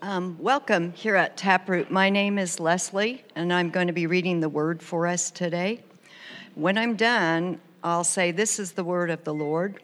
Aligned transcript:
Um, 0.00 0.36
welcome 0.38 0.92
here 0.92 1.16
at 1.16 1.36
Taproot. 1.36 1.90
My 1.90 2.08
name 2.08 2.38
is 2.38 2.60
Leslie, 2.60 3.24
and 3.34 3.52
I'm 3.52 3.68
going 3.68 3.88
to 3.88 3.92
be 3.92 4.06
reading 4.06 4.38
the 4.38 4.48
word 4.48 4.80
for 4.80 5.08
us 5.08 5.32
today. 5.32 5.82
When 6.54 6.78
I'm 6.78 6.94
done, 6.94 7.60
I'll 7.82 8.04
say, 8.04 8.30
This 8.30 8.60
is 8.60 8.70
the 8.70 8.84
word 8.84 9.10
of 9.10 9.24
the 9.24 9.34
Lord. 9.34 9.82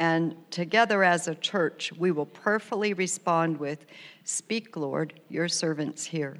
And 0.00 0.34
together 0.50 1.04
as 1.04 1.28
a 1.28 1.36
church, 1.36 1.92
we 1.96 2.10
will 2.10 2.26
prayerfully 2.26 2.94
respond 2.94 3.56
with, 3.56 3.86
Speak, 4.24 4.76
Lord, 4.76 5.20
your 5.28 5.46
servant's 5.46 6.04
here. 6.04 6.36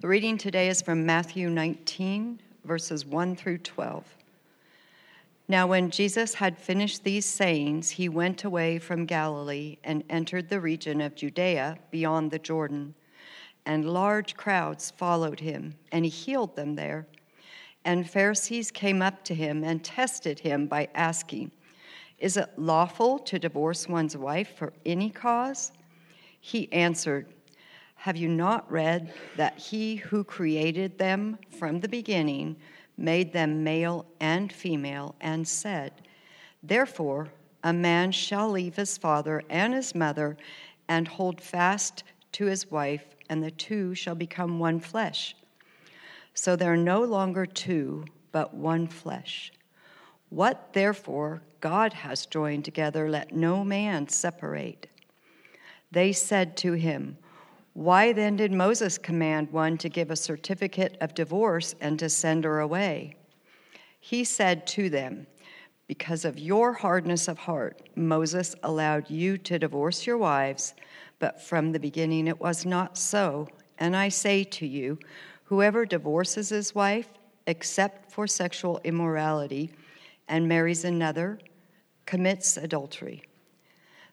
The 0.00 0.08
reading 0.08 0.38
today 0.38 0.68
is 0.68 0.80
from 0.80 1.04
Matthew 1.04 1.50
19, 1.50 2.40
verses 2.64 3.04
1 3.04 3.36
through 3.36 3.58
12. 3.58 4.17
Now, 5.50 5.66
when 5.66 5.90
Jesus 5.90 6.34
had 6.34 6.58
finished 6.58 7.04
these 7.04 7.24
sayings, 7.24 7.88
he 7.88 8.10
went 8.10 8.44
away 8.44 8.78
from 8.78 9.06
Galilee 9.06 9.78
and 9.82 10.04
entered 10.10 10.50
the 10.50 10.60
region 10.60 11.00
of 11.00 11.14
Judea 11.14 11.78
beyond 11.90 12.30
the 12.30 12.38
Jordan. 12.38 12.94
And 13.64 13.88
large 13.88 14.36
crowds 14.36 14.90
followed 14.90 15.40
him, 15.40 15.74
and 15.90 16.04
he 16.04 16.10
healed 16.10 16.54
them 16.54 16.74
there. 16.74 17.06
And 17.86 18.08
Pharisees 18.08 18.70
came 18.70 19.00
up 19.00 19.24
to 19.24 19.34
him 19.34 19.64
and 19.64 19.82
tested 19.82 20.38
him 20.38 20.66
by 20.66 20.88
asking, 20.94 21.50
Is 22.18 22.36
it 22.36 22.50
lawful 22.58 23.18
to 23.20 23.38
divorce 23.38 23.88
one's 23.88 24.18
wife 24.18 24.54
for 24.54 24.74
any 24.84 25.08
cause? 25.08 25.72
He 26.40 26.70
answered, 26.74 27.32
Have 27.94 28.18
you 28.18 28.28
not 28.28 28.70
read 28.70 29.14
that 29.38 29.58
he 29.58 29.96
who 29.96 30.24
created 30.24 30.98
them 30.98 31.38
from 31.58 31.80
the 31.80 31.88
beginning? 31.88 32.56
Made 32.98 33.32
them 33.32 33.64
male 33.64 34.04
and 34.20 34.52
female, 34.52 35.14
and 35.20 35.46
said, 35.46 35.92
Therefore, 36.62 37.28
a 37.62 37.72
man 37.72 38.12
shall 38.12 38.50
leave 38.50 38.76
his 38.76 38.98
father 38.98 39.42
and 39.48 39.72
his 39.72 39.94
mother 39.94 40.36
and 40.88 41.06
hold 41.06 41.40
fast 41.40 42.02
to 42.32 42.46
his 42.46 42.70
wife, 42.70 43.04
and 43.30 43.42
the 43.42 43.50
two 43.50 43.94
shall 43.94 44.14
become 44.14 44.58
one 44.58 44.80
flesh. 44.80 45.36
So 46.34 46.56
they're 46.56 46.76
no 46.76 47.02
longer 47.02 47.46
two, 47.46 48.04
but 48.32 48.54
one 48.54 48.86
flesh. 48.86 49.52
What 50.30 50.72
therefore 50.72 51.42
God 51.60 51.92
has 51.92 52.26
joined 52.26 52.64
together, 52.64 53.08
let 53.08 53.34
no 53.34 53.64
man 53.64 54.08
separate. 54.08 54.88
They 55.90 56.12
said 56.12 56.56
to 56.58 56.72
him, 56.72 57.16
why 57.78 58.12
then 58.12 58.34
did 58.34 58.50
Moses 58.50 58.98
command 58.98 59.52
one 59.52 59.78
to 59.78 59.88
give 59.88 60.10
a 60.10 60.16
certificate 60.16 60.96
of 61.00 61.14
divorce 61.14 61.76
and 61.80 61.96
to 62.00 62.08
send 62.08 62.42
her 62.42 62.58
away? 62.58 63.14
He 64.00 64.24
said 64.24 64.66
to 64.66 64.90
them, 64.90 65.28
Because 65.86 66.24
of 66.24 66.40
your 66.40 66.72
hardness 66.72 67.28
of 67.28 67.38
heart, 67.38 67.88
Moses 67.94 68.56
allowed 68.64 69.08
you 69.08 69.38
to 69.38 69.60
divorce 69.60 70.08
your 70.08 70.18
wives, 70.18 70.74
but 71.20 71.40
from 71.40 71.70
the 71.70 71.78
beginning 71.78 72.26
it 72.26 72.40
was 72.40 72.66
not 72.66 72.98
so. 72.98 73.46
And 73.78 73.94
I 73.94 74.08
say 74.08 74.42
to 74.42 74.66
you, 74.66 74.98
whoever 75.44 75.86
divorces 75.86 76.48
his 76.48 76.74
wife, 76.74 77.10
except 77.46 78.10
for 78.10 78.26
sexual 78.26 78.80
immorality, 78.82 79.70
and 80.26 80.48
marries 80.48 80.84
another, 80.84 81.38
commits 82.06 82.56
adultery. 82.56 83.22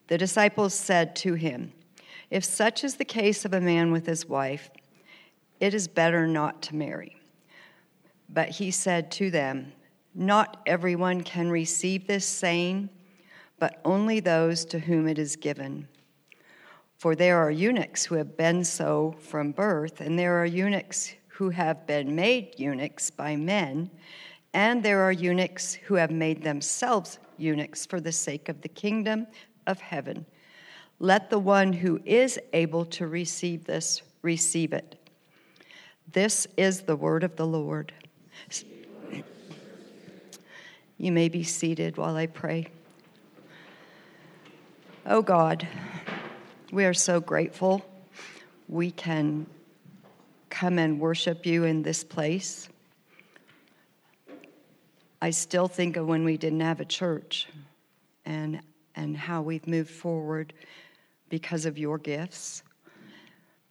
The 0.06 0.18
disciples 0.18 0.72
said 0.72 1.16
to 1.16 1.34
him, 1.34 1.72
if 2.30 2.44
such 2.44 2.84
is 2.84 2.96
the 2.96 3.04
case 3.04 3.44
of 3.44 3.52
a 3.52 3.60
man 3.60 3.92
with 3.92 4.06
his 4.06 4.26
wife, 4.26 4.70
it 5.60 5.74
is 5.74 5.88
better 5.88 6.26
not 6.26 6.62
to 6.62 6.76
marry. 6.76 7.16
But 8.28 8.48
he 8.48 8.70
said 8.70 9.10
to 9.12 9.30
them, 9.30 9.72
Not 10.14 10.60
everyone 10.66 11.22
can 11.22 11.50
receive 11.50 12.06
this 12.06 12.26
saying, 12.26 12.90
but 13.58 13.80
only 13.84 14.20
those 14.20 14.64
to 14.66 14.78
whom 14.78 15.08
it 15.08 15.18
is 15.18 15.36
given. 15.36 15.88
For 16.98 17.14
there 17.14 17.38
are 17.38 17.50
eunuchs 17.50 18.04
who 18.04 18.16
have 18.16 18.36
been 18.36 18.64
so 18.64 19.14
from 19.20 19.52
birth, 19.52 20.00
and 20.00 20.18
there 20.18 20.40
are 20.40 20.46
eunuchs 20.46 21.14
who 21.28 21.50
have 21.50 21.86
been 21.86 22.14
made 22.14 22.58
eunuchs 22.58 23.10
by 23.10 23.36
men, 23.36 23.90
and 24.54 24.82
there 24.82 25.02
are 25.02 25.12
eunuchs 25.12 25.74
who 25.74 25.94
have 25.94 26.10
made 26.10 26.42
themselves 26.42 27.18
eunuchs 27.36 27.84
for 27.84 28.00
the 28.00 28.12
sake 28.12 28.48
of 28.48 28.62
the 28.62 28.68
kingdom 28.68 29.26
of 29.66 29.78
heaven. 29.80 30.24
Let 30.98 31.28
the 31.28 31.38
one 31.38 31.72
who 31.72 32.00
is 32.04 32.38
able 32.52 32.86
to 32.86 33.06
receive 33.06 33.64
this 33.64 34.02
receive 34.22 34.72
it. 34.72 34.96
This 36.10 36.46
is 36.56 36.82
the 36.82 36.96
word 36.96 37.22
of 37.22 37.36
the 37.36 37.46
Lord. 37.46 37.92
You 40.98 41.12
may 41.12 41.28
be 41.28 41.42
seated 41.42 41.98
while 41.98 42.16
I 42.16 42.26
pray. 42.26 42.68
Oh 45.04 45.20
God, 45.20 45.68
we 46.72 46.84
are 46.86 46.94
so 46.94 47.20
grateful 47.20 47.84
we 48.68 48.90
can 48.90 49.46
come 50.48 50.78
and 50.78 50.98
worship 50.98 51.44
you 51.44 51.64
in 51.64 51.82
this 51.82 52.02
place. 52.02 52.68
I 55.20 55.30
still 55.30 55.68
think 55.68 55.96
of 55.96 56.06
when 56.06 56.24
we 56.24 56.36
didn't 56.36 56.60
have 56.60 56.80
a 56.80 56.84
church 56.84 57.46
and, 58.24 58.60
and 58.94 59.16
how 59.16 59.42
we've 59.42 59.66
moved 59.66 59.90
forward 59.90 60.54
because 61.28 61.66
of 61.66 61.78
your 61.78 61.98
gifts. 61.98 62.62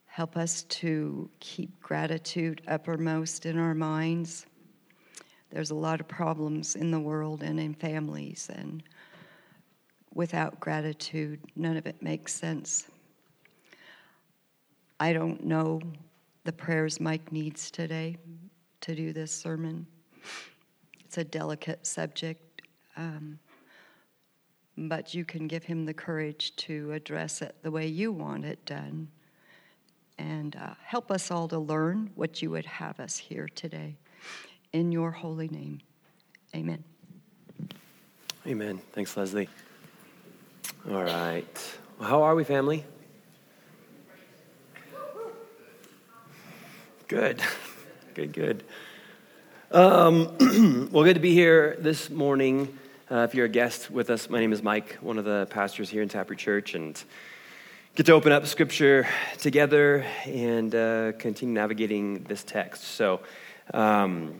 Help 0.06 0.38
us 0.38 0.64
to 0.64 1.30
keep 1.40 1.80
gratitude 1.82 2.62
uppermost 2.68 3.46
in 3.46 3.60
our 3.60 3.74
minds. 3.74 4.46
There's 5.52 5.72
a 5.72 5.76
lot 5.76 6.00
of 6.00 6.08
problems 6.08 6.76
in 6.76 6.92
the 6.92 7.00
world 7.00 7.44
and 7.44 7.60
in 7.60 7.74
families, 7.74 8.50
and 8.54 8.84
without 10.14 10.60
gratitude, 10.60 11.40
none 11.56 11.78
of 11.78 11.86
it 11.86 12.02
makes 12.02 12.34
sense. 12.34 12.88
I 15.00 15.14
don't 15.14 15.44
know 15.44 15.82
the 16.46 16.54
prayers 16.54 17.00
Mike 17.00 17.32
needs 17.32 17.70
today 17.70 18.18
to 18.82 18.96
do 18.96 19.12
this 19.12 19.32
sermon. 19.32 19.86
It's 21.04 21.18
a 21.18 21.24
delicate 21.24 21.86
subject. 21.86 22.62
Um, 22.96 23.40
but 24.78 25.14
you 25.14 25.24
can 25.24 25.48
give 25.48 25.64
him 25.64 25.86
the 25.86 25.94
courage 25.94 26.56
to 26.58 26.92
address 26.92 27.42
it 27.42 27.56
the 27.62 27.72
way 27.72 27.88
you 27.88 28.12
want 28.12 28.46
it 28.46 28.64
done. 28.66 29.08
And 30.18 30.56
uh, 30.56 30.76
help 30.84 31.12
us 31.12 31.32
all 31.32 31.48
to 31.50 31.60
learn 31.60 32.12
what 32.16 32.42
you 32.42 32.50
would 32.52 32.66
have 32.66 33.00
us 33.00 33.18
here 33.18 33.50
today. 33.56 33.98
In 34.74 34.92
your 34.92 35.12
holy 35.12 35.48
name, 35.48 35.80
amen. 36.56 36.84
Amen. 38.48 38.80
Thanks, 38.94 39.16
Leslie. 39.18 39.50
All 40.90 41.04
right. 41.04 41.78
Well, 42.00 42.10
how 42.10 42.24
are 42.24 42.36
we, 42.36 42.44
family? 42.44 42.84
Good. 47.08 47.42
Good, 48.16 48.32
good. 48.32 48.64
Um, 49.72 50.38
well, 50.94 51.04
good 51.04 51.16
to 51.16 51.20
be 51.20 51.34
here 51.34 51.76
this 51.80 52.10
morning. 52.10 52.80
Uh, 53.10 53.18
if 53.18 53.36
you're 53.36 53.46
a 53.46 53.50
guest 53.50 53.92
with 53.92 54.10
us, 54.10 54.32
my 54.32 54.40
name 54.40 54.52
is 54.52 54.64
Mike, 54.64 54.98
one 55.00 55.20
of 55.20 55.26
the 55.26 55.46
pastors 55.52 55.92
here 55.92 56.02
in 56.02 56.10
Taproot 56.10 56.40
Church, 56.40 56.74
and 56.74 57.04
get 57.94 58.08
to 58.08 58.14
open 58.14 58.32
up 58.32 58.48
Scripture 58.48 59.08
together 59.38 60.04
and 60.26 60.74
uh, 60.74 61.12
continue 61.20 61.54
navigating 61.54 62.24
this 62.24 62.44
text. 62.44 62.84
So, 62.84 63.20
um, 63.76 64.34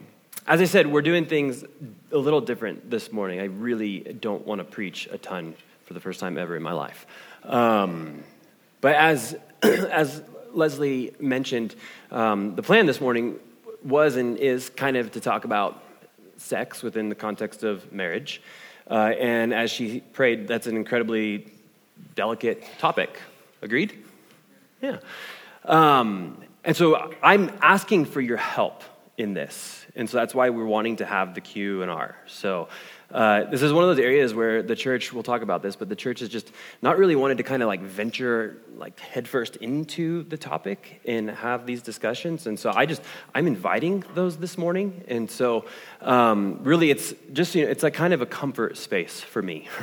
as 0.48 0.60
I 0.60 0.64
said, 0.64 0.88
we're 0.88 1.02
doing 1.02 1.26
things 1.26 1.62
a 2.10 2.18
little 2.18 2.40
different 2.40 2.90
this 2.90 3.12
morning. 3.12 3.38
I 3.38 3.44
really 3.44 4.00
don't 4.00 4.44
want 4.44 4.58
to 4.58 4.64
preach 4.64 5.08
a 5.12 5.18
ton 5.18 5.54
for 5.84 5.94
the 5.94 6.00
first 6.00 6.18
time 6.18 6.36
ever 6.36 6.56
in 6.56 6.62
my 6.64 6.72
life. 6.72 7.06
Um, 7.44 8.24
but 8.80 8.96
as, 8.96 9.36
as 9.62 10.24
Leslie 10.52 11.14
mentioned, 11.20 11.76
um, 12.10 12.56
the 12.56 12.64
plan 12.64 12.86
this 12.86 13.00
morning 13.00 13.38
was 13.84 14.16
and 14.16 14.36
is 14.38 14.70
kind 14.70 14.96
of 14.96 15.12
to 15.12 15.20
talk 15.20 15.44
about 15.44 15.84
sex 16.36 16.82
within 16.82 17.08
the 17.08 17.14
context 17.14 17.62
of 17.62 17.92
marriage. 17.92 18.42
Uh, 18.90 19.12
and 19.18 19.52
as 19.52 19.70
she 19.70 20.00
prayed, 20.00 20.46
that's 20.46 20.66
an 20.66 20.76
incredibly 20.76 21.46
delicate 22.14 22.64
topic. 22.78 23.20
Agreed? 23.62 24.04
Yeah. 24.80 24.98
Um, 25.64 26.42
and 26.64 26.76
so 26.76 27.12
I'm 27.22 27.50
asking 27.62 28.06
for 28.06 28.20
your 28.20 28.36
help 28.36 28.82
in 29.16 29.34
this. 29.34 29.84
And 29.96 30.08
so 30.08 30.18
that's 30.18 30.34
why 30.34 30.50
we're 30.50 30.66
wanting 30.66 30.96
to 30.96 31.06
have 31.06 31.34
the 31.34 31.40
Q 31.40 31.82
and 31.82 31.90
R. 31.90 32.16
So 32.26 32.68
uh, 33.10 33.44
this 33.44 33.62
is 33.62 33.72
one 33.72 33.84
of 33.84 33.96
those 33.96 34.04
areas 34.04 34.34
where 34.34 34.62
the 34.62 34.74
church, 34.74 35.12
we'll 35.12 35.22
talk 35.22 35.42
about 35.42 35.62
this, 35.62 35.76
but 35.76 35.88
the 35.88 35.96
church 35.96 36.20
has 36.20 36.28
just 36.28 36.50
not 36.82 36.98
really 36.98 37.14
wanted 37.14 37.38
to 37.38 37.44
kind 37.44 37.62
of 37.62 37.68
like 37.68 37.80
venture 37.80 38.58
like 38.76 38.98
headfirst 38.98 39.56
into 39.56 40.24
the 40.24 40.36
topic 40.36 41.00
and 41.04 41.30
have 41.30 41.66
these 41.66 41.82
discussions. 41.82 42.46
And 42.46 42.58
so 42.58 42.72
I 42.74 42.84
just, 42.84 43.02
I'm 43.34 43.46
inviting 43.46 44.04
those 44.14 44.36
this 44.36 44.58
morning. 44.58 45.04
And 45.08 45.30
so 45.30 45.66
um, 46.00 46.60
really 46.62 46.90
it's 46.90 47.14
just, 47.32 47.54
you 47.54 47.64
know, 47.64 47.70
it's 47.70 47.82
like 47.82 47.94
kind 47.94 48.12
of 48.12 48.22
a 48.22 48.26
comfort 48.26 48.76
space 48.76 49.20
for 49.20 49.40
me. 49.40 49.68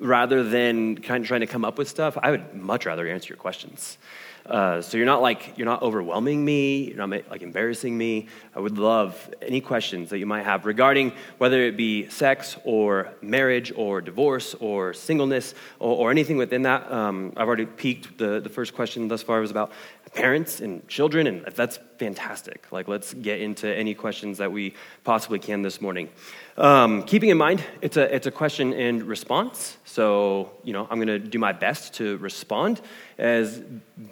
Rather 0.00 0.42
than 0.42 0.96
kind 0.96 1.22
of 1.22 1.28
trying 1.28 1.40
to 1.40 1.46
come 1.46 1.64
up 1.64 1.76
with 1.78 1.88
stuff, 1.88 2.16
I 2.20 2.30
would 2.30 2.54
much 2.54 2.86
rather 2.86 3.06
answer 3.06 3.28
your 3.28 3.36
questions. 3.36 3.98
Uh, 4.46 4.80
so 4.80 4.96
you're 4.96 5.06
not 5.06 5.20
like, 5.20 5.56
you're 5.56 5.66
not 5.66 5.82
overwhelming 5.82 6.44
me, 6.44 6.88
you're 6.88 7.06
not 7.06 7.10
like 7.30 7.42
embarrassing 7.42 7.96
me. 7.96 8.26
I 8.56 8.60
would 8.60 8.78
love 8.78 9.32
any 9.42 9.60
questions 9.60 10.10
that 10.10 10.18
you 10.18 10.26
might 10.26 10.44
have 10.44 10.64
regarding 10.64 11.12
whether 11.38 11.60
it 11.60 11.76
be 11.76 12.08
sex 12.08 12.56
or 12.64 13.12
marriage 13.20 13.72
or 13.76 14.00
divorce 14.00 14.54
or 14.54 14.94
singleness 14.94 15.54
or, 15.78 15.94
or 15.94 16.10
anything 16.10 16.36
within 16.36 16.62
that. 16.62 16.90
Um, 16.90 17.32
I've 17.36 17.46
already 17.46 17.66
peaked. 17.66 18.18
The, 18.18 18.40
the 18.40 18.48
first 18.48 18.74
question 18.74 19.06
thus 19.08 19.22
far 19.22 19.40
was 19.40 19.50
about 19.50 19.70
parents 20.14 20.60
and 20.60 20.86
children, 20.88 21.26
and 21.26 21.46
if 21.46 21.54
that's 21.54 21.78
fantastic. 22.00 22.66
Like, 22.72 22.88
let's 22.88 23.12
get 23.12 23.42
into 23.42 23.68
any 23.68 23.94
questions 23.94 24.38
that 24.38 24.50
we 24.50 24.72
possibly 25.04 25.38
can 25.38 25.60
this 25.60 25.82
morning. 25.82 26.08
Um, 26.56 27.02
keeping 27.02 27.28
in 27.28 27.36
mind, 27.36 27.62
it's 27.82 27.98
a, 27.98 28.14
it's 28.14 28.26
a 28.26 28.30
question 28.30 28.72
and 28.72 29.02
response. 29.02 29.76
So, 29.84 30.50
you 30.64 30.72
know, 30.72 30.86
I'm 30.90 30.96
going 30.96 31.08
to 31.08 31.18
do 31.18 31.38
my 31.38 31.52
best 31.52 31.94
to 31.94 32.16
respond 32.16 32.80
as 33.18 33.58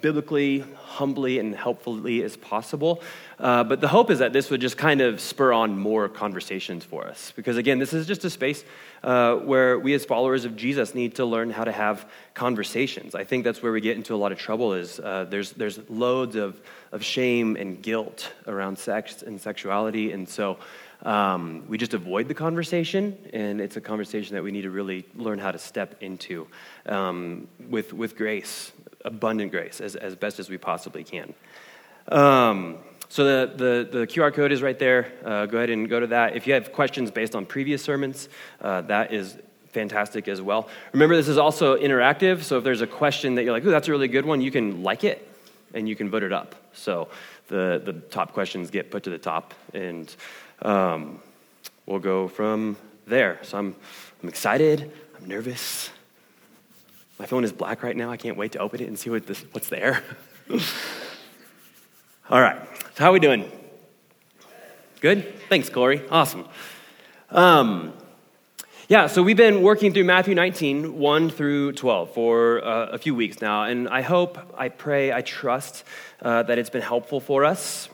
biblically, 0.01 0.59
humbly, 0.75 1.39
and 1.39 1.55
helpfully 1.55 2.23
as 2.23 2.37
possible. 2.37 3.01
Uh, 3.39 3.63
but 3.63 3.81
the 3.81 3.87
hope 3.87 4.11
is 4.11 4.19
that 4.19 4.33
this 4.33 4.49
would 4.51 4.61
just 4.61 4.77
kind 4.77 5.01
of 5.01 5.19
spur 5.19 5.51
on 5.51 5.77
more 5.79 6.07
conversations 6.09 6.83
for 6.83 7.07
us. 7.07 7.33
Because 7.35 7.57
again, 7.57 7.79
this 7.79 7.93
is 7.93 8.05
just 8.05 8.23
a 8.25 8.29
space 8.29 8.63
uh, 9.03 9.35
where 9.35 9.79
we 9.79 9.93
as 9.93 10.05
followers 10.05 10.45
of 10.45 10.55
Jesus 10.55 10.93
need 10.93 11.15
to 11.15 11.25
learn 11.25 11.49
how 11.49 11.63
to 11.63 11.71
have 11.71 12.05
conversations. 12.33 13.15
I 13.15 13.23
think 13.23 13.43
that's 13.45 13.63
where 13.63 13.71
we 13.71 13.81
get 13.81 13.95
into 13.95 14.13
a 14.13 14.17
lot 14.17 14.31
of 14.31 14.37
trouble 14.37 14.73
is 14.73 14.99
uh, 14.99 15.25
there's, 15.29 15.53
there's 15.53 15.79
loads 15.89 16.35
of, 16.35 16.59
of 16.91 17.03
shame 17.03 17.55
and 17.55 17.81
guilt 17.81 18.31
around 18.47 18.77
sex 18.77 19.21
and 19.21 19.39
sexuality. 19.39 20.11
And 20.11 20.27
so 20.27 20.57
um, 21.03 21.63
we 21.67 21.77
just 21.77 21.93
avoid 21.93 22.27
the 22.27 22.33
conversation, 22.33 23.17
and 23.31 23.61
it's 23.61 23.77
a 23.77 23.81
conversation 23.81 24.35
that 24.35 24.43
we 24.43 24.51
need 24.51 24.63
to 24.63 24.71
really 24.71 25.05
learn 25.15 25.39
how 25.39 25.51
to 25.51 25.59
step 25.59 25.95
into 26.01 26.47
um, 26.87 27.47
with, 27.69 27.93
with 27.93 28.17
grace, 28.17 28.71
abundant 29.05 29.51
grace, 29.51 29.79
as, 29.79 29.95
as 29.95 30.15
best 30.15 30.39
as 30.39 30.49
we 30.49 30.57
possibly 30.57 31.03
can. 31.03 31.33
Um, 32.09 32.77
so 33.07 33.23
the, 33.23 33.53
the, 33.55 33.99
the, 33.99 34.07
QR 34.07 34.33
code 34.33 34.51
is 34.51 34.61
right 34.61 34.77
there. 34.77 35.11
Uh, 35.23 35.45
go 35.45 35.57
ahead 35.57 35.69
and 35.69 35.89
go 35.89 35.99
to 35.99 36.07
that. 36.07 36.35
If 36.35 36.45
you 36.45 36.53
have 36.53 36.73
questions 36.73 37.11
based 37.11 37.35
on 37.35 37.45
previous 37.45 37.81
sermons, 37.81 38.29
uh, 38.61 38.81
that 38.81 39.13
is 39.13 39.37
fantastic 39.69 40.27
as 40.27 40.41
well. 40.41 40.67
Remember, 40.93 41.15
this 41.15 41.27
is 41.27 41.37
also 41.37 41.77
interactive, 41.77 42.43
so 42.43 42.57
if 42.57 42.63
there's 42.63 42.81
a 42.81 42.87
question 42.87 43.35
that 43.35 43.43
you're 43.43 43.53
like, 43.53 43.65
oh, 43.65 43.69
that's 43.69 43.87
a 43.87 43.91
really 43.91 44.07
good 44.07 44.25
one, 44.25 44.41
you 44.41 44.51
can 44.51 44.83
like 44.83 45.03
it 45.03 45.27
and 45.73 45.87
you 45.87 45.95
can 45.95 46.09
vote 46.09 46.23
it 46.23 46.33
up. 46.33 46.55
So 46.79 47.09
the, 47.47 47.81
the 47.83 47.93
top 47.93 48.33
questions 48.33 48.69
get 48.69 48.91
put 48.91 49.03
to 49.03 49.09
the 49.09 49.17
top, 49.17 49.53
and 49.73 50.13
um, 50.61 51.19
we'll 51.85 51.99
go 51.99 52.27
from 52.27 52.77
there. 53.07 53.39
So 53.43 53.57
I'm, 53.57 53.75
I'm 54.21 54.29
excited, 54.29 54.91
I'm 55.17 55.27
nervous. 55.27 55.89
My 57.19 57.25
phone 57.25 57.43
is 57.43 57.51
black 57.51 57.83
right 57.83 57.97
now. 57.97 58.09
I 58.09 58.17
can't 58.17 58.37
wait 58.37 58.53
to 58.53 58.59
open 58.59 58.81
it 58.81 58.87
and 58.87 58.97
see 58.97 59.09
what 59.09 59.27
this, 59.27 59.41
what's 59.51 59.67
there. 59.67 60.03
All 62.29 62.41
right. 62.41 62.59
So 62.95 63.03
how 63.03 63.09
are 63.09 63.13
we 63.13 63.19
doing? 63.19 63.51
Good? 65.01 65.33
Thanks, 65.49 65.69
Corey. 65.69 66.01
Awesome. 66.09 66.45
Um, 67.29 67.93
yeah, 68.89 69.05
so 69.05 69.21
we've 69.21 69.37
been 69.37 69.61
working 69.61 69.93
through 69.93 70.05
Matthew 70.05 70.33
19, 70.33 70.97
1 70.97 71.29
through 71.29 71.73
12 71.73 72.11
for 72.11 72.65
uh, 72.65 72.87
a 72.87 72.97
few 72.97 73.13
weeks 73.13 73.39
now. 73.39 73.65
And 73.65 73.87
I 73.87 74.01
hope, 74.01 74.39
I 74.57 74.69
pray, 74.69 75.13
I 75.13 75.21
trust 75.21 75.83
uh, 76.23 76.41
that 76.41 76.57
it's 76.57 76.71
been 76.71 76.81
helpful 76.81 77.19
for 77.19 77.45
us. 77.45 77.87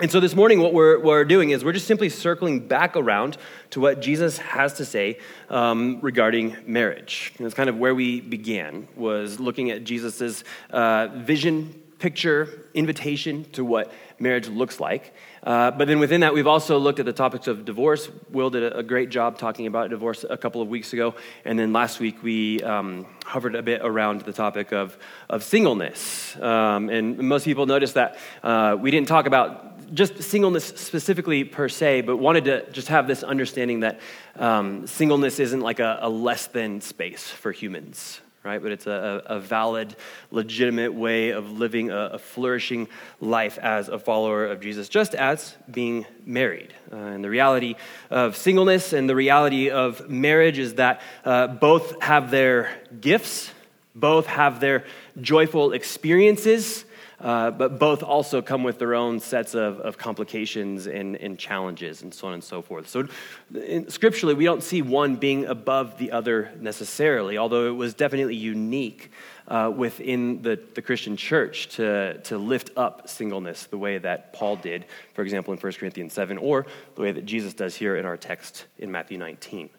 And 0.00 0.10
so 0.10 0.18
this 0.18 0.34
morning, 0.34 0.60
what 0.60 0.74
we're, 0.74 0.98
we're 0.98 1.24
doing 1.24 1.50
is 1.50 1.64
we're 1.64 1.70
just 1.70 1.86
simply 1.86 2.08
circling 2.08 2.66
back 2.66 2.96
around 2.96 3.38
to 3.70 3.78
what 3.78 4.02
Jesus 4.02 4.36
has 4.38 4.72
to 4.74 4.84
say 4.84 5.20
um, 5.48 6.00
regarding 6.00 6.56
marriage. 6.66 7.32
And 7.38 7.46
it's 7.46 7.54
kind 7.54 7.68
of 7.68 7.78
where 7.78 7.94
we 7.94 8.20
began, 8.20 8.88
was 8.96 9.38
looking 9.38 9.70
at 9.70 9.84
Jesus' 9.84 10.42
uh, 10.70 11.06
vision 11.14 11.72
picture, 12.00 12.64
invitation 12.74 13.44
to 13.52 13.64
what 13.64 13.92
marriage 14.18 14.48
looks 14.48 14.80
like. 14.80 15.14
Uh, 15.46 15.70
but 15.70 15.86
then 15.86 16.00
within 16.00 16.22
that, 16.22 16.34
we've 16.34 16.48
also 16.48 16.76
looked 16.76 16.98
at 16.98 17.06
the 17.06 17.12
topics 17.12 17.46
of 17.46 17.64
divorce. 17.64 18.10
Will 18.30 18.50
did 18.50 18.72
a, 18.72 18.82
great 18.82 19.10
job 19.10 19.38
talking 19.38 19.68
about 19.68 19.90
divorce 19.90 20.24
a 20.28 20.36
couple 20.36 20.60
of 20.60 20.66
weeks 20.66 20.92
ago. 20.92 21.14
And 21.44 21.56
then 21.56 21.72
last 21.72 22.00
week, 22.00 22.20
we 22.20 22.60
um, 22.64 23.06
hovered 23.24 23.54
a 23.54 23.62
bit 23.62 23.80
around 23.84 24.22
the 24.22 24.32
topic 24.32 24.72
of, 24.72 24.98
of 25.30 25.44
singleness. 25.44 26.36
Um, 26.40 26.88
and 26.88 27.18
most 27.18 27.44
people 27.44 27.64
noticed 27.64 27.94
that 27.94 28.18
uh, 28.42 28.76
we 28.78 28.90
didn't 28.90 29.06
talk 29.06 29.26
about 29.26 29.94
just 29.94 30.20
singleness 30.20 30.64
specifically 30.64 31.44
per 31.44 31.68
se, 31.68 32.00
but 32.00 32.16
wanted 32.16 32.46
to 32.46 32.68
just 32.72 32.88
have 32.88 33.06
this 33.06 33.22
understanding 33.22 33.80
that 33.80 34.00
um, 34.34 34.84
singleness 34.88 35.38
isn't 35.38 35.60
like 35.60 35.78
a, 35.78 36.00
a 36.02 36.08
less 36.08 36.48
than 36.48 36.80
space 36.80 37.22
for 37.28 37.52
humans 37.52 38.20
right? 38.46 38.62
But 38.62 38.72
it's 38.72 38.86
a, 38.86 39.22
a 39.26 39.40
valid, 39.40 39.96
legitimate 40.30 40.94
way 40.94 41.30
of 41.30 41.50
living 41.58 41.90
a, 41.90 42.10
a, 42.12 42.18
flourishing 42.18 42.88
life 43.20 43.58
as 43.58 43.88
a 43.88 43.98
follower 43.98 44.46
of 44.46 44.60
Jesus, 44.60 44.88
just 44.88 45.14
as 45.14 45.56
being 45.70 46.06
married. 46.24 46.72
Uh, 46.92 46.96
and 46.96 47.24
the 47.24 47.30
reality 47.30 47.74
of 48.08 48.36
singleness 48.36 48.92
and 48.92 49.08
the 49.08 49.16
reality 49.16 49.70
of 49.70 50.08
marriage 50.08 50.58
is 50.58 50.74
that 50.74 51.02
uh, 51.24 51.48
both 51.48 52.00
have 52.00 52.30
their 52.30 52.70
gifts, 53.00 53.50
both 53.94 54.26
have 54.26 54.60
their 54.60 54.84
joyful 55.20 55.72
experiences. 55.72 56.84
Uh, 57.18 57.50
but 57.50 57.78
both 57.78 58.02
also 58.02 58.42
come 58.42 58.62
with 58.62 58.78
their 58.78 58.94
own 58.94 59.18
sets 59.18 59.54
of, 59.54 59.80
of 59.80 59.96
complications 59.96 60.86
and, 60.86 61.16
and, 61.16 61.38
challenges 61.38 62.02
and 62.02 62.12
so 62.12 62.26
on 62.26 62.34
and 62.34 62.44
so 62.44 62.60
forth. 62.60 62.86
So, 62.88 63.08
in, 63.54 63.88
scripturally, 63.88 64.34
we 64.34 64.44
don't 64.44 64.62
see 64.62 64.82
one 64.82 65.16
being 65.16 65.46
above 65.46 65.96
the 65.96 66.12
other 66.12 66.52
necessarily, 66.60 67.38
although 67.38 67.68
it 67.68 67.74
was 67.74 67.94
definitely 67.94 68.36
unique 68.36 69.10
uh, 69.48 69.72
within 69.74 70.42
the, 70.42 70.60
the 70.74 70.82
Christian 70.82 71.16
church 71.16 71.68
to, 71.76 72.18
to 72.24 72.36
lift 72.36 72.70
up 72.76 73.08
singleness 73.08 73.64
the 73.64 73.78
way 73.78 73.96
that 73.96 74.34
Paul 74.34 74.56
did, 74.56 74.84
for 75.14 75.22
example, 75.22 75.54
in 75.54 75.58
1 75.58 75.72
Corinthians 75.72 76.12
7, 76.12 76.36
or 76.36 76.66
the 76.96 77.00
way 77.00 77.12
that 77.12 77.24
Jesus 77.24 77.54
does 77.54 77.74
here 77.74 77.96
in 77.96 78.04
our 78.04 78.18
text 78.18 78.66
in 78.78 78.92
Matthew 78.92 79.16
19. 79.16 79.70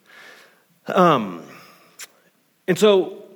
Um, 0.88 1.44
and 2.68 2.80
so, 2.80 3.27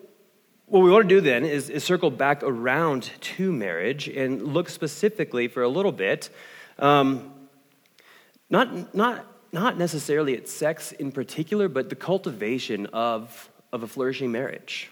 what 0.71 0.83
we 0.83 0.89
want 0.89 1.03
to 1.03 1.15
do 1.15 1.19
then 1.19 1.44
is, 1.44 1.69
is, 1.69 1.83
circle 1.83 2.09
back 2.09 2.44
around 2.44 3.12
to 3.19 3.51
marriage 3.51 4.07
and 4.07 4.41
look 4.41 4.69
specifically 4.69 5.50
for 5.50 5.63
a 5.63 5.68
little 5.68 5.91
bit, 5.91 6.29
um, 6.79 7.33
not, 8.50 8.95
not, 8.95 9.25
not 9.51 9.77
necessarily 9.77 10.38
at 10.38 10.47
sex 10.47 10.94
in 10.94 11.12
particular, 11.12 11.68
but 11.68 11.89
the 11.89 11.95
cultivation 11.97 12.85
of, 12.88 13.50
of 13.73 13.83
a 13.83 13.88
flourishing 13.88 14.31
marriage. 14.31 14.89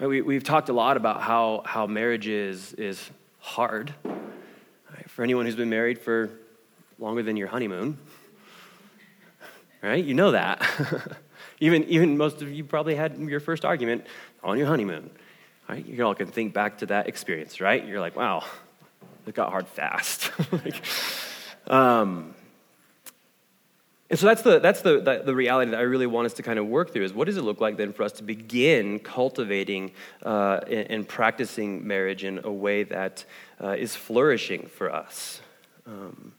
Right, 0.00 0.08
we, 0.08 0.20
we've 0.20 0.42
talked 0.42 0.68
a 0.68 0.72
lot 0.72 0.96
about 0.96 1.20
how, 1.20 1.62
how 1.64 1.86
marriage 1.86 2.26
is, 2.26 2.72
is 2.72 3.08
hard. 3.38 3.94
Right, 4.04 5.08
for 5.08 5.22
anyone 5.22 5.46
who's 5.46 5.54
been 5.54 5.70
married 5.70 6.00
for 6.00 6.28
longer 6.98 7.22
than 7.22 7.36
your 7.36 7.46
honeymoon, 7.46 7.96
right? 9.80 10.04
You 10.04 10.14
know 10.14 10.32
that. 10.32 10.60
Even, 11.62 11.84
even 11.84 12.16
most 12.16 12.42
of 12.42 12.50
you 12.50 12.64
probably 12.64 12.96
had 12.96 13.16
your 13.16 13.38
first 13.38 13.64
argument 13.64 14.04
on 14.42 14.58
your 14.58 14.66
honeymoon. 14.66 15.08
Right? 15.68 15.86
You 15.86 16.04
all 16.04 16.12
can 16.12 16.26
think 16.26 16.52
back 16.52 16.78
to 16.78 16.86
that 16.86 17.06
experience, 17.06 17.60
right? 17.60 17.86
You're 17.86 18.00
like, 18.00 18.16
wow, 18.16 18.44
it 19.28 19.34
got 19.36 19.50
hard 19.50 19.68
fast. 19.68 20.32
like, 20.52 20.82
um, 21.68 22.34
and 24.10 24.18
so 24.18 24.26
that's, 24.26 24.42
the, 24.42 24.58
that's 24.58 24.80
the, 24.80 25.00
the, 25.00 25.22
the, 25.24 25.36
reality 25.36 25.70
that 25.70 25.78
I 25.78 25.84
really 25.84 26.08
want 26.08 26.26
us 26.26 26.32
to 26.34 26.42
kind 26.42 26.58
of 26.58 26.66
work 26.66 26.92
through 26.92 27.04
is 27.04 27.12
what 27.12 27.26
does 27.26 27.36
it 27.36 27.42
look 27.42 27.60
like 27.60 27.76
then 27.76 27.92
for 27.92 28.02
us 28.02 28.12
to 28.14 28.24
begin 28.24 28.98
cultivating 28.98 29.92
uh, 30.26 30.60
and, 30.66 30.90
and, 30.90 31.08
practicing 31.08 31.86
marriage 31.86 32.24
in 32.24 32.40
a 32.42 32.52
way 32.52 32.82
that 32.82 33.24
uh, 33.62 33.76
is 33.78 33.94
flourishing 33.94 34.66
for 34.66 34.92
us? 34.92 35.40
Um, 35.86 36.32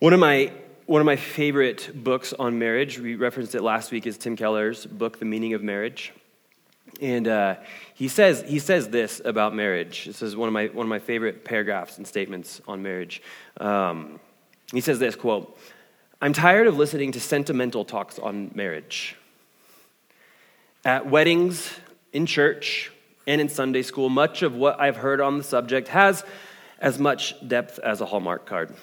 one 0.00 0.12
of 0.12 0.20
my 0.20 0.52
one 0.86 1.00
of 1.00 1.06
my 1.06 1.16
favorite 1.16 1.90
books 2.02 2.32
on 2.32 2.58
marriage, 2.58 2.98
we 2.98 3.14
referenced 3.14 3.54
it 3.54 3.62
last 3.62 3.92
week, 3.92 4.06
is 4.06 4.18
Tim 4.18 4.36
Keller's 4.36 4.84
book, 4.84 5.18
The 5.18 5.24
Meaning 5.24 5.54
of 5.54 5.62
Marriage. 5.62 6.12
And 7.00 7.28
uh, 7.28 7.56
he, 7.94 8.08
says, 8.08 8.44
he 8.46 8.58
says 8.58 8.88
this 8.88 9.20
about 9.24 9.54
marriage. 9.54 10.04
This 10.04 10.22
is 10.22 10.36
one 10.36 10.48
of 10.48 10.52
my, 10.52 10.66
one 10.66 10.84
of 10.84 10.90
my 10.90 10.98
favorite 10.98 11.44
paragraphs 11.44 11.98
and 11.98 12.06
statements 12.06 12.60
on 12.66 12.82
marriage. 12.82 13.22
Um, 13.58 14.20
he 14.72 14.80
says 14.80 14.98
this 14.98 15.14
quote, 15.14 15.56
I'm 16.20 16.32
tired 16.32 16.66
of 16.66 16.76
listening 16.76 17.12
to 17.12 17.20
sentimental 17.20 17.84
talks 17.84 18.18
on 18.18 18.50
marriage. 18.54 19.16
At 20.84 21.08
weddings, 21.08 21.70
in 22.12 22.26
church, 22.26 22.90
and 23.26 23.40
in 23.40 23.48
Sunday 23.48 23.82
school, 23.82 24.08
much 24.08 24.42
of 24.42 24.54
what 24.54 24.80
I've 24.80 24.96
heard 24.96 25.20
on 25.20 25.38
the 25.38 25.44
subject 25.44 25.88
has 25.88 26.24
as 26.80 26.98
much 26.98 27.34
depth 27.46 27.78
as 27.78 28.00
a 28.00 28.06
Hallmark 28.06 28.46
card. 28.46 28.74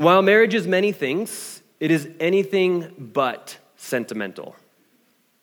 While 0.00 0.22
marriage 0.22 0.54
is 0.54 0.66
many 0.66 0.92
things, 0.92 1.60
it 1.78 1.90
is 1.90 2.08
anything 2.18 2.90
but 2.96 3.58
sentimental. 3.76 4.56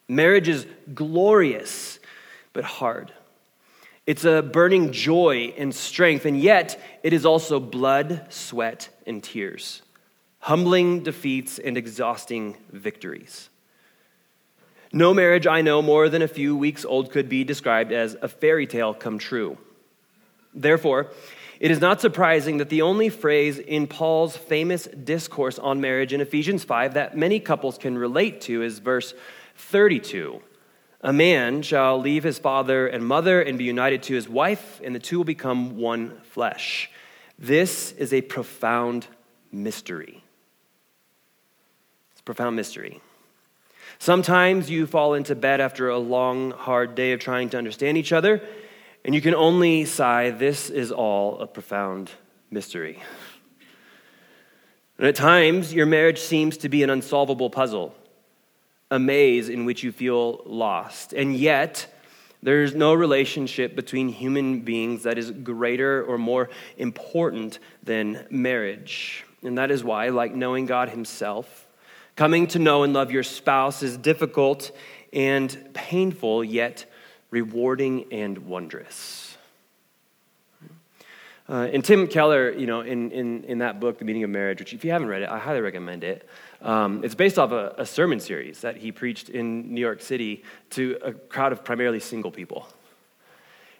Marriage 0.07 0.47
is 0.47 0.65
glorious, 0.95 1.99
but 2.53 2.63
hard. 2.63 3.13
It's 4.07 4.25
a 4.25 4.41
burning 4.41 4.91
joy 4.91 5.53
and 5.59 5.75
strength, 5.75 6.25
and 6.25 6.41
yet 6.41 6.81
it 7.03 7.13
is 7.13 7.23
also 7.23 7.59
blood, 7.59 8.25
sweat, 8.29 8.89
and 9.05 9.23
tears, 9.23 9.83
humbling 10.39 11.03
defeats 11.03 11.59
and 11.59 11.77
exhausting 11.77 12.57
victories. 12.71 13.49
No 14.91 15.13
marriage 15.13 15.45
I 15.45 15.61
know 15.61 15.83
more 15.83 16.09
than 16.09 16.23
a 16.23 16.27
few 16.27 16.57
weeks 16.57 16.83
old 16.83 17.11
could 17.11 17.29
be 17.29 17.43
described 17.43 17.91
as 17.91 18.17
a 18.23 18.27
fairy 18.27 18.65
tale 18.65 18.95
come 18.95 19.19
true. 19.19 19.59
Therefore, 20.55 21.11
it 21.59 21.71
is 21.71 21.79
not 21.81 22.01
surprising 22.01 22.57
that 22.57 22.69
the 22.69 22.81
only 22.81 23.09
phrase 23.09 23.57
in 23.57 23.87
Paul's 23.87 24.37
famous 24.37 24.85
discourse 24.85 25.57
on 25.57 25.81
marriage 25.81 26.13
in 26.13 26.21
Ephesians 26.21 26.63
5 26.63 26.93
that 26.93 27.17
many 27.17 27.39
couples 27.39 27.77
can 27.77 27.97
relate 27.97 28.41
to 28.41 28.61
is 28.61 28.79
verse 28.79 29.13
32. 29.55 30.41
A 31.01 31.13
man 31.13 31.61
shall 31.61 31.99
leave 31.99 32.23
his 32.23 32.39
father 32.39 32.87
and 32.87 33.05
mother 33.05 33.41
and 33.41 33.57
be 33.57 33.63
united 33.63 34.03
to 34.03 34.15
his 34.15 34.27
wife, 34.27 34.81
and 34.83 34.95
the 34.95 34.99
two 34.99 35.17
will 35.17 35.25
become 35.25 35.77
one 35.77 36.19
flesh. 36.23 36.89
This 37.37 37.91
is 37.93 38.13
a 38.13 38.21
profound 38.21 39.07
mystery. 39.51 40.23
It's 42.11 42.21
a 42.21 42.23
profound 42.23 42.55
mystery. 42.55 42.99
Sometimes 43.99 44.69
you 44.69 44.85
fall 44.85 45.13
into 45.13 45.35
bed 45.35 45.61
after 45.61 45.89
a 45.89 45.97
long, 45.97 46.51
hard 46.51 46.95
day 46.95 47.13
of 47.13 47.19
trying 47.19 47.49
to 47.49 47.57
understand 47.57 47.97
each 47.97 48.11
other, 48.11 48.41
and 49.05 49.15
you 49.15 49.21
can 49.21 49.35
only 49.35 49.85
sigh, 49.85 50.31
This 50.31 50.69
is 50.69 50.91
all 50.91 51.39
a 51.39 51.47
profound 51.47 52.11
mystery. 52.51 53.01
And 54.97 55.07
at 55.07 55.15
times, 55.15 55.73
your 55.73 55.85
marriage 55.85 56.19
seems 56.19 56.57
to 56.57 56.69
be 56.69 56.83
an 56.83 56.89
unsolvable 56.89 57.49
puzzle, 57.49 57.95
a 58.89 58.97
maze 58.97 59.49
in 59.49 59.65
which 59.65 59.83
you 59.83 59.91
feel 59.91 60.41
lost. 60.45 61.13
And 61.13 61.35
yet, 61.35 61.93
there's 62.41 62.73
no 62.73 62.93
relationship 62.93 63.75
between 63.75 64.09
human 64.09 64.61
beings 64.61 65.03
that 65.03 65.17
is 65.17 65.31
greater 65.31 66.03
or 66.03 66.17
more 66.17 66.49
important 66.77 67.59
than 67.83 68.25
marriage. 68.29 69.23
And 69.43 69.57
that 69.57 69.71
is 69.71 69.83
why, 69.83 70.09
like 70.09 70.33
knowing 70.33 70.65
God 70.65 70.89
Himself, 70.89 71.67
Coming 72.17 72.47
to 72.47 72.59
know 72.59 72.81
and 72.81 72.93
love 72.93 73.11
your 73.11 73.21
spouse 73.21 73.83
is 73.83 73.95
difficult 73.95 74.71
and 75.13 75.55
painful, 75.75 76.43
yet 76.43 76.86
rewarding 77.31 78.05
and 78.11 78.37
wondrous. 78.39 79.37
Uh, 81.49 81.69
and 81.71 81.83
Tim 81.83 82.07
Keller, 82.07 82.51
you 82.51 82.67
know, 82.67 82.81
in, 82.81 83.09
in, 83.11 83.43
in 83.45 83.59
that 83.59 83.79
book, 83.79 83.99
The 83.99 84.05
Meaning 84.05 84.25
of 84.25 84.29
Marriage, 84.29 84.59
which 84.59 84.73
if 84.73 84.83
you 84.83 84.91
haven't 84.91 85.07
read 85.07 85.21
it, 85.21 85.29
I 85.29 85.39
highly 85.39 85.61
recommend 85.61 86.03
it. 86.03 86.27
Um, 86.61 87.05
it's 87.05 87.15
based 87.15 87.39
off 87.39 87.51
a, 87.51 87.73
a 87.77 87.85
sermon 87.85 88.19
series 88.19 88.59
that 88.61 88.75
he 88.75 88.91
preached 88.91 89.29
in 89.29 89.73
New 89.73 89.79
York 89.79 90.01
City 90.01 90.43
to 90.71 90.97
a 91.01 91.13
crowd 91.13 91.53
of 91.53 91.63
primarily 91.63 92.01
single 92.01 92.31
people. 92.31 92.67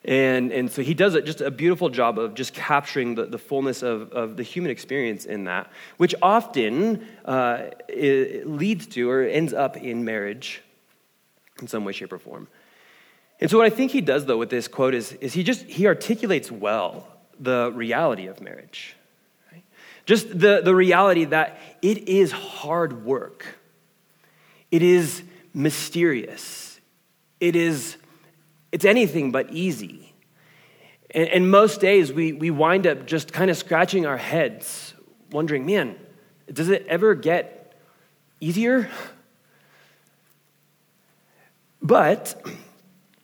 And, 0.06 0.54
and 0.54 0.72
so 0.72 0.82
he 0.82 0.94
does 0.94 1.16
it 1.16 1.26
just 1.26 1.42
a 1.42 1.52
beautiful 1.52 1.90
job 1.90 2.18
of 2.18 2.34
just 2.36 2.54
capturing 2.54 3.16
the, 3.16 3.26
the 3.26 3.38
fullness 3.38 3.84
of, 3.84 4.14
of 4.14 4.38
the 4.38 4.44
human 4.44 4.72
experience 4.72 5.26
in 5.26 5.44
that, 5.46 5.70
which 5.98 6.16
often 6.22 7.06
uh, 7.26 7.64
leads 7.90 8.88
to 8.88 9.10
or 9.10 9.24
ends 9.24 9.54
up 9.54 9.76
in 9.76 10.06
marriage 10.06 10.62
in 11.60 11.68
some 11.68 11.84
way, 11.84 11.92
shape, 11.92 12.14
or 12.14 12.20
form. 12.20 12.48
And 13.40 13.50
so 13.50 13.58
what 13.58 13.68
I 13.68 13.70
think 13.70 13.92
he 13.92 14.02
does 14.02 14.26
though 14.26 14.38
with 14.38 14.50
this 14.50 14.68
quote 14.68 14.94
is, 14.94 15.14
is 15.14 15.34
he 15.34 15.44
just 15.44 15.64
he 15.66 15.88
articulates 15.88 16.52
well 16.52 17.08
the 17.40 17.72
reality 17.74 18.28
of 18.28 18.42
marriage. 18.42 18.96
Right? 19.52 19.64
Just 20.06 20.28
the, 20.40 20.62
the 20.64 20.74
reality 20.74 21.26
that 21.26 21.60
it 21.82 22.08
is 22.10 22.32
hard 22.32 23.06
work. 23.06 23.46
It 24.72 24.82
is 24.82 25.24
mysterious. 25.54 26.80
It 27.40 27.56
is 27.56 27.98
it's 28.72 28.86
anything 28.86 29.32
but 29.32 29.52
easy. 29.52 30.14
And, 31.12 31.30
and 31.30 31.52
most 31.52 31.80
days 31.80 32.12
we, 32.12 32.34
we 32.34 32.52
wind 32.52 32.86
up 32.86 33.06
just 33.06 33.32
kind 33.32 33.50
of 33.50 33.58
scratching 33.58 34.06
our 34.06 34.18
heads, 34.18 34.94
wondering, 35.32 35.66
man, 35.66 35.96
does 36.52 36.70
it 36.70 36.86
ever 36.88 37.16
get 37.16 37.76
easier? 38.40 38.90
But 41.82 42.42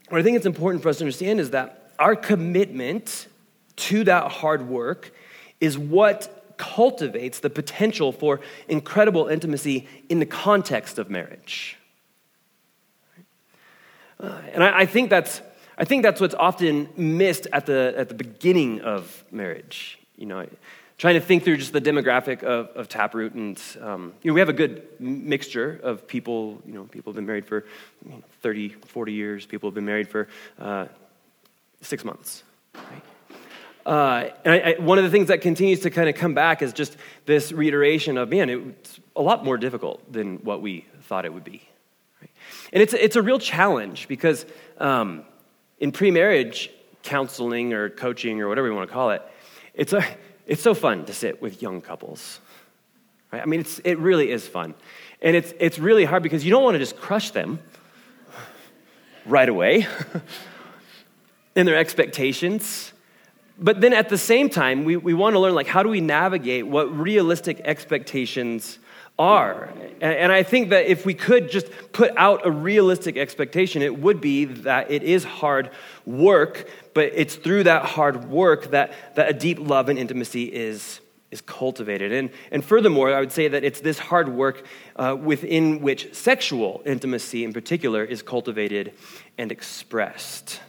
what 0.09 0.19
I 0.19 0.23
think 0.23 0.37
it's 0.37 0.45
important 0.45 0.83
for 0.83 0.89
us 0.89 0.97
to 0.97 1.03
understand 1.03 1.39
is 1.39 1.51
that 1.51 1.91
our 1.99 2.15
commitment 2.15 3.27
to 3.75 4.03
that 4.03 4.31
hard 4.31 4.67
work 4.67 5.13
is 5.59 5.77
what 5.77 6.55
cultivates 6.57 7.39
the 7.39 7.49
potential 7.49 8.11
for 8.11 8.39
incredible 8.67 9.27
intimacy 9.27 9.87
in 10.09 10.19
the 10.19 10.25
context 10.25 10.99
of 10.99 11.09
marriage. 11.09 11.77
Uh, 14.19 14.39
and 14.53 14.63
I, 14.63 14.79
I, 14.81 14.85
think 14.85 15.09
that's, 15.09 15.41
I 15.77 15.85
think 15.85 16.03
that's 16.03 16.21
what's 16.21 16.35
often 16.35 16.87
missed 16.95 17.47
at 17.51 17.65
the, 17.65 17.93
at 17.97 18.07
the 18.07 18.15
beginning 18.15 18.81
of 18.81 19.23
marriage. 19.31 19.99
You 20.15 20.27
know, 20.27 20.47
trying 20.97 21.15
to 21.15 21.21
think 21.21 21.43
through 21.43 21.57
just 21.57 21.73
the 21.73 21.81
demographic 21.81 22.43
of, 22.43 22.67
of 22.75 22.87
Taproot. 22.87 23.33
And, 23.33 23.61
um, 23.81 24.13
you 24.21 24.29
know, 24.29 24.35
we 24.35 24.39
have 24.39 24.49
a 24.49 24.53
good 24.53 24.87
mixture 24.99 25.79
of 25.83 26.07
people, 26.07 26.61
you 26.65 26.73
know, 26.73 26.83
people 26.83 27.11
have 27.11 27.15
been 27.15 27.25
married 27.25 27.45
for 27.45 27.65
30, 28.41 28.69
40 28.69 29.13
years. 29.13 29.45
People 29.45 29.69
have 29.69 29.75
been 29.75 29.85
married 29.85 30.07
for 30.07 30.27
uh, 30.59 30.87
six 31.81 32.05
months. 32.05 32.43
Right? 32.75 33.03
Uh, 33.85 34.29
and 34.45 34.53
I, 34.53 34.59
I, 34.59 34.79
one 34.79 34.97
of 34.97 35.03
the 35.03 35.09
things 35.09 35.27
that 35.27 35.41
continues 35.41 35.81
to 35.81 35.89
kind 35.89 36.07
of 36.07 36.15
come 36.15 36.33
back 36.33 36.61
is 36.61 36.71
just 36.71 36.95
this 37.25 37.51
reiteration 37.51 38.17
of, 38.17 38.29
man, 38.29 38.49
it's 38.49 38.99
a 39.15 39.21
lot 39.21 39.43
more 39.43 39.57
difficult 39.57 40.11
than 40.11 40.37
what 40.37 40.61
we 40.61 40.85
thought 41.01 41.25
it 41.25 41.33
would 41.33 41.43
be. 41.43 41.67
And 42.71 42.81
it's, 42.81 42.93
it's 42.93 43.15
a 43.15 43.21
real 43.21 43.39
challenge 43.39 44.07
because 44.07 44.45
um, 44.77 45.23
in 45.79 45.91
pre 45.91 46.11
marriage 46.11 46.71
counseling 47.03 47.73
or 47.73 47.89
coaching 47.89 48.41
or 48.41 48.47
whatever 48.47 48.67
you 48.67 48.73
want 48.73 48.89
to 48.89 48.93
call 48.93 49.11
it, 49.11 49.21
it's, 49.73 49.91
a, 49.91 50.03
it's 50.45 50.61
so 50.61 50.73
fun 50.73 51.05
to 51.05 51.13
sit 51.13 51.41
with 51.41 51.61
young 51.61 51.81
couples. 51.81 52.39
Right? 53.31 53.41
I 53.41 53.45
mean, 53.45 53.61
it's, 53.61 53.79
it 53.79 53.97
really 53.97 54.31
is 54.31 54.47
fun. 54.47 54.73
And 55.21 55.35
it's, 55.35 55.53
it's 55.59 55.79
really 55.79 56.05
hard 56.05 56.23
because 56.23 56.43
you 56.43 56.51
don't 56.51 56.63
want 56.63 56.75
to 56.75 56.79
just 56.79 56.97
crush 56.97 57.31
them 57.31 57.59
right 59.25 59.47
away 59.47 59.87
in 61.55 61.65
their 61.65 61.77
expectations. 61.77 62.93
But 63.57 63.81
then 63.81 63.93
at 63.93 64.09
the 64.09 64.17
same 64.17 64.49
time, 64.49 64.83
we, 64.83 64.97
we 64.97 65.13
want 65.13 65.35
to 65.35 65.39
learn 65.39 65.55
like 65.55 65.67
how 65.67 65.83
do 65.83 65.89
we 65.89 66.01
navigate 66.01 66.67
what 66.67 66.95
realistic 66.97 67.61
expectations 67.63 68.79
are. 69.19 69.69
And 70.01 70.31
I 70.31 70.41
think 70.43 70.69
that 70.69 70.87
if 70.87 71.05
we 71.05 71.13
could 71.13 71.51
just 71.51 71.67
put 71.91 72.11
out 72.17 72.45
a 72.45 72.51
realistic 72.51 73.15
expectation, 73.15 73.81
it 73.81 73.99
would 73.99 74.19
be 74.19 74.45
that 74.45 74.89
it 74.89 75.03
is 75.03 75.23
hard 75.23 75.69
work, 76.05 76.67
but 76.93 77.11
it's 77.13 77.35
through 77.35 77.63
that 77.63 77.85
hard 77.85 78.29
work 78.29 78.71
that, 78.71 78.93
that 79.15 79.29
a 79.29 79.33
deep 79.33 79.59
love 79.59 79.89
and 79.89 79.97
intimacy 79.97 80.43
is, 80.43 80.99
is 81.31 81.41
cultivated. 81.41 82.11
And, 82.11 82.29
and 82.51 82.63
furthermore, 82.63 83.13
I 83.13 83.19
would 83.19 83.31
say 83.31 83.47
that 83.47 83.63
it's 83.63 83.81
this 83.81 83.99
hard 83.99 84.29
work 84.29 84.65
uh, 84.95 85.17
within 85.19 85.81
which 85.81 86.13
sexual 86.13 86.81
intimacy 86.85 87.43
in 87.43 87.53
particular 87.53 88.03
is 88.03 88.21
cultivated 88.21 88.93
and 89.37 89.51
expressed. 89.51 90.59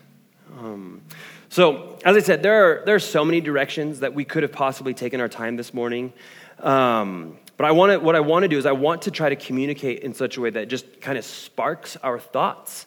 Um, 0.59 1.03
so, 1.49 1.99
as 2.05 2.17
I 2.17 2.21
said, 2.21 2.43
there 2.43 2.65
are, 2.65 2.85
there 2.85 2.95
are 2.95 3.01
so 3.01 3.25
many 3.25 3.41
directions 3.41 4.01
that 4.01 4.15
we 4.15 4.25
could 4.25 4.43
have 4.43 4.53
possibly 4.53 4.95
taken 4.95 5.21
our 5.21 5.29
time 5.29 5.57
this 5.57 5.73
morning. 5.73 6.13
Um, 6.59 7.39
but 7.57 7.67
I 7.67 7.73
want 7.73 7.93
to, 7.93 8.01
what 8.01 8.17
I 8.17 8.21
want 8.21 8.43
to 8.43 8.49
do 8.49 8.59
is 8.59 8.67
I 8.67 8.73
want 8.73 9.03
to 9.03 9.11
try 9.11 9.29
to 9.29 9.37
communicate 9.37 10.01
in 10.01 10.15
such 10.15 10.37
a 10.37 10.41
way 10.41 10.51
that 10.51 10.69
just 10.69 11.01
kind 11.01 11.19
of 11.19 11.25
sparks 11.25 11.97
our 12.03 12.19
thoughts 12.19 12.87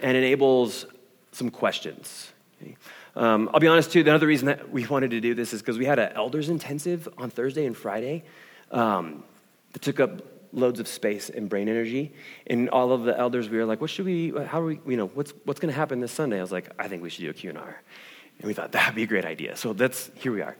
and 0.00 0.16
enables 0.16 0.86
some 1.32 1.50
questions. 1.50 2.32
Um, 3.18 3.50
I'll 3.52 3.58
be 3.58 3.66
honest 3.66 3.90
too, 3.90 4.04
the 4.04 4.14
other 4.14 4.28
reason 4.28 4.46
that 4.46 4.70
we 4.70 4.86
wanted 4.86 5.10
to 5.10 5.20
do 5.20 5.34
this 5.34 5.52
is 5.52 5.60
because 5.60 5.76
we 5.76 5.84
had 5.84 5.98
an 5.98 6.12
elders 6.14 6.48
intensive 6.48 7.08
on 7.18 7.30
Thursday 7.30 7.66
and 7.66 7.76
Friday 7.76 8.22
um, 8.70 9.24
that 9.72 9.82
took 9.82 9.98
up 9.98 10.22
loads 10.52 10.78
of 10.78 10.86
space 10.86 11.28
and 11.28 11.48
brain 11.48 11.68
energy. 11.68 12.12
And 12.46 12.70
all 12.70 12.92
of 12.92 13.02
the 13.02 13.18
elders, 13.18 13.48
we 13.48 13.58
were 13.58 13.64
like, 13.64 13.80
what 13.80 13.90
should 13.90 14.06
we, 14.06 14.32
how 14.46 14.60
do 14.60 14.66
we, 14.66 14.80
you 14.86 14.96
know, 14.96 15.08
what's, 15.08 15.34
what's 15.44 15.58
going 15.58 15.72
to 15.72 15.76
happen 15.76 15.98
this 15.98 16.12
Sunday? 16.12 16.38
I 16.38 16.42
was 16.42 16.52
like, 16.52 16.70
I 16.78 16.86
think 16.86 17.02
we 17.02 17.10
should 17.10 17.22
do 17.22 17.30
a 17.30 17.34
Q&R. 17.34 17.82
And 18.38 18.46
we 18.46 18.54
thought 18.54 18.70
that'd 18.70 18.94
be 18.94 19.02
a 19.02 19.06
great 19.06 19.24
idea. 19.24 19.56
So 19.56 19.72
that's, 19.72 20.12
here 20.14 20.30
we 20.30 20.40
are. 20.40 20.56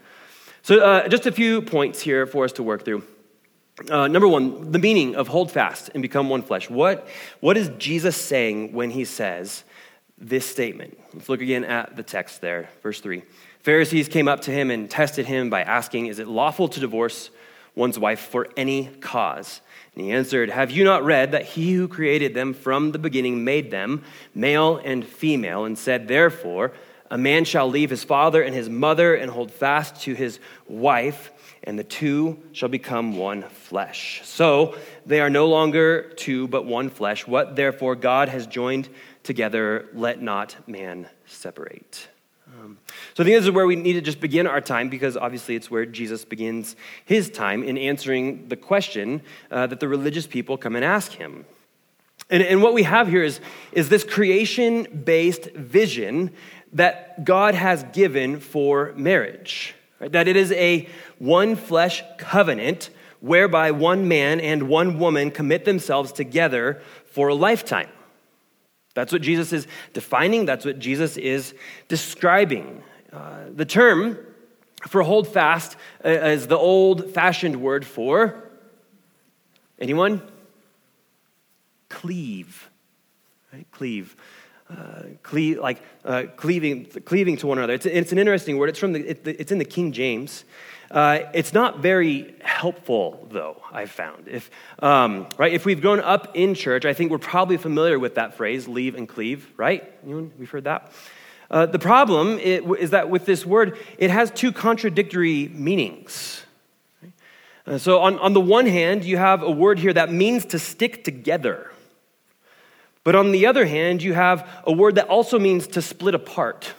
So 0.62 0.80
uh, 0.80 1.06
just 1.06 1.26
a 1.26 1.32
few 1.32 1.62
points 1.62 2.00
here 2.00 2.26
for 2.26 2.44
us 2.44 2.50
to 2.54 2.64
work 2.64 2.84
through. 2.84 3.04
Uh, 3.88 4.08
number 4.08 4.26
one, 4.26 4.72
the 4.72 4.80
meaning 4.80 5.14
of 5.14 5.28
hold 5.28 5.52
fast 5.52 5.90
and 5.94 6.02
become 6.02 6.28
one 6.28 6.42
flesh. 6.42 6.68
What, 6.68 7.06
what 7.38 7.56
is 7.56 7.70
Jesus 7.78 8.16
saying 8.16 8.72
when 8.72 8.90
he 8.90 9.04
says 9.04 9.62
this 10.20 10.46
statement? 10.46 10.98
Let's 11.14 11.28
look 11.28 11.40
again 11.40 11.64
at 11.64 11.96
the 11.96 12.02
text 12.02 12.40
there, 12.40 12.68
verse 12.82 13.00
3. 13.00 13.22
Pharisees 13.60 14.08
came 14.08 14.28
up 14.28 14.40
to 14.42 14.50
him 14.50 14.70
and 14.70 14.90
tested 14.90 15.26
him 15.26 15.50
by 15.50 15.62
asking, 15.62 16.06
Is 16.06 16.18
it 16.18 16.28
lawful 16.28 16.68
to 16.68 16.80
divorce 16.80 17.30
one's 17.74 17.98
wife 17.98 18.20
for 18.20 18.48
any 18.56 18.86
cause? 19.00 19.60
And 19.94 20.04
he 20.04 20.12
answered, 20.12 20.50
Have 20.50 20.70
you 20.70 20.84
not 20.84 21.04
read 21.04 21.32
that 21.32 21.44
he 21.44 21.72
who 21.74 21.88
created 21.88 22.34
them 22.34 22.54
from 22.54 22.92
the 22.92 22.98
beginning 22.98 23.44
made 23.44 23.70
them, 23.70 24.04
male 24.34 24.80
and 24.84 25.06
female, 25.06 25.64
and 25.64 25.78
said, 25.78 26.08
Therefore, 26.08 26.72
a 27.10 27.18
man 27.18 27.44
shall 27.44 27.68
leave 27.68 27.90
his 27.90 28.04
father 28.04 28.42
and 28.42 28.54
his 28.54 28.68
mother 28.68 29.14
and 29.14 29.30
hold 29.30 29.50
fast 29.50 30.02
to 30.02 30.14
his 30.14 30.40
wife 30.66 31.32
and 31.64 31.78
the 31.78 31.84
two 31.84 32.38
shall 32.52 32.68
become 32.68 33.16
one 33.16 33.42
flesh. 33.42 34.22
So 34.24 34.76
they 35.04 35.20
are 35.20 35.30
no 35.30 35.48
longer 35.48 36.10
two, 36.16 36.48
but 36.48 36.64
one 36.64 36.88
flesh. 36.88 37.26
What 37.26 37.56
therefore 37.56 37.94
God 37.94 38.28
has 38.28 38.46
joined 38.46 38.88
together, 39.28 39.86
let 39.92 40.22
not 40.22 40.56
man 40.66 41.06
separate. 41.26 42.08
Um, 42.46 42.78
so 43.12 43.22
I 43.22 43.26
think 43.26 43.36
this 43.36 43.44
is 43.44 43.50
where 43.50 43.66
we 43.66 43.76
need 43.76 43.92
to 43.92 44.00
just 44.00 44.20
begin 44.20 44.46
our 44.46 44.62
time 44.62 44.88
because 44.88 45.18
obviously 45.18 45.54
it's 45.54 45.70
where 45.70 45.84
Jesus 45.84 46.24
begins 46.24 46.76
his 47.04 47.28
time 47.28 47.62
in 47.62 47.76
answering 47.76 48.48
the 48.48 48.56
question 48.56 49.20
uh, 49.50 49.66
that 49.66 49.80
the 49.80 49.86
religious 49.86 50.26
people 50.26 50.56
come 50.56 50.74
and 50.76 50.84
ask 50.84 51.12
him. 51.12 51.44
And, 52.30 52.42
and 52.42 52.62
what 52.62 52.72
we 52.72 52.84
have 52.84 53.06
here 53.06 53.22
is, 53.22 53.38
is 53.72 53.90
this 53.90 54.02
creation 54.02 55.02
based 55.04 55.50
vision 55.52 56.30
that 56.72 57.22
God 57.22 57.54
has 57.54 57.84
given 57.92 58.40
for 58.40 58.94
marriage. 58.96 59.74
Right? 60.00 60.10
That 60.10 60.26
it 60.26 60.36
is 60.36 60.52
a 60.52 60.88
one 61.18 61.54
flesh 61.54 62.02
covenant 62.16 62.88
whereby 63.20 63.72
one 63.72 64.08
man 64.08 64.40
and 64.40 64.70
one 64.70 64.98
woman 64.98 65.30
commit 65.30 65.66
themselves 65.66 66.12
together 66.12 66.80
for 67.04 67.28
a 67.28 67.34
lifetime. 67.34 67.90
That's 68.98 69.12
what 69.12 69.22
Jesus 69.22 69.52
is 69.52 69.68
defining, 69.92 70.44
that's 70.44 70.64
what 70.64 70.80
Jesus 70.80 71.16
is 71.16 71.54
describing. 71.86 72.82
Uh, 73.12 73.44
the 73.54 73.64
term 73.64 74.18
for 74.88 75.04
hold 75.04 75.28
fast 75.28 75.76
uh, 76.04 76.08
is 76.08 76.48
the 76.48 76.58
old 76.58 77.12
fashioned 77.12 77.60
word 77.62 77.86
for 77.86 78.50
anyone? 79.78 80.20
Cleave. 81.88 82.68
Right? 83.52 83.70
Cleave. 83.70 84.16
Uh, 84.68 85.02
cle- 85.22 85.62
like 85.62 85.80
uh, 86.04 86.24
cleaving, 86.36 86.86
cleaving 87.04 87.36
to 87.36 87.46
one 87.46 87.58
another. 87.58 87.74
It's, 87.74 87.86
it's 87.86 88.10
an 88.10 88.18
interesting 88.18 88.58
word. 88.58 88.70
It's, 88.70 88.80
from 88.80 88.94
the, 88.94 89.10
it, 89.10 89.24
it's 89.24 89.52
in 89.52 89.58
the 89.58 89.64
King 89.64 89.92
James. 89.92 90.44
Uh, 90.90 91.20
it's 91.34 91.52
not 91.52 91.80
very 91.80 92.34
helpful, 92.42 93.26
though, 93.30 93.62
I've 93.70 93.90
found. 93.90 94.26
If, 94.26 94.50
um, 94.78 95.28
right, 95.36 95.52
if 95.52 95.66
we've 95.66 95.80
grown 95.80 96.00
up 96.00 96.34
in 96.34 96.54
church, 96.54 96.86
I 96.86 96.94
think 96.94 97.10
we're 97.10 97.18
probably 97.18 97.58
familiar 97.58 97.98
with 97.98 98.14
that 98.14 98.34
phrase, 98.34 98.66
leave 98.66 98.94
and 98.94 99.06
cleave, 99.06 99.52
right? 99.58 99.92
Anyone? 100.02 100.32
We've 100.38 100.50
heard 100.50 100.64
that? 100.64 100.90
Uh, 101.50 101.66
the 101.66 101.78
problem 101.78 102.38
is 102.38 102.90
that 102.90 103.10
with 103.10 103.26
this 103.26 103.44
word, 103.44 103.78
it 103.98 104.10
has 104.10 104.30
two 104.30 104.52
contradictory 104.52 105.48
meanings. 105.48 106.42
Uh, 107.66 107.76
so, 107.76 108.00
on, 108.00 108.18
on 108.18 108.32
the 108.32 108.40
one 108.40 108.66
hand, 108.66 109.04
you 109.04 109.18
have 109.18 109.42
a 109.42 109.50
word 109.50 109.78
here 109.78 109.92
that 109.92 110.10
means 110.10 110.46
to 110.46 110.58
stick 110.58 111.04
together. 111.04 111.70
But 113.04 113.14
on 113.14 113.32
the 113.32 113.46
other 113.46 113.66
hand, 113.66 114.02
you 114.02 114.14
have 114.14 114.48
a 114.64 114.72
word 114.72 114.94
that 114.94 115.08
also 115.08 115.38
means 115.38 115.66
to 115.68 115.82
split 115.82 116.14
apart. 116.14 116.72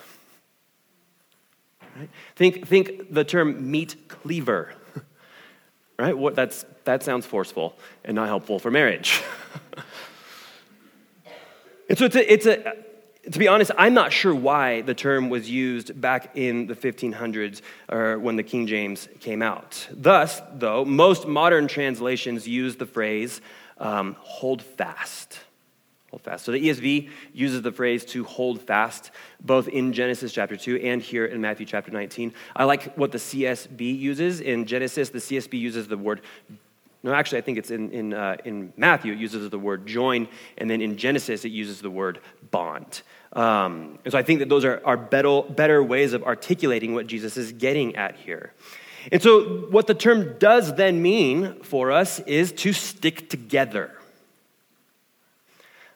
Right? 1.95 2.09
Think, 2.39 2.65
think 2.67 3.13
the 3.13 3.25
term 3.25 3.69
meat 3.69 4.07
cleaver. 4.07 4.73
Right? 5.99 6.17
What, 6.17 6.33
that's, 6.33 6.63
that 6.85 7.03
sounds 7.03 7.25
forceful 7.25 7.77
and 8.05 8.15
not 8.15 8.27
helpful 8.27 8.57
for 8.57 8.71
marriage. 8.71 9.21
and 11.89 11.97
so 11.97 12.05
it's 12.05 12.15
a, 12.15 12.33
it's 12.33 12.45
a 12.45 12.73
to 13.29 13.37
be 13.37 13.49
honest, 13.49 13.71
I'm 13.77 13.93
not 13.93 14.13
sure 14.13 14.33
why 14.33 14.79
the 14.79 14.93
term 14.93 15.29
was 15.29 15.49
used 15.49 15.99
back 15.99 16.37
in 16.37 16.67
the 16.67 16.73
1500s 16.73 17.61
or 17.89 18.17
when 18.17 18.37
the 18.37 18.43
King 18.43 18.65
James 18.65 19.09
came 19.19 19.41
out. 19.41 19.89
Thus, 19.91 20.41
though, 20.53 20.85
most 20.85 21.27
modern 21.27 21.67
translations 21.67 22.47
use 22.47 22.77
the 22.77 22.85
phrase 22.85 23.41
um, 23.77 24.15
hold 24.19 24.61
fast. 24.61 25.37
Hold 26.11 26.23
fast. 26.23 26.45
So 26.45 26.51
the 26.51 26.69
ESV 26.69 27.09
uses 27.33 27.61
the 27.61 27.71
phrase 27.71 28.03
to 28.05 28.23
hold 28.23 28.61
fast 28.61 29.11
both 29.41 29.67
in 29.67 29.93
Genesis 29.93 30.31
chapter 30.31 30.57
2 30.57 30.77
and 30.77 31.01
here 31.01 31.25
in 31.25 31.39
Matthew 31.39 31.65
chapter 31.65 31.91
19. 31.91 32.33
I 32.55 32.63
like 32.63 32.95
what 32.95 33.11
the 33.11 33.19
CSB 33.19 33.97
uses. 33.99 34.41
In 34.41 34.65
Genesis, 34.65 35.09
the 35.09 35.19
CSB 35.19 35.59
uses 35.59 35.87
the 35.87 35.97
word 35.97 36.21
no, 37.01 37.13
actually, 37.13 37.37
I 37.37 37.41
think 37.41 37.57
it's 37.57 37.71
in, 37.71 37.91
in, 37.91 38.13
uh, 38.13 38.35
in 38.43 38.73
Matthew, 38.75 39.13
it 39.13 39.19
uses 39.19 39.49
the 39.49 39.59
word 39.59 39.87
join, 39.87 40.27
and 40.57 40.69
then 40.69 40.81
in 40.81 40.97
Genesis, 40.97 41.45
it 41.45 41.51
uses 41.51 41.81
the 41.81 41.89
word 41.89 42.19
bond. 42.51 43.03
Um, 43.31 43.99
and 44.03 44.11
so 44.11 44.17
I 44.17 44.23
think 44.23 44.39
that 44.39 44.49
those 44.49 44.65
are, 44.65 44.81
are 44.83 44.97
better, 44.97 45.43
better 45.43 45.81
ways 45.81 46.11
of 46.11 46.23
articulating 46.23 46.93
what 46.93 47.07
Jesus 47.07 47.37
is 47.37 47.53
getting 47.53 47.95
at 47.95 48.17
here. 48.17 48.51
And 49.13 49.21
so, 49.21 49.67
what 49.69 49.87
the 49.87 49.93
term 49.93 50.37
does 50.39 50.75
then 50.75 51.01
mean 51.01 51.61
for 51.63 51.89
us 51.89 52.19
is 52.21 52.51
to 52.51 52.73
stick 52.73 53.29
together. 53.29 53.93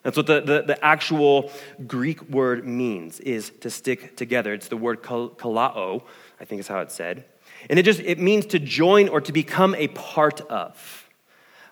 That's 0.04 0.18
what 0.18 0.26
the, 0.26 0.40
the, 0.42 0.62
the, 0.62 0.84
actual 0.84 1.50
Greek 1.86 2.20
word 2.28 2.66
means, 2.66 3.20
is 3.20 3.50
to 3.60 3.70
stick 3.70 4.16
together. 4.16 4.52
It's 4.52 4.68
the 4.68 4.76
word 4.76 5.02
kalao, 5.02 6.02
I 6.38 6.44
think 6.44 6.60
is 6.60 6.68
how 6.68 6.80
it's 6.80 6.94
said. 6.94 7.24
And 7.70 7.78
it 7.78 7.84
just 7.84 8.00
it 8.00 8.18
means 8.18 8.44
to 8.46 8.58
join 8.58 9.08
or 9.08 9.22
to 9.22 9.32
become 9.32 9.74
a 9.74 9.88
part 9.88 10.42
of. 10.42 11.08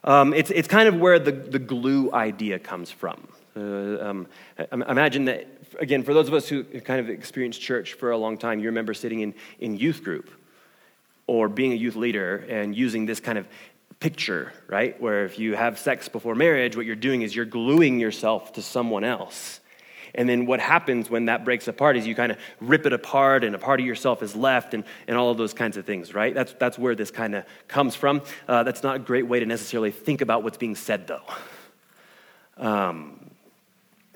Um, 0.05 0.33
it's, 0.33 0.51
it's 0.51 0.67
kind 0.67 0.89
of 0.89 0.99
where 0.99 1.19
the, 1.19 1.31
the 1.31 1.59
glue 1.59 2.11
idea 2.13 2.59
comes 2.59 2.91
from. 2.91 3.29
Uh, 3.55 3.99
um, 4.01 4.27
imagine 4.73 5.27
that, 5.27 5.47
again, 5.79 6.03
for 6.03 6.15
those 6.15 6.27
of 6.27 6.35
us 6.35 6.49
who 6.49 6.65
kind 6.65 7.01
of 7.01 7.11
experienced 7.11 7.61
church 7.61 7.93
for 7.93 8.13
a 8.13 8.17
long 8.17 8.39
time, 8.39 8.59
you 8.59 8.67
remember 8.67 8.95
sitting 8.95 9.21
in, 9.21 9.35
in 9.61 9.77
youth 9.77 10.03
group 10.03 10.31
or 11.27 11.49
being 11.49 11.73
a 11.73 11.77
youth 11.77 11.97
leader 11.97 12.47
and 12.49 12.75
using 12.75 13.05
this 13.05 13.21
kind 13.21 13.37
of 13.37 13.47
picture, 14.03 14.53
right? 14.67 15.01
Where 15.01 15.25
if 15.25 15.39
you 15.39 15.55
have 15.55 15.79
sex 15.79 16.09
before 16.09 16.35
marriage, 16.35 16.77
what 16.77 16.87
you're 16.87 16.97
doing 16.97 17.23
is 17.23 17.37
you're 17.37 17.45
gluing 17.45 18.01
yourself 18.01 18.53
to 18.55 18.63
someone 18.63 19.05
else. 19.05 19.61
And 20.17 20.29
then 20.29 20.45
what 20.45 20.59
happens 20.59 21.09
when 21.09 21.27
that 21.27 21.45
breaks 21.45 21.69
apart 21.69 21.97
is 21.97 22.05
you 22.05 22.17
kind 22.17 22.33
of 22.33 22.39
rip 22.61 22.85
it 22.85 22.93
apart 22.93 23.45
and 23.45 23.55
a 23.55 23.59
part 23.59 23.79
of 23.79 23.87
yourself 23.87 24.21
is 24.21 24.35
left 24.35 24.75
and, 24.75 24.83
and 25.07 25.17
all 25.17 25.31
of 25.31 25.39
those 25.39 25.55
kinds 25.55 25.77
of 25.77 25.87
things, 25.87 26.15
right? 26.15 26.35
That's, 26.35 26.53
that's 26.55 26.77
where 26.77 26.97
this 26.97 27.13
kind 27.13 27.37
of 27.37 27.45
comes 27.69 27.95
from. 27.95 28.23
Uh, 28.49 28.65
that's 28.65 28.83
not 28.83 28.97
a 28.97 28.99
great 28.99 29.29
way 29.29 29.39
to 29.39 29.47
necessarily 29.47 29.93
think 29.93 30.21
about 30.21 30.43
what's 30.43 30.59
being 30.59 30.75
said, 30.75 31.07
though. 31.07 31.23
Um, 32.57 33.31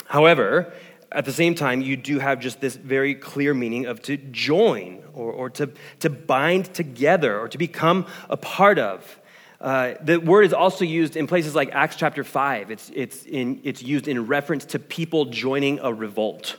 however, 0.04 0.74
at 1.12 1.26
the 1.26 1.32
same 1.32 1.54
time, 1.54 1.80
you 1.80 1.96
do 1.96 2.18
have 2.18 2.40
just 2.40 2.60
this 2.60 2.74
very 2.74 3.14
clear 3.14 3.54
meaning 3.54 3.86
of 3.86 4.02
to 4.02 4.16
join 4.16 5.04
or, 5.14 5.30
or 5.30 5.50
to, 5.50 5.70
to 6.00 6.10
bind 6.10 6.74
together 6.74 7.38
or 7.38 7.46
to 7.46 7.56
become 7.56 8.06
a 8.28 8.36
part 8.36 8.80
of. 8.80 9.20
Uh, 9.60 9.94
the 10.02 10.18
word 10.18 10.44
is 10.44 10.52
also 10.52 10.84
used 10.84 11.16
in 11.16 11.26
places 11.26 11.54
like 11.54 11.70
Acts 11.72 11.96
chapter 11.96 12.24
5. 12.24 12.70
It's, 12.70 12.90
it's, 12.94 13.24
in, 13.24 13.60
it's 13.64 13.82
used 13.82 14.06
in 14.06 14.26
reference 14.26 14.64
to 14.66 14.78
people 14.78 15.26
joining 15.26 15.78
a 15.80 15.92
revolt, 15.92 16.58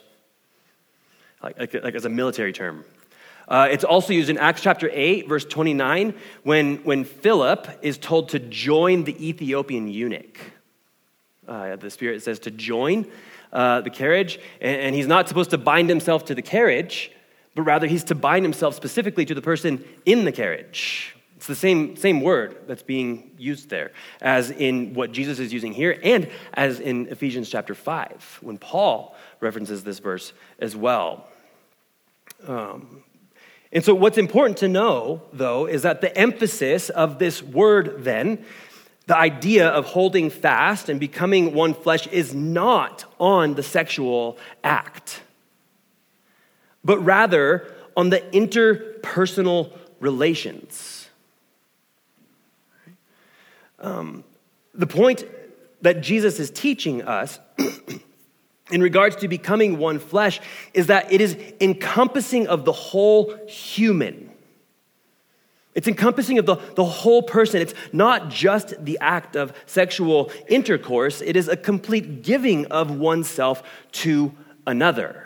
like, 1.44 1.60
like, 1.60 1.74
like 1.84 1.96
as 1.96 2.06
a 2.06 2.10
military 2.10 2.54
term. 2.54 2.84
Uh, 3.48 3.70
it's 3.72 3.84
also 3.84 4.12
used 4.12 4.30
in 4.30 4.38
Acts 4.38 4.62
chapter 4.62 4.90
8, 4.92 5.30
verse 5.30 5.46
29, 5.46 6.14
when, 6.44 6.78
when 6.78 7.06
Philip 7.06 7.68
is 7.82 7.98
told 7.98 8.30
to 8.30 8.40
join 8.40 9.06
the 9.06 9.26
Ethiopian 9.26 9.88
eunuch. 9.88 10.38
Uh, 11.48 11.78
the 11.78 11.90
Spirit 11.90 12.22
says 12.24 12.40
to 12.40 12.52
join 12.52 13.06
uh, 13.54 13.80
the 13.82 13.90
carriage, 13.90 14.40
and, 14.60 14.82
and 14.82 14.96
he's 14.96 15.08
not 15.08 15.30
supposed 15.30 15.52
to 15.52 15.58
bind 15.58 15.88
himself 15.88 16.26
to 16.26 16.36
the 16.36 16.42
carriage, 16.42 17.12
but 17.56 17.62
rather 17.62 17.88
he's 17.88 18.04
to 18.06 18.16
bind 18.16 18.44
himself 18.44 18.76
specifically 18.76 19.24
to 19.24 19.34
the 19.34 19.42
person 19.42 19.86
in 20.06 20.26
the 20.26 20.32
carriage. 20.32 21.16
It's 21.48 21.62
the 21.62 21.68
same, 21.68 21.96
same 21.96 22.20
word 22.20 22.58
that's 22.68 22.84
being 22.84 23.32
used 23.38 23.70
there 23.70 23.94
as 24.20 24.52
in 24.52 24.94
what 24.94 25.14
Jesus 25.14 25.40
is 25.40 25.54
using 25.54 25.72
here 25.72 25.98
and 26.04 26.30
as 26.54 26.82
in 26.82 27.08
Ephesians 27.08 27.50
chapter 27.50 27.74
5 27.74 28.40
when 28.42 28.58
Paul 28.58 29.16
references 29.40 29.82
this 29.82 30.00
verse 30.00 30.34
as 30.60 30.76
well. 30.76 31.26
Um, 32.46 33.02
and 33.72 33.82
so, 33.82 33.96
what's 33.96 34.18
important 34.18 34.58
to 34.58 34.68
know, 34.68 35.22
though, 35.32 35.68
is 35.68 35.84
that 35.84 36.02
the 36.02 36.14
emphasis 36.18 36.90
of 36.90 37.18
this 37.18 37.42
word, 37.42 38.04
then, 38.04 38.44
the 39.06 39.16
idea 39.16 39.70
of 39.70 39.86
holding 39.86 40.30
fast 40.30 40.90
and 40.90 41.00
becoming 41.00 41.54
one 41.54 41.74
flesh, 41.74 42.08
is 42.08 42.36
not 42.36 43.06
on 43.22 43.54
the 43.54 43.64
sexual 43.64 44.38
act, 44.66 45.22
but 46.84 47.00
rather 47.00 47.74
on 47.96 48.10
the 48.10 48.20
interpersonal 48.34 49.72
relations. 50.02 50.97
Um, 53.80 54.24
the 54.74 54.88
point 54.88 55.26
that 55.82 56.02
Jesus 56.02 56.40
is 56.40 56.50
teaching 56.50 57.04
us 57.04 57.40
in 58.72 58.82
regards 58.82 59.16
to 59.18 59.28
becoming 59.28 59.78
one 59.78 60.00
flesh 60.00 60.40
is 60.74 60.88
that 60.88 61.12
it 61.12 61.22
is 61.22 61.38
encompassing 61.62 62.48
of 62.48 62.66
the 62.66 62.72
whole 62.72 63.36
human. 63.48 64.32
It's 65.76 65.88
encompassing 65.88 66.40
of 66.40 66.48
the, 66.48 66.56
the 66.74 66.84
whole 66.84 67.22
person. 67.22 67.62
It's 67.62 67.76
not 67.94 68.30
just 68.30 68.74
the 68.84 68.98
act 69.00 69.36
of 69.36 69.54
sexual 69.68 70.32
intercourse, 70.48 71.22
it 71.22 71.36
is 71.36 71.48
a 71.48 71.56
complete 71.56 72.24
giving 72.24 72.66
of 72.68 72.90
oneself 72.90 73.62
to 73.92 74.34
another. 74.66 75.24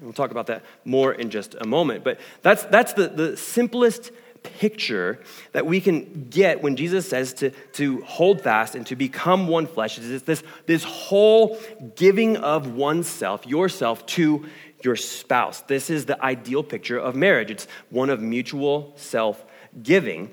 We'll 0.00 0.12
talk 0.12 0.30
about 0.30 0.46
that 0.46 0.64
more 0.84 1.12
in 1.12 1.30
just 1.30 1.56
a 1.60 1.66
moment. 1.66 2.04
But 2.04 2.20
that's, 2.42 2.64
that's 2.64 2.92
the, 2.92 3.08
the 3.08 3.36
simplest 3.36 4.12
picture 4.42 5.20
that 5.52 5.66
we 5.66 5.80
can 5.80 6.28
get 6.30 6.62
when 6.62 6.76
Jesus 6.76 7.08
says 7.08 7.32
to, 7.34 7.50
to 7.74 8.00
hold 8.02 8.40
fast 8.40 8.74
and 8.74 8.86
to 8.86 8.96
become 8.96 9.48
one 9.48 9.66
flesh 9.66 9.98
is 9.98 10.22
this, 10.22 10.42
this 10.66 10.84
whole 10.84 11.58
giving 11.96 12.36
of 12.36 12.74
oneself, 12.74 13.46
yourself, 13.46 14.04
to 14.06 14.46
your 14.82 14.96
spouse. 14.96 15.62
This 15.62 15.90
is 15.90 16.06
the 16.06 16.22
ideal 16.22 16.62
picture 16.62 16.98
of 16.98 17.14
marriage. 17.14 17.50
It's 17.50 17.66
one 17.90 18.10
of 18.10 18.20
mutual 18.20 18.92
self 18.96 19.44
giving. 19.82 20.30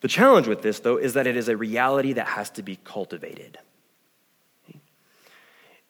The 0.00 0.08
challenge 0.08 0.46
with 0.46 0.62
this, 0.62 0.80
though, 0.80 0.96
is 0.96 1.14
that 1.14 1.26
it 1.26 1.36
is 1.36 1.48
a 1.48 1.56
reality 1.56 2.14
that 2.14 2.26
has 2.26 2.50
to 2.50 2.62
be 2.62 2.76
cultivated. 2.84 3.58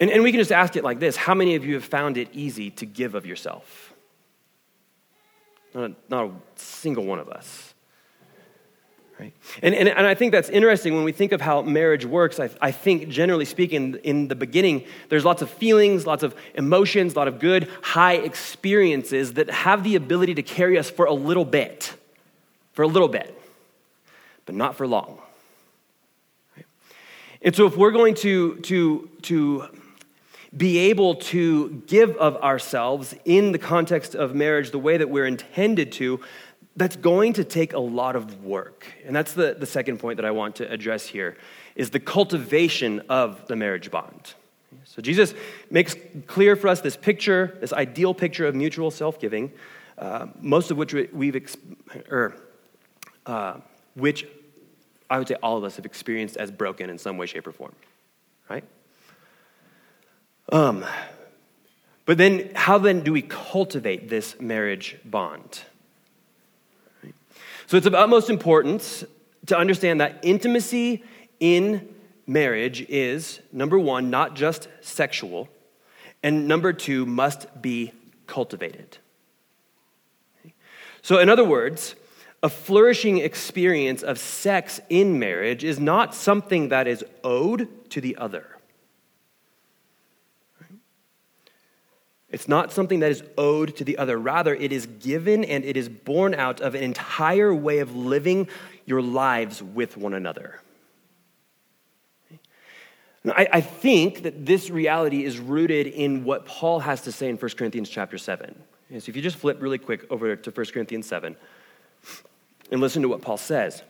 And, 0.01 0.11
and 0.11 0.23
we 0.23 0.33
can 0.33 0.41
just 0.41 0.51
ask 0.51 0.77
it 0.77 0.83
like 0.83 0.99
this 0.99 1.17
How 1.17 1.35
many 1.35 1.55
of 1.55 1.65
you 1.65 1.75
have 1.75 1.85
found 1.85 2.17
it 2.17 2.29
easy 2.33 2.71
to 2.73 2.87
give 2.87 3.15
of 3.15 3.27
yourself? 3.27 3.90
Not 5.75 5.91
a, 5.91 5.95
not 6.09 6.25
a 6.27 6.33
single 6.57 7.05
one 7.05 7.19
of 7.19 7.29
us. 7.29 7.75
Right? 9.21 9.35
And, 9.63 9.75
and, 9.75 9.87
and 9.87 10.07
I 10.07 10.15
think 10.15 10.33
that's 10.33 10.49
interesting 10.49 10.95
when 10.95 11.05
we 11.05 11.13
think 11.13 11.33
of 11.33 11.43
how 11.43 11.61
marriage 11.61 12.07
works. 12.07 12.41
I, 12.41 12.49
I 12.63 12.71
think, 12.71 13.11
generally 13.11 13.45
speaking, 13.45 13.97
in 14.03 14.29
the 14.29 14.35
beginning, 14.35 14.85
there's 15.11 15.27
lots 15.27 15.43
of 15.43 15.51
feelings, 15.51 16.07
lots 16.07 16.23
of 16.23 16.35
emotions, 16.55 17.13
a 17.13 17.19
lot 17.19 17.29
of 17.29 17.39
good, 17.39 17.69
high 17.83 18.15
experiences 18.15 19.35
that 19.35 19.51
have 19.51 19.85
the 19.85 19.95
ability 19.97 20.35
to 20.37 20.43
carry 20.43 20.79
us 20.79 20.89
for 20.89 21.05
a 21.05 21.13
little 21.13 21.45
bit, 21.45 21.95
for 22.73 22.83
a 22.83 22.87
little 22.87 23.09
bit, 23.09 23.39
but 24.47 24.55
not 24.55 24.75
for 24.75 24.87
long. 24.87 25.19
Right? 26.57 26.65
And 27.43 27.55
so, 27.55 27.67
if 27.67 27.77
we're 27.77 27.91
going 27.91 28.15
to, 28.17 28.57
to, 28.57 29.11
to 29.23 29.69
be 30.57 30.79
able 30.79 31.15
to 31.15 31.83
give 31.87 32.17
of 32.17 32.37
ourselves 32.39 33.15
in 33.25 33.53
the 33.53 33.59
context 33.59 34.15
of 34.15 34.35
marriage 34.35 34.71
the 34.71 34.79
way 34.79 34.97
that 34.97 35.09
we're 35.09 35.27
intended 35.27 35.93
to, 35.93 36.21
that's 36.77 36.97
going 36.97 37.33
to 37.35 37.45
take 37.45 37.73
a 37.73 37.79
lot 37.79 38.17
of 38.17 38.45
work. 38.45 38.87
And 39.07 39.15
that's 39.15 39.33
the, 39.33 39.55
the 39.59 39.67
second 39.67 39.99
point 39.99 40.17
that 40.17 40.25
I 40.25 40.31
want 40.31 40.57
to 40.57 40.71
address 40.71 41.07
here 41.07 41.37
is 41.77 41.91
the 41.91 42.01
cultivation 42.01 43.01
of 43.09 43.47
the 43.47 43.57
marriage 43.57 43.91
bond. 43.91 44.35
So 44.85 45.03
Jesus 45.03 45.35
makes 45.71 45.95
clear 46.27 46.57
for 46.57 46.69
us 46.69 46.81
this 46.81 46.97
picture, 46.97 47.57
this 47.61 47.73
ideal 47.73 48.15
picture 48.15 48.47
of 48.47 48.55
mutual 48.55 48.91
self-giving, 48.91 49.53
uh, 49.99 50.27
most 50.41 50.71
of 50.71 50.77
which 50.77 50.95
we've, 51.13 51.37
ex- 51.37 51.57
or, 52.09 52.37
uh, 53.27 53.59
which 53.95 54.27
I 55.09 55.19
would 55.19 55.29
say 55.29 55.35
all 55.43 55.57
of 55.57 55.65
us 55.65 55.77
have 55.77 55.87
experienced 55.87 56.37
as 56.37 56.51
broken 56.51 56.89
in 56.91 56.99
some 56.99 57.19
way, 57.19 57.27
shape, 57.27 57.47
or 57.47 57.53
form, 57.53 57.75
right? 58.49 58.65
Um, 60.49 60.85
but 62.07 62.19
then, 62.19 62.51
how 62.55 62.79
then 62.79 63.03
do 63.03 63.13
we 63.13 63.23
cultivate 63.23 64.09
this 64.09 64.41
marriage 64.41 64.97
bond? 65.05 65.63
So 67.67 67.77
it's 67.77 67.87
of 67.87 67.95
utmost 67.95 68.31
importance 68.31 69.05
to 69.47 69.57
understand 69.57 70.01
that 70.01 70.19
intimacy 70.23 71.05
in 71.39 71.89
marriage 72.27 72.85
is, 72.89 73.41
number 73.53 73.79
one, 73.79 74.11
not 74.11 74.35
just 74.35 74.67
sexual, 74.81 75.49
and 76.23 76.49
number 76.49 76.73
two, 76.73 77.07
must 77.07 77.63
be 77.63 77.93
cultivated. 78.27 78.99
So, 81.03 81.19
in 81.19 81.29
other 81.29 81.45
words, 81.45 81.95
a 82.43 82.49
flourishing 82.49 83.19
experience 83.19 84.03
of 84.03 84.19
sex 84.19 84.81
in 84.89 85.19
marriage 85.19 85.65
is 85.65 85.79
not 85.79 86.15
something 86.15 86.71
that 86.71 86.87
is 86.87 87.05
owed 87.23 87.69
to 87.91 88.01
the 88.01 88.17
other. 88.17 88.50
It's 92.31 92.47
not 92.47 92.73
something 92.73 93.01
that 93.01 93.11
is 93.11 93.25
owed 93.37 93.77
to 93.77 93.85
the 93.85 93.99
other. 93.99 94.17
Rather, 94.17 94.55
it 94.55 94.73
is 94.73 94.87
given 94.87 95.45
and 95.45 95.65
it 95.65 95.77
is 95.77 95.89
born 95.89 96.35
out 96.35 96.61
of 96.61 96.75
an 96.75 96.83
entire 96.83 97.53
way 97.53 97.81
of 97.81 97.97
living 97.97 98.49
your 98.87 99.03
lives 99.03 99.63
with 99.63 99.97
one 99.97 100.15
another. 100.15 100.61
Now, 103.23 103.35
I, 103.37 103.49
I, 103.53 103.61
think 103.61 104.23
that 104.23 104.47
this 104.47 104.71
reality 104.71 105.25
is 105.25 105.39
rooted 105.39 105.89
in 105.89 106.25
what 106.25 106.47
Paul 106.47 106.81
has 106.81 107.03
to 107.03 107.13
say 107.13 107.29
in 107.29 107.37
1 107.37 107.51
Corinthians 107.51 107.91
chapter 107.91 108.17
7. 108.17 108.55
so 108.91 108.97
if 108.97 109.15
you 109.15 109.21
just 109.21 109.37
flip 109.37 109.61
really 109.61 109.77
quick 109.77 110.07
over 110.11 110.35
to 110.37 110.51
1 110.51 110.67
Corinthians 110.73 111.07
7 111.07 111.37
and 112.71 112.81
listen 112.81 113.03
to 113.03 113.09
what 113.09 113.21
Paul 113.21 113.37
says. 113.37 113.83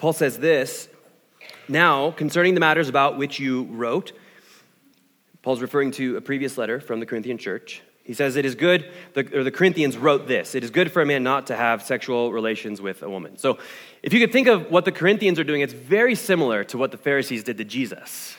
Paul 0.00 0.14
says 0.14 0.38
this 0.38 0.88
Now, 1.68 2.10
concerning 2.12 2.54
the 2.54 2.60
matters 2.60 2.88
about 2.88 3.18
which 3.18 3.38
you 3.38 3.64
wrote, 3.64 4.12
Paul's 5.42 5.60
referring 5.60 5.90
to 5.92 6.16
a 6.16 6.22
previous 6.22 6.56
letter 6.56 6.80
from 6.80 7.00
the 7.00 7.06
Corinthian 7.06 7.36
church. 7.36 7.82
He 8.02 8.14
says, 8.14 8.36
It 8.36 8.46
is 8.46 8.54
good, 8.54 8.90
the, 9.12 9.38
or 9.38 9.44
the 9.44 9.50
Corinthians 9.50 9.98
wrote 9.98 10.26
this 10.26 10.54
it 10.54 10.64
is 10.64 10.70
good 10.70 10.90
for 10.90 11.02
a 11.02 11.06
man 11.06 11.22
not 11.22 11.48
to 11.48 11.56
have 11.56 11.82
sexual 11.82 12.32
relations 12.32 12.80
with 12.80 13.02
a 13.02 13.10
woman. 13.10 13.36
So, 13.36 13.58
if 14.02 14.14
you 14.14 14.20
could 14.20 14.32
think 14.32 14.48
of 14.48 14.70
what 14.70 14.86
the 14.86 14.92
Corinthians 14.92 15.38
are 15.38 15.44
doing, 15.44 15.60
it's 15.60 15.74
very 15.74 16.14
similar 16.14 16.64
to 16.64 16.78
what 16.78 16.92
the 16.92 16.98
Pharisees 16.98 17.44
did 17.44 17.58
to 17.58 17.64
Jesus. 17.64 18.34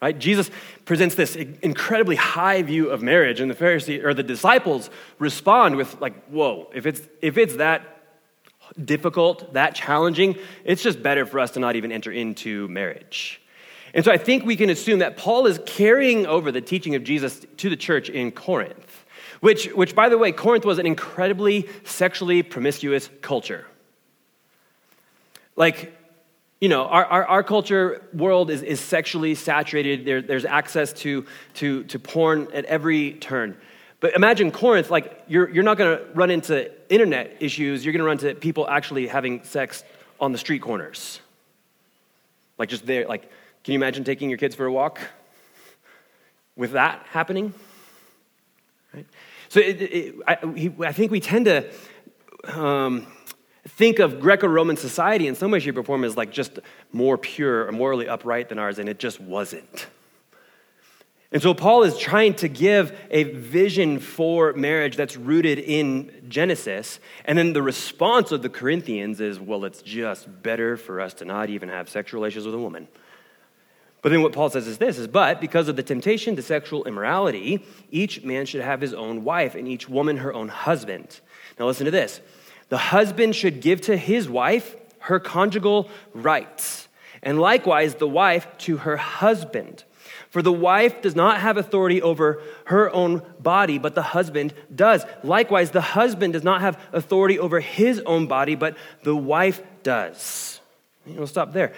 Right? 0.00 0.18
Jesus 0.18 0.50
presents 0.86 1.14
this 1.14 1.36
incredibly 1.36 2.16
high 2.16 2.62
view 2.62 2.88
of 2.88 3.02
marriage, 3.02 3.38
and 3.38 3.50
the 3.50 3.54
Pharisees 3.54 4.02
or 4.02 4.14
the 4.14 4.22
disciples 4.22 4.88
respond 5.18 5.76
with 5.76 6.00
like, 6.00 6.24
"Whoa! 6.24 6.70
If 6.74 6.86
it's 6.86 7.02
if 7.20 7.36
it's 7.36 7.56
that 7.56 8.01
difficult, 8.82 9.54
that 9.54 9.74
challenging, 9.74 10.36
it's 10.64 10.82
just 10.82 11.02
better 11.02 11.26
for 11.26 11.40
us 11.40 11.52
to 11.52 11.60
not 11.60 11.76
even 11.76 11.92
enter 11.92 12.10
into 12.12 12.68
marriage. 12.68 13.40
And 13.94 14.04
so 14.04 14.10
I 14.10 14.16
think 14.16 14.44
we 14.44 14.56
can 14.56 14.70
assume 14.70 15.00
that 15.00 15.16
Paul 15.16 15.46
is 15.46 15.60
carrying 15.66 16.26
over 16.26 16.50
the 16.50 16.60
teaching 16.60 16.94
of 16.94 17.04
Jesus 17.04 17.44
to 17.58 17.68
the 17.68 17.76
church 17.76 18.08
in 18.08 18.30
Corinth, 18.30 19.04
which, 19.40 19.66
which 19.72 19.94
by 19.94 20.08
the 20.08 20.16
way, 20.16 20.32
Corinth 20.32 20.64
was 20.64 20.78
an 20.78 20.86
incredibly 20.86 21.68
sexually 21.84 22.42
promiscuous 22.42 23.10
culture. 23.20 23.66
Like, 25.56 25.94
you 26.60 26.68
know, 26.68 26.84
our, 26.84 27.04
our, 27.04 27.24
our, 27.26 27.42
culture 27.42 28.08
world 28.14 28.48
is, 28.48 28.62
is 28.62 28.80
sexually 28.80 29.34
saturated. 29.34 30.06
There, 30.06 30.22
there's 30.22 30.44
access 30.44 30.92
to, 30.94 31.26
to, 31.54 31.84
to 31.84 31.98
porn 31.98 32.48
at 32.54 32.64
every 32.66 33.14
turn. 33.14 33.56
But 34.02 34.14
imagine 34.16 34.50
Corinth, 34.50 34.90
like, 34.90 35.22
you're, 35.28 35.48
you're 35.48 35.62
not 35.62 35.78
to 35.96 36.04
run 36.12 36.28
into 36.32 36.72
internet 36.92 37.36
issues, 37.38 37.84
you're 37.84 37.92
to 38.00 38.06
run 38.06 38.18
into 38.18 38.34
people 38.34 38.68
actually 38.68 39.06
having 39.06 39.44
sex 39.44 39.84
on 40.20 40.32
the 40.32 40.38
street 40.38 40.60
corners. 40.60 41.20
Like, 42.58 42.68
just 42.68 42.84
there, 42.84 43.06
like, 43.06 43.22
can 43.62 43.72
you 43.72 43.78
imagine 43.78 44.02
taking 44.02 44.28
your 44.28 44.38
kids 44.38 44.56
for 44.56 44.66
a 44.66 44.72
walk 44.72 44.98
with 46.56 46.72
that 46.72 47.06
happening? 47.10 47.54
Right? 48.92 49.06
So 49.48 49.60
it, 49.60 49.80
it, 49.80 50.14
I, 50.26 50.38
I, 50.88 50.92
think 50.92 51.12
we 51.12 51.20
tend 51.20 51.44
to 51.44 51.70
um, 52.52 53.06
think 53.68 54.00
of 54.00 54.18
Greco 54.18 54.48
Roman 54.48 54.76
society 54.76 55.28
in 55.28 55.36
some 55.36 55.52
way, 55.52 55.60
shape, 55.60 55.76
or 55.76 55.84
form 55.84 56.02
as 56.02 56.16
like 56.16 56.32
just 56.32 56.58
more 56.90 57.16
pure 57.16 57.68
or 57.68 57.72
morally 57.72 58.08
upright 58.08 58.48
than 58.48 58.58
ours, 58.58 58.80
and 58.80 58.88
it 58.88 58.98
just 58.98 59.20
wasn't. 59.20 59.86
And 61.32 61.40
so 61.40 61.54
Paul 61.54 61.82
is 61.82 61.96
trying 61.96 62.34
to 62.34 62.48
give 62.48 62.96
a 63.10 63.24
vision 63.24 63.98
for 63.98 64.52
marriage 64.52 64.96
that's 64.96 65.16
rooted 65.16 65.58
in 65.58 66.26
Genesis. 66.28 67.00
And 67.24 67.38
then 67.38 67.54
the 67.54 67.62
response 67.62 68.32
of 68.32 68.42
the 68.42 68.50
Corinthians 68.50 69.18
is, 69.18 69.40
well, 69.40 69.64
it's 69.64 69.80
just 69.80 70.28
better 70.42 70.76
for 70.76 71.00
us 71.00 71.14
to 71.14 71.24
not 71.24 71.48
even 71.48 71.70
have 71.70 71.88
sexual 71.88 72.20
relations 72.20 72.44
with 72.44 72.54
a 72.54 72.58
woman. 72.58 72.86
But 74.02 74.10
then 74.10 74.20
what 74.20 74.32
Paul 74.32 74.50
says 74.50 74.66
is 74.66 74.78
this 74.78 74.98
is 74.98 75.06
but 75.06 75.40
because 75.40 75.68
of 75.68 75.76
the 75.76 75.82
temptation 75.82 76.36
to 76.36 76.42
sexual 76.42 76.84
immorality, 76.84 77.64
each 77.90 78.22
man 78.24 78.44
should 78.44 78.60
have 78.60 78.80
his 78.80 78.92
own 78.92 79.24
wife 79.24 79.54
and 79.54 79.66
each 79.66 79.88
woman 79.88 80.18
her 80.18 80.34
own 80.34 80.48
husband. 80.48 81.20
Now 81.58 81.66
listen 81.66 81.86
to 81.86 81.92
this. 81.92 82.20
The 82.68 82.78
husband 82.78 83.36
should 83.36 83.60
give 83.60 83.80
to 83.82 83.96
his 83.96 84.28
wife 84.28 84.76
her 84.98 85.20
conjugal 85.20 85.88
rights, 86.12 86.88
and 87.22 87.40
likewise 87.40 87.96
the 87.96 88.08
wife 88.08 88.46
to 88.58 88.78
her 88.78 88.96
husband. 88.96 89.84
For 90.32 90.40
the 90.40 90.50
wife 90.50 91.02
does 91.02 91.14
not 91.14 91.40
have 91.40 91.58
authority 91.58 92.00
over 92.00 92.40
her 92.64 92.90
own 92.90 93.20
body, 93.38 93.76
but 93.76 93.94
the 93.94 94.00
husband 94.00 94.54
does. 94.74 95.04
Likewise, 95.22 95.72
the 95.72 95.82
husband 95.82 96.32
does 96.32 96.42
not 96.42 96.62
have 96.62 96.80
authority 96.90 97.38
over 97.38 97.60
his 97.60 98.00
own 98.06 98.28
body, 98.28 98.54
but 98.54 98.74
the 99.02 99.14
wife 99.14 99.60
does. 99.82 100.58
We'll 101.04 101.26
stop 101.26 101.52
there. 101.52 101.74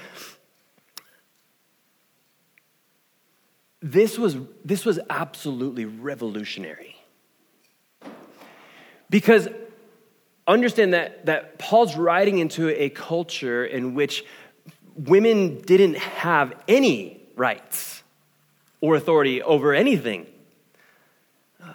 This 3.83 4.17
was, 4.17 4.37
this 4.65 4.85
was 4.85 5.01
absolutely 5.11 5.87
revolutionary. 5.87 6.95
Because 9.11 9.49
understand 10.47 10.95
that, 10.95 11.27
that 11.27 11.59
Paul's 11.59 11.97
writing 11.97 12.39
into 12.39 12.69
a 12.69 12.89
culture 12.91 13.65
in 13.65 13.95
which 13.95 14.25
women 14.95 15.61
didn't 15.63 15.99
have 15.99 16.55
any 16.69 17.21
rights 17.35 18.04
or 18.85 18.97
authority 18.97 19.41
over 19.41 19.73
anything. 19.73 20.27
Uh, 21.59 21.73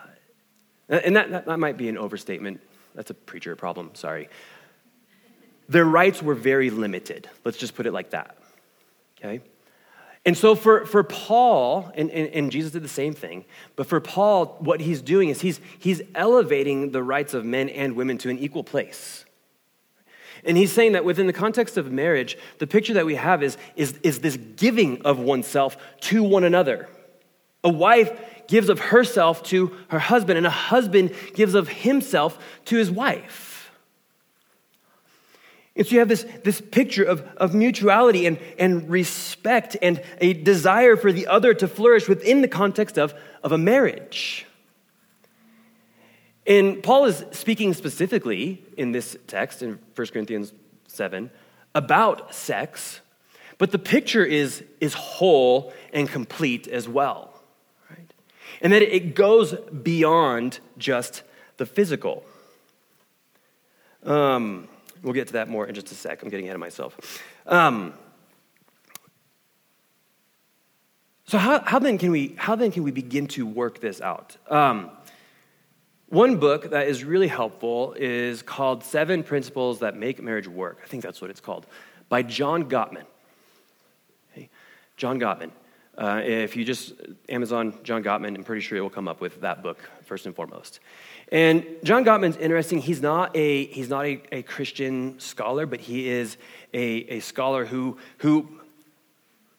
and 0.88 1.16
that, 1.16 1.32
that, 1.32 1.48
that 1.48 1.58
might 1.58 1.76
be 1.76 1.90
an 1.90 1.98
overstatement. 1.98 2.62
That's 2.94 3.10
a 3.10 3.16
preacher 3.16 3.56
problem, 3.56 3.96
sorry. 3.96 4.30
Their 5.68 5.86
rights 5.86 6.22
were 6.22 6.36
very 6.36 6.70
limited. 6.70 7.28
Let's 7.44 7.58
just 7.58 7.74
put 7.74 7.88
it 7.88 7.94
like 7.94 8.12
that. 8.12 8.38
Okay? 9.18 9.42
And 10.24 10.38
so 10.38 10.54
for, 10.54 10.86
for 10.86 11.02
Paul, 11.04 11.92
and, 11.96 12.12
and, 12.12 12.28
and, 12.28 12.52
Jesus 12.52 12.74
did 12.74 12.84
the 12.84 12.88
same 12.88 13.16
thing, 13.16 13.46
but 13.76 13.88
for 13.88 14.00
Paul, 14.00 14.58
what 14.60 14.80
he's 14.80 15.02
doing 15.02 15.30
is 15.30 15.42
he's, 15.42 15.60
he's 15.80 16.04
elevating 16.14 16.92
the 16.92 17.02
rights 17.02 17.34
of 17.34 17.44
men 17.44 17.70
and 17.70 17.96
women 17.96 18.20
to 18.20 18.30
an 18.30 18.38
equal 18.38 18.64
place. 18.64 19.26
And 20.44 20.56
he's 20.58 20.72
saying 20.72 20.92
that 20.92 21.04
within 21.04 21.26
the 21.26 21.34
context 21.34 21.76
of 21.76 21.92
marriage, 21.92 22.38
the 22.60 22.68
picture 22.68 22.94
that 22.94 23.06
we 23.08 23.16
have 23.16 23.42
is, 23.42 23.58
is, 23.76 23.98
is 24.04 24.20
this 24.20 24.38
giving 24.38 25.02
of 25.04 25.18
oneself 25.18 25.76
to 26.02 26.22
one 26.22 26.44
another. 26.44 26.88
A 27.64 27.70
wife 27.70 28.12
gives 28.48 28.70
of 28.70 28.80
herself 28.80 29.44
to 29.44 29.76
her 29.90 30.00
husband, 30.00 30.38
and 30.38 30.48
a 30.48 30.52
husband 30.52 31.14
gives 31.34 31.54
of 31.54 31.68
himself 31.68 32.38
to 32.66 32.78
his 32.78 32.90
wife. 32.90 33.72
And 35.76 35.88
so 35.88 35.94
you 35.94 36.00
have 36.00 36.10
this, 36.10 36.26
this 36.44 36.60
picture 36.60 37.04
of, 37.04 37.22
of 37.38 37.54
mutuality 37.54 38.26
and, 38.26 38.38
and 38.58 38.90
respect 38.90 39.78
and 39.82 40.04
a 40.20 40.34
desire 40.34 40.98
for 40.98 41.14
the 41.14 41.28
other 41.28 41.54
to 41.54 41.70
flourish 41.70 42.10
within 42.10 42.42
the 42.42 42.50
context 42.50 42.98
of, 42.98 43.14
of 43.44 43.54
a 43.54 43.58
marriage. 43.58 44.46
And 46.46 46.84
Paul 46.84 47.06
is 47.06 47.24
speaking 47.32 47.74
specifically 47.74 48.62
in 48.76 48.92
this 48.92 49.16
text 49.28 49.62
in 49.62 49.80
1 49.96 50.08
Corinthians 50.08 50.52
7 50.88 51.30
about 51.76 52.34
sex, 52.34 53.00
but 53.58 53.72
the 53.72 53.80
picture 53.80 54.26
is, 54.26 54.64
is 54.82 54.96
whole 54.96 55.72
and 55.94 56.10
complete 56.10 56.68
as 56.68 56.90
well. 56.90 57.39
And 58.62 58.74
that 58.74 58.82
it 58.82 59.16
goes 59.16 59.54
beyond 59.54 60.60
just 60.78 61.24
the 61.58 61.66
physical. 61.66 62.24
Um, 64.04 64.68
We'll 65.02 65.14
get 65.14 65.28
to 65.28 65.34
that 65.34 65.48
more 65.48 65.66
in 65.66 65.76
just 65.76 65.92
a 65.92 65.96
sec. 65.96 66.22
I'm 66.24 66.30
getting 66.30 66.46
ahead 66.46 66.56
of 66.56 66.60
myself. 66.60 67.24
Um, 67.46 67.94
so 71.26 71.38
how, 71.38 71.62
how, 71.62 71.80
then 71.80 71.98
can 71.98 72.12
we, 72.12 72.36
how 72.38 72.56
then 72.56 72.72
can 72.72 72.84
we 72.84 72.92
begin 72.92 73.28
to 73.28 73.46
work 73.46 73.80
this 73.80 74.02
out? 74.02 74.36
Um, 74.50 74.92
one 76.08 76.38
book 76.38 76.72
that 76.72 76.88
is 76.88 77.04
really 77.04 77.28
helpful 77.28 77.94
is 77.98 78.42
called 78.42 78.84
Seven 78.84 79.24
Principles 79.24 79.80
That 79.80 79.96
Make 79.96 80.22
Marriage 80.22 80.48
Work. 80.48 80.80
I 80.84 80.88
think 80.88 81.04
that's 81.04 81.22
what 81.22 81.30
it's 81.30 81.40
called, 81.40 81.66
by 82.10 82.24
John 82.24 82.68
Gottman. 82.68 83.06
Okay. 84.32 84.50
John 84.98 85.20
Gottman. 85.20 85.52
Uh, 86.00 86.22
if 86.24 86.56
you 86.56 86.64
just 86.64 86.94
Amazon 87.28 87.78
John 87.84 88.02
Gottman, 88.02 88.34
I'm 88.36 88.44
pretty 88.46 88.62
sure 88.62 88.78
it 88.78 88.82
will 88.82 88.90
come 88.90 89.10
up 89.10 89.20
with 89.20 89.42
that 89.42 89.62
book 89.62 89.78
first 90.06 90.26
and 90.26 90.34
foremost. 90.34 90.80
And 91.32 91.66
John 91.84 92.06
Gottman's 92.06 92.38
interesting. 92.38 92.80
He's 92.80 93.02
not 93.02 93.36
a, 93.36 93.66
he's 93.66 93.90
not 93.90 94.06
a, 94.06 94.22
a 94.32 94.42
Christian 94.44 95.20
scholar, 95.20 95.66
but 95.66 95.82
he 95.82 96.08
is 96.08 96.38
a, 96.74 96.82
a 97.18 97.20
scholar 97.20 97.66
who, 97.66 97.98
who, 98.20 98.48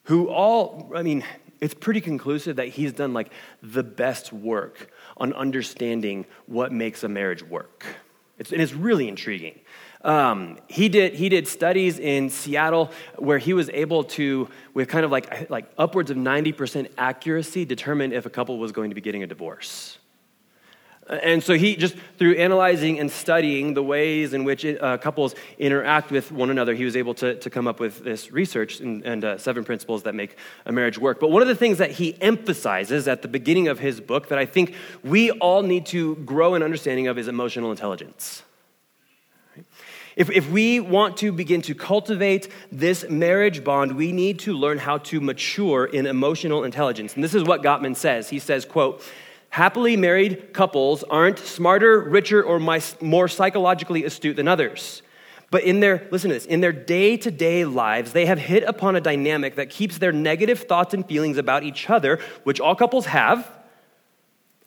who 0.05 0.29
all, 0.29 0.91
I 0.95 1.03
mean, 1.03 1.23
it's 1.61 1.75
pretty 1.75 2.01
conclusive 2.01 2.55
that 2.55 2.69
he's 2.69 2.91
done 2.91 3.13
like 3.13 3.31
the 3.61 3.83
best 3.83 4.33
work 4.33 4.91
on 5.17 5.33
understanding 5.33 6.25
what 6.47 6.71
makes 6.71 7.03
a 7.03 7.07
marriage 7.07 7.43
work. 7.43 7.85
It's, 8.39 8.51
and 8.51 8.61
it's 8.61 8.73
really 8.73 9.07
intriguing. 9.07 9.60
Um, 10.03 10.57
he, 10.67 10.89
did, 10.89 11.13
he 11.13 11.29
did 11.29 11.47
studies 11.47 11.99
in 11.99 12.29
Seattle 12.29 12.91
where 13.17 13.37
he 13.37 13.53
was 13.53 13.69
able 13.69 14.03
to, 14.05 14.49
with 14.73 14.87
kind 14.87 15.05
of 15.05 15.11
like, 15.11 15.49
like 15.49 15.71
upwards 15.77 16.09
of 16.09 16.17
90% 16.17 16.89
accuracy, 16.97 17.65
determine 17.65 18.11
if 18.11 18.25
a 18.25 18.29
couple 18.29 18.57
was 18.57 18.71
going 18.71 18.89
to 18.89 18.95
be 18.95 19.01
getting 19.01 19.23
a 19.23 19.27
divorce. 19.27 19.99
And 21.09 21.43
so 21.43 21.55
he 21.55 21.75
just 21.75 21.95
through 22.17 22.35
analyzing 22.35 22.99
and 22.99 23.11
studying 23.11 23.73
the 23.73 23.83
ways 23.83 24.33
in 24.33 24.43
which 24.43 24.63
uh, 24.63 24.97
couples 24.97 25.35
interact 25.57 26.09
with 26.09 26.31
one 26.31 26.49
another, 26.49 26.73
he 26.73 26.85
was 26.85 26.95
able 26.95 27.13
to, 27.15 27.35
to 27.35 27.49
come 27.49 27.67
up 27.67 27.79
with 27.79 28.03
this 28.03 28.31
research 28.31 28.79
and, 28.79 29.03
and 29.03 29.25
uh, 29.25 29.37
seven 29.37 29.63
principles 29.63 30.03
that 30.03 30.15
make 30.15 30.37
a 30.65 30.71
marriage 30.71 30.97
work. 30.97 31.19
But 31.19 31.31
one 31.31 31.41
of 31.41 31.47
the 31.49 31.55
things 31.55 31.79
that 31.79 31.91
he 31.91 32.19
emphasizes 32.21 33.07
at 33.07 33.23
the 33.23 33.27
beginning 33.27 33.67
of 33.67 33.79
his 33.79 33.99
book 33.99 34.29
that 34.29 34.37
I 34.37 34.45
think 34.45 34.75
we 35.03 35.31
all 35.31 35.63
need 35.63 35.87
to 35.87 36.15
grow 36.17 36.53
an 36.53 36.63
understanding 36.63 37.07
of 37.07 37.17
is 37.17 37.27
emotional 37.27 37.71
intelligence. 37.71 38.43
If, 40.15 40.29
if 40.29 40.49
we 40.49 40.79
want 40.79 41.17
to 41.17 41.31
begin 41.31 41.61
to 41.63 41.75
cultivate 41.75 42.51
this 42.71 43.07
marriage 43.09 43.63
bond, 43.63 43.95
we 43.95 44.11
need 44.11 44.39
to 44.39 44.53
learn 44.53 44.77
how 44.77 44.97
to 44.99 45.21
mature 45.21 45.85
in 45.85 46.05
emotional 46.05 46.63
intelligence. 46.63 47.15
And 47.15 47.23
this 47.23 47.33
is 47.33 47.43
what 47.43 47.61
Gottman 47.61 47.95
says. 47.95 48.29
He 48.29 48.39
says, 48.39 48.65
quote, 48.65 49.03
Happily 49.49 49.97
married 49.97 50.53
couples 50.53 51.03
aren't 51.03 51.37
smarter, 51.37 51.99
richer, 51.99 52.41
or 52.41 52.59
more 53.01 53.27
psychologically 53.27 54.05
astute 54.05 54.37
than 54.37 54.47
others. 54.47 55.01
But 55.49 55.63
in 55.63 55.81
their, 55.81 56.07
listen 56.09 56.29
to 56.29 56.35
this, 56.35 56.45
in 56.45 56.61
their 56.61 56.71
day 56.71 57.17
to 57.17 57.29
day 57.29 57.65
lives, 57.65 58.13
they 58.13 58.25
have 58.25 58.39
hit 58.39 58.63
upon 58.63 58.95
a 58.95 59.01
dynamic 59.01 59.55
that 59.55 59.69
keeps 59.69 59.97
their 59.97 60.13
negative 60.13 60.61
thoughts 60.61 60.93
and 60.93 61.05
feelings 61.05 61.37
about 61.37 61.63
each 61.63 61.89
other, 61.89 62.19
which 62.45 62.61
all 62.61 62.75
couples 62.75 63.07
have, 63.07 63.49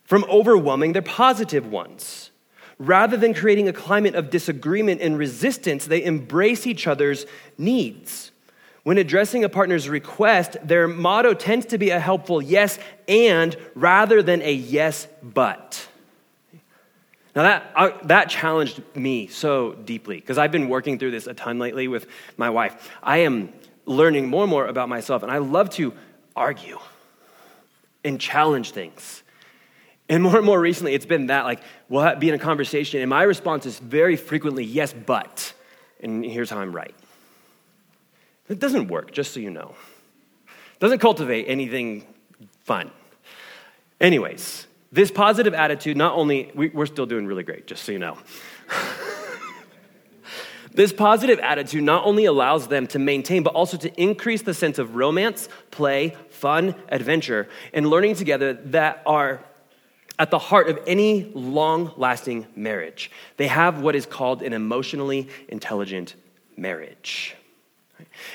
from 0.04 0.24
overwhelming 0.24 0.92
their 0.92 1.00
positive 1.00 1.66
ones. 1.66 2.30
Rather 2.78 3.16
than 3.16 3.34
creating 3.34 3.68
a 3.68 3.72
climate 3.72 4.14
of 4.14 4.30
disagreement 4.30 5.00
and 5.00 5.16
resistance, 5.16 5.86
they 5.86 6.04
embrace 6.04 6.66
each 6.66 6.86
other's 6.86 7.26
needs. 7.56 8.32
When 8.82 8.98
addressing 8.98 9.44
a 9.44 9.48
partner's 9.48 9.88
request, 9.88 10.56
their 10.62 10.86
motto 10.86 11.32
tends 11.34 11.66
to 11.66 11.78
be 11.78 11.90
a 11.90 11.98
helpful 11.98 12.42
yes 12.42 12.78
and 13.08 13.56
rather 13.74 14.22
than 14.22 14.42
a 14.42 14.52
yes 14.52 15.08
but. 15.22 15.88
Now, 17.34 17.42
that, 17.42 17.72
uh, 17.74 17.90
that 18.04 18.28
challenged 18.28 18.82
me 18.94 19.26
so 19.26 19.72
deeply 19.72 20.16
because 20.16 20.38
I've 20.38 20.52
been 20.52 20.68
working 20.68 20.98
through 20.98 21.10
this 21.10 21.26
a 21.26 21.34
ton 21.34 21.58
lately 21.58 21.88
with 21.88 22.06
my 22.36 22.50
wife. 22.50 22.90
I 23.02 23.18
am 23.18 23.52
learning 23.86 24.28
more 24.28 24.44
and 24.44 24.50
more 24.50 24.66
about 24.66 24.88
myself, 24.88 25.22
and 25.22 25.32
I 25.32 25.38
love 25.38 25.70
to 25.70 25.94
argue 26.36 26.78
and 28.04 28.20
challenge 28.20 28.70
things. 28.70 29.23
And 30.08 30.22
more 30.22 30.36
and 30.36 30.44
more 30.44 30.60
recently, 30.60 30.94
it's 30.94 31.06
been 31.06 31.28
that 31.28 31.44
like 31.44 31.60
we'll 31.88 32.16
be 32.16 32.28
in 32.28 32.34
a 32.34 32.38
conversation, 32.38 33.00
and 33.00 33.08
my 33.08 33.22
response 33.22 33.66
is 33.66 33.78
very 33.78 34.16
frequently 34.16 34.64
yes, 34.64 34.92
but. 34.92 35.52
And 36.00 36.24
here's 36.24 36.50
how 36.50 36.58
I'm 36.58 36.72
right. 36.72 36.94
It 38.48 38.58
doesn't 38.58 38.88
work, 38.88 39.12
just 39.12 39.32
so 39.32 39.40
you 39.40 39.50
know. 39.50 39.74
It 40.46 40.80
doesn't 40.80 40.98
cultivate 40.98 41.46
anything 41.48 42.06
fun. 42.64 42.90
Anyways, 44.00 44.66
this 44.92 45.10
positive 45.10 45.54
attitude, 45.54 45.96
not 45.96 46.14
only, 46.14 46.50
we, 46.54 46.70
are 46.74 46.86
still 46.86 47.06
doing 47.06 47.26
really 47.26 47.42
great, 47.42 47.66
just 47.66 47.84
so 47.84 47.92
you 47.92 47.98
know. 47.98 48.18
this 50.72 50.92
positive 50.92 51.38
attitude 51.38 51.82
not 51.82 52.04
only 52.04 52.26
allows 52.26 52.68
them 52.68 52.86
to 52.88 52.98
maintain, 52.98 53.42
but 53.42 53.54
also 53.54 53.78
to 53.78 54.00
increase 54.00 54.42
the 54.42 54.52
sense 54.52 54.78
of 54.78 54.94
romance, 54.94 55.48
play, 55.70 56.14
fun, 56.28 56.74
adventure, 56.88 57.48
and 57.72 57.88
learning 57.88 58.16
together 58.16 58.52
that 58.52 59.02
are 59.06 59.42
at 60.18 60.30
the 60.30 60.38
heart 60.38 60.68
of 60.68 60.78
any 60.86 61.30
long 61.34 61.92
lasting 61.96 62.46
marriage. 62.54 63.10
They 63.36 63.48
have 63.48 63.80
what 63.80 63.96
is 63.96 64.06
called 64.06 64.42
an 64.42 64.52
emotionally 64.52 65.28
intelligent 65.48 66.14
marriage. 66.56 67.36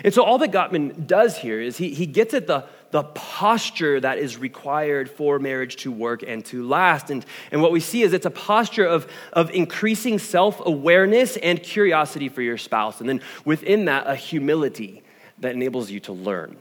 And 0.03 0.13
so, 0.13 0.23
all 0.23 0.37
that 0.39 0.51
Gottman 0.51 1.05
does 1.05 1.37
here 1.37 1.59
is 1.59 1.77
he, 1.77 1.93
he 1.93 2.05
gets 2.05 2.33
at 2.33 2.47
the, 2.47 2.65
the 2.91 3.03
posture 3.03 3.99
that 3.99 4.17
is 4.17 4.37
required 4.37 5.09
for 5.09 5.37
marriage 5.37 5.75
to 5.77 5.91
work 5.91 6.23
and 6.25 6.43
to 6.45 6.65
last. 6.67 7.09
And, 7.09 7.25
and 7.51 7.61
what 7.61 7.71
we 7.71 7.79
see 7.79 8.01
is 8.01 8.13
it's 8.13 8.25
a 8.25 8.31
posture 8.31 8.85
of, 8.85 9.11
of 9.33 9.51
increasing 9.51 10.17
self 10.17 10.61
awareness 10.65 11.37
and 11.37 11.61
curiosity 11.61 12.29
for 12.29 12.41
your 12.41 12.57
spouse. 12.57 12.99
And 12.99 13.09
then 13.09 13.21
within 13.43 13.85
that, 13.85 14.07
a 14.07 14.15
humility 14.15 15.03
that 15.39 15.53
enables 15.53 15.91
you 15.91 15.99
to 16.01 16.13
learn. 16.13 16.57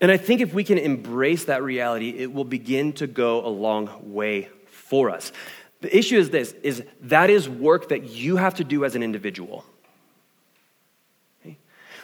And 0.00 0.10
I 0.10 0.16
think 0.16 0.40
if 0.40 0.52
we 0.52 0.64
can 0.64 0.78
embrace 0.78 1.44
that 1.44 1.62
reality, 1.62 2.10
it 2.10 2.32
will 2.32 2.44
begin 2.44 2.92
to 2.94 3.06
go 3.06 3.46
a 3.46 3.48
long 3.48 4.12
way 4.12 4.48
for 4.66 5.10
us. 5.10 5.32
The 5.80 5.96
issue 5.96 6.18
is 6.18 6.30
this 6.30 6.52
is 6.62 6.82
that 7.02 7.30
is 7.30 7.48
work 7.48 7.90
that 7.90 8.10
you 8.10 8.36
have 8.36 8.54
to 8.56 8.64
do 8.64 8.84
as 8.84 8.94
an 8.96 9.02
individual. 9.02 9.64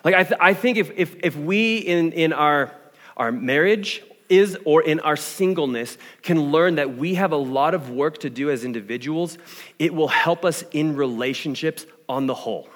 Like, 0.05 0.15
I, 0.15 0.25
th- 0.25 0.41
I 0.41 0.55
think 0.55 0.79
if, 0.79 0.91
if, 0.97 1.17
if 1.23 1.37
we 1.37 1.79
in, 1.79 2.13
in 2.13 2.33
our, 2.33 2.73
our 3.17 3.31
marriage 3.31 4.03
is 4.29 4.57
or 4.65 4.83
in 4.83 5.01
our 5.01 5.17
singleness 5.17 5.99
can 6.23 6.53
learn 6.53 6.77
that 6.77 6.97
we 6.97 7.15
have 7.15 7.33
a 7.33 7.37
lot 7.37 7.75
of 7.75 7.91
work 7.91 8.19
to 8.19 8.31
do 8.31 8.51
as 8.51 8.65
individuals, 8.65 9.37
it 9.79 9.93
will 9.93 10.09
help 10.09 10.45
us 10.45 10.65
in 10.71 10.97
relationships 10.97 11.85
on 12.09 12.27
the 12.27 12.35
whole. 12.35 12.69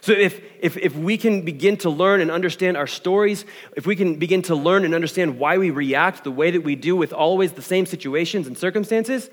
So, 0.00 0.12
if, 0.12 0.40
if, 0.60 0.76
if 0.76 0.94
we 0.94 1.16
can 1.16 1.42
begin 1.42 1.76
to 1.78 1.90
learn 1.90 2.20
and 2.20 2.30
understand 2.30 2.76
our 2.76 2.86
stories, 2.86 3.44
if 3.76 3.86
we 3.86 3.96
can 3.96 4.16
begin 4.16 4.42
to 4.42 4.54
learn 4.54 4.84
and 4.84 4.94
understand 4.94 5.38
why 5.38 5.58
we 5.58 5.70
react 5.70 6.24
the 6.24 6.30
way 6.30 6.50
that 6.50 6.62
we 6.62 6.76
do 6.76 6.96
with 6.96 7.12
always 7.12 7.52
the 7.52 7.62
same 7.62 7.86
situations 7.86 8.46
and 8.46 8.56
circumstances, 8.56 9.30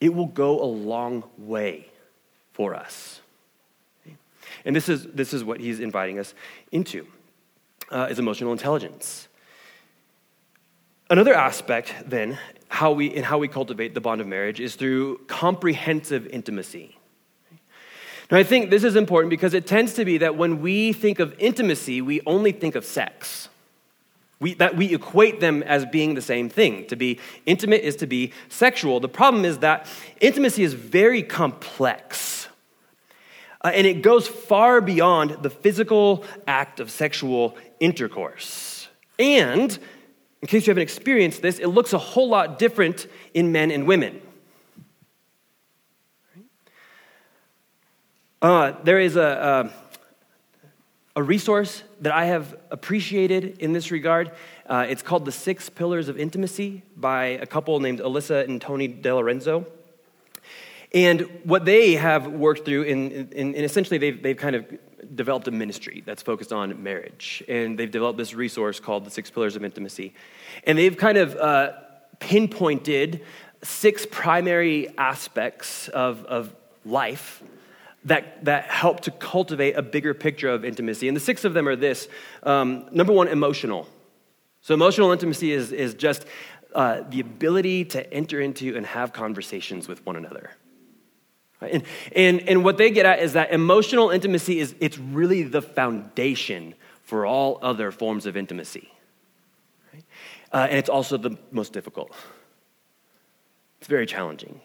it 0.00 0.14
will 0.14 0.26
go 0.26 0.62
a 0.62 0.66
long 0.66 1.24
way 1.36 1.88
for 2.52 2.74
us. 2.74 3.20
And 4.64 4.74
this 4.74 4.88
is, 4.88 5.06
this 5.06 5.32
is 5.32 5.44
what 5.44 5.60
he's 5.60 5.80
inviting 5.80 6.18
us 6.18 6.34
into, 6.72 7.06
uh, 7.90 8.08
is 8.10 8.18
emotional 8.18 8.52
intelligence. 8.52 9.28
Another 11.10 11.32
aspect, 11.32 11.94
then, 12.04 12.38
how 12.68 12.92
we, 12.92 13.06
in 13.06 13.24
how 13.24 13.38
we 13.38 13.48
cultivate 13.48 13.94
the 13.94 14.00
bond 14.00 14.20
of 14.20 14.26
marriage 14.26 14.60
is 14.60 14.74
through 14.74 15.18
comprehensive 15.26 16.26
intimacy. 16.26 16.97
Now, 18.30 18.36
I 18.36 18.42
think 18.42 18.70
this 18.70 18.84
is 18.84 18.94
important 18.94 19.30
because 19.30 19.54
it 19.54 19.66
tends 19.66 19.94
to 19.94 20.04
be 20.04 20.18
that 20.18 20.36
when 20.36 20.60
we 20.60 20.92
think 20.92 21.18
of 21.18 21.34
intimacy, 21.38 22.02
we 22.02 22.20
only 22.26 22.52
think 22.52 22.74
of 22.74 22.84
sex. 22.84 23.48
We, 24.40 24.54
that 24.54 24.76
we 24.76 24.94
equate 24.94 25.40
them 25.40 25.62
as 25.62 25.84
being 25.86 26.14
the 26.14 26.22
same 26.22 26.48
thing. 26.48 26.86
To 26.88 26.96
be 26.96 27.18
intimate 27.46 27.82
is 27.82 27.96
to 27.96 28.06
be 28.06 28.32
sexual. 28.48 29.00
The 29.00 29.08
problem 29.08 29.44
is 29.44 29.58
that 29.58 29.86
intimacy 30.20 30.62
is 30.62 30.74
very 30.74 31.22
complex. 31.22 32.48
Uh, 33.64 33.72
and 33.74 33.86
it 33.86 34.02
goes 34.02 34.28
far 34.28 34.80
beyond 34.80 35.42
the 35.42 35.50
physical 35.50 36.24
act 36.46 36.78
of 36.78 36.90
sexual 36.90 37.56
intercourse. 37.80 38.88
And, 39.18 39.76
in 40.40 40.48
case 40.48 40.66
you 40.66 40.70
haven't 40.70 40.82
experienced 40.82 41.42
this, 41.42 41.58
it 41.58 41.66
looks 41.66 41.92
a 41.92 41.98
whole 41.98 42.28
lot 42.28 42.58
different 42.58 43.08
in 43.34 43.50
men 43.50 43.72
and 43.72 43.86
women. 43.86 44.20
Uh, 48.40 48.72
there 48.84 49.00
is 49.00 49.16
a, 49.16 49.72
a, 51.16 51.20
a, 51.20 51.22
resource 51.24 51.82
that 52.00 52.12
I 52.12 52.26
have 52.26 52.56
appreciated 52.70 53.58
in 53.58 53.72
this 53.72 53.90
regard. 53.90 54.30
Uh, 54.64 54.86
it's 54.88 55.02
called 55.02 55.24
The 55.24 55.32
Six 55.32 55.68
Pillars 55.68 56.08
of 56.08 56.20
Intimacy 56.20 56.84
by 56.96 57.24
a 57.24 57.46
couple 57.46 57.80
named 57.80 57.98
Alyssa 57.98 58.44
and 58.44 58.60
Tony 58.60 58.88
DiLorenzo. 58.88 59.66
And 60.94 61.22
what 61.42 61.64
they 61.64 61.94
have 61.94 62.28
worked 62.28 62.64
through, 62.64 62.82
in, 62.82 63.10
in, 63.10 63.54
in, 63.54 63.64
essentially, 63.64 63.98
they've, 63.98 64.22
they've 64.22 64.36
kind 64.36 64.54
of 64.54 64.66
developed 65.16 65.48
a 65.48 65.50
ministry 65.50 66.04
that's 66.06 66.22
focused 66.22 66.52
on 66.52 66.80
marriage. 66.80 67.42
And 67.48 67.76
they've 67.76 67.90
developed 67.90 68.18
this 68.18 68.34
resource 68.34 68.78
called 68.78 69.04
the 69.04 69.10
Six 69.10 69.32
Pillars 69.32 69.56
of 69.56 69.64
Intimacy. 69.64 70.14
And 70.62 70.78
they've 70.78 70.96
kind 70.96 71.18
of 71.18 71.34
uh, 71.34 71.72
pinpointed 72.20 73.24
six 73.64 74.06
primary 74.08 74.96
aspects 74.96 75.88
of, 75.88 76.24
of 76.26 76.54
life 76.84 77.42
that, 78.08 78.44
that 78.44 78.64
help 78.64 79.00
to 79.00 79.10
cultivate 79.10 79.76
a 79.76 79.82
bigger 79.82 80.14
picture 80.14 80.48
of 80.48 80.64
intimacy. 80.64 81.08
And 81.08 81.16
the 81.16 81.20
six 81.20 81.44
of 81.44 81.54
them 81.54 81.68
are 81.68 81.76
this 81.76 82.08
um, 82.42 82.86
number 82.92 83.12
one, 83.12 83.28
emotional. 83.28 83.88
So, 84.60 84.74
emotional 84.74 85.12
intimacy 85.12 85.52
is, 85.52 85.72
is 85.72 85.94
just 85.94 86.26
uh, 86.74 87.02
the 87.08 87.20
ability 87.20 87.84
to 87.86 88.12
enter 88.12 88.40
into 88.40 88.76
and 88.76 88.84
have 88.84 89.12
conversations 89.12 89.88
with 89.88 90.04
one 90.04 90.16
another. 90.16 90.50
And, 91.60 91.82
and, 92.14 92.48
and 92.48 92.64
what 92.64 92.78
they 92.78 92.90
get 92.90 93.06
at 93.06 93.20
is 93.20 93.32
that 93.32 93.52
emotional 93.52 94.10
intimacy 94.10 94.60
is 94.60 94.74
it's 94.80 94.98
really 94.98 95.42
the 95.42 95.62
foundation 95.62 96.74
for 97.02 97.26
all 97.26 97.58
other 97.62 97.90
forms 97.90 98.26
of 98.26 98.36
intimacy. 98.36 98.92
Right? 99.92 100.04
Uh, 100.52 100.66
and 100.70 100.78
it's 100.78 100.88
also 100.88 101.16
the 101.16 101.36
most 101.50 101.72
difficult. 101.72 102.12
It's 103.80 103.88
very 103.88 104.06
challenging. 104.06 104.60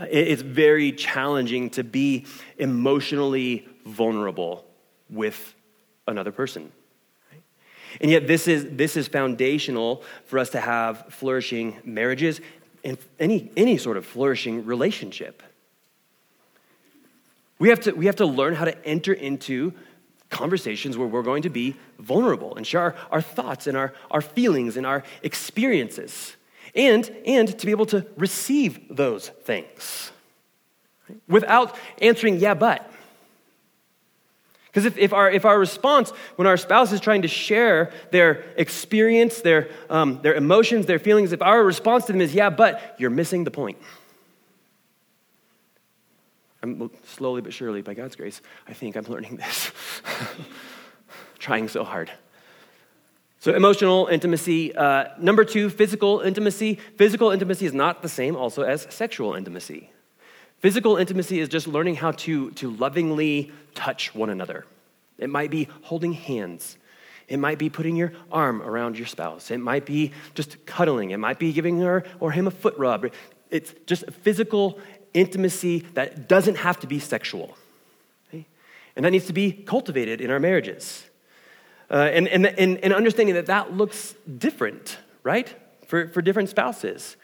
It's 0.00 0.42
very 0.42 0.92
challenging 0.92 1.70
to 1.70 1.84
be 1.84 2.26
emotionally 2.58 3.66
vulnerable 3.84 4.64
with 5.08 5.54
another 6.06 6.32
person. 6.32 6.72
And 8.00 8.10
yet, 8.10 8.26
this 8.26 8.46
is, 8.46 8.66
this 8.70 8.96
is 8.96 9.08
foundational 9.08 10.02
for 10.26 10.38
us 10.38 10.50
to 10.50 10.60
have 10.60 11.06
flourishing 11.10 11.76
marriages 11.84 12.40
and 12.84 12.96
any, 13.18 13.50
any 13.56 13.76
sort 13.78 13.96
of 13.96 14.06
flourishing 14.06 14.64
relationship. 14.64 15.42
We 17.58 17.68
have 17.68 17.80
to, 17.80 17.92
we 17.92 18.06
have 18.06 18.16
to 18.16 18.26
learn 18.26 18.54
how 18.54 18.64
to 18.64 18.86
enter 18.86 19.12
into 19.12 19.74
conversations 20.30 20.96
where 20.96 21.08
we're 21.08 21.22
going 21.22 21.42
to 21.42 21.50
be 21.50 21.76
vulnerable 21.98 22.56
and 22.56 22.66
share 22.66 22.80
our, 22.80 22.94
our 23.10 23.22
thoughts 23.22 23.66
and 23.66 23.76
our, 23.76 23.92
our 24.10 24.22
feelings 24.22 24.76
and 24.76 24.86
our 24.86 25.02
experiences. 25.22 26.36
And, 26.74 27.10
and 27.26 27.58
to 27.58 27.66
be 27.66 27.72
able 27.72 27.86
to 27.86 28.06
receive 28.16 28.94
those 28.94 29.28
things 29.28 30.12
without 31.28 31.76
answering, 32.00 32.38
yeah, 32.38 32.54
but. 32.54 32.90
Because 34.66 34.84
if, 34.84 34.96
if, 34.98 35.12
our, 35.12 35.28
if 35.28 35.44
our 35.44 35.58
response 35.58 36.10
when 36.36 36.46
our 36.46 36.56
spouse 36.56 36.92
is 36.92 37.00
trying 37.00 37.22
to 37.22 37.28
share 37.28 37.92
their 38.12 38.44
experience, 38.56 39.40
their, 39.40 39.68
um, 39.88 40.20
their 40.22 40.34
emotions, 40.34 40.86
their 40.86 41.00
feelings, 41.00 41.32
if 41.32 41.42
our 41.42 41.64
response 41.64 42.06
to 42.06 42.12
them 42.12 42.20
is, 42.20 42.34
yeah, 42.34 42.50
but, 42.50 42.94
you're 42.98 43.10
missing 43.10 43.42
the 43.42 43.50
point. 43.50 43.78
I'm 46.62 46.90
slowly 47.04 47.40
but 47.40 47.52
surely, 47.52 47.82
by 47.82 47.94
God's 47.94 48.14
grace, 48.14 48.40
I 48.68 48.74
think 48.74 48.96
I'm 48.96 49.04
learning 49.04 49.36
this. 49.36 49.72
Trying 51.38 51.68
so 51.68 51.82
hard. 51.82 52.10
So, 53.40 53.54
emotional 53.54 54.06
intimacy. 54.08 54.76
Uh, 54.76 55.06
number 55.18 55.46
two, 55.46 55.70
physical 55.70 56.20
intimacy. 56.20 56.74
Physical 56.96 57.30
intimacy 57.30 57.64
is 57.64 57.72
not 57.72 58.02
the 58.02 58.08
same 58.08 58.36
also 58.36 58.62
as 58.62 58.86
sexual 58.90 59.34
intimacy. 59.34 59.90
Physical 60.58 60.98
intimacy 60.98 61.40
is 61.40 61.48
just 61.48 61.66
learning 61.66 61.96
how 61.96 62.12
to, 62.12 62.50
to 62.52 62.70
lovingly 62.70 63.50
touch 63.74 64.14
one 64.14 64.28
another. 64.28 64.66
It 65.16 65.30
might 65.30 65.50
be 65.50 65.68
holding 65.80 66.12
hands. 66.12 66.76
It 67.28 67.38
might 67.38 67.58
be 67.58 67.70
putting 67.70 67.96
your 67.96 68.12
arm 68.30 68.60
around 68.60 68.98
your 68.98 69.06
spouse. 69.06 69.50
It 69.50 69.58
might 69.58 69.86
be 69.86 70.12
just 70.34 70.66
cuddling. 70.66 71.12
It 71.12 71.16
might 71.16 71.38
be 71.38 71.54
giving 71.54 71.80
her 71.80 72.04
or 72.18 72.32
him 72.32 72.46
a 72.46 72.50
foot 72.50 72.76
rub. 72.76 73.06
It's 73.48 73.72
just 73.86 74.04
physical 74.10 74.78
intimacy 75.14 75.86
that 75.94 76.28
doesn't 76.28 76.56
have 76.56 76.78
to 76.80 76.86
be 76.86 76.98
sexual. 76.98 77.56
Okay? 78.28 78.44
And 78.96 79.04
that 79.06 79.12
needs 79.12 79.26
to 79.28 79.32
be 79.32 79.50
cultivated 79.50 80.20
in 80.20 80.30
our 80.30 80.38
marriages. 80.38 81.04
Uh, 81.90 81.94
and, 82.12 82.28
and, 82.28 82.46
and, 82.46 82.78
and, 82.78 82.92
understanding 82.92 83.34
that 83.34 83.46
that 83.46 83.72
looks 83.72 84.14
different, 84.38 84.98
right, 85.24 85.52
for, 85.86 86.06
for 86.08 86.22
different 86.22 86.48
spouses. 86.48 87.16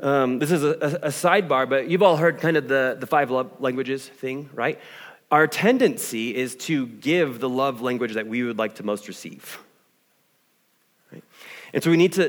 Um, 0.00 0.40
this 0.40 0.50
is 0.50 0.64
a, 0.64 0.70
a, 1.02 1.08
sidebar, 1.08 1.68
but 1.68 1.88
you've 1.88 2.02
all 2.02 2.16
heard 2.16 2.38
kind 2.38 2.56
of 2.56 2.66
the, 2.66 2.96
the 2.98 3.06
five 3.06 3.30
love 3.30 3.60
languages 3.60 4.08
thing, 4.08 4.50
right? 4.54 4.80
Our 5.30 5.46
tendency 5.46 6.34
is 6.34 6.56
to 6.56 6.86
give 6.86 7.38
the 7.38 7.48
love 7.48 7.80
language 7.80 8.14
that 8.14 8.26
we 8.26 8.42
would 8.42 8.58
like 8.58 8.76
to 8.76 8.82
most 8.82 9.06
receive. 9.06 9.60
And 11.72 11.84
so 11.84 11.90
we 11.90 11.96
need 11.96 12.14
to, 12.14 12.28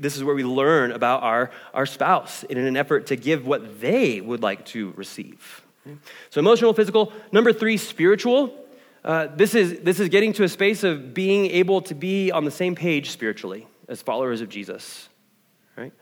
this 0.00 0.16
is 0.16 0.24
where 0.24 0.34
we 0.34 0.44
learn 0.44 0.92
about 0.92 1.22
our, 1.22 1.50
our 1.72 1.86
spouse 1.86 2.42
in 2.44 2.58
an 2.58 2.76
effort 2.76 3.06
to 3.06 3.16
give 3.16 3.46
what 3.46 3.80
they 3.80 4.20
would 4.20 4.42
like 4.42 4.66
to 4.66 4.92
receive. 4.96 5.62
So 6.30 6.40
emotional, 6.40 6.72
physical. 6.72 7.12
Number 7.32 7.52
three, 7.52 7.76
spiritual. 7.76 8.54
Uh, 9.04 9.28
this, 9.34 9.54
is, 9.54 9.80
this 9.80 9.98
is 9.98 10.08
getting 10.10 10.32
to 10.34 10.44
a 10.44 10.48
space 10.48 10.84
of 10.84 11.14
being 11.14 11.46
able 11.46 11.80
to 11.80 11.94
be 11.94 12.30
on 12.30 12.44
the 12.44 12.50
same 12.50 12.74
page 12.74 13.10
spiritually 13.10 13.66
as 13.88 14.02
followers 14.02 14.42
of 14.42 14.48
Jesus, 14.48 15.08
right? 15.76 15.92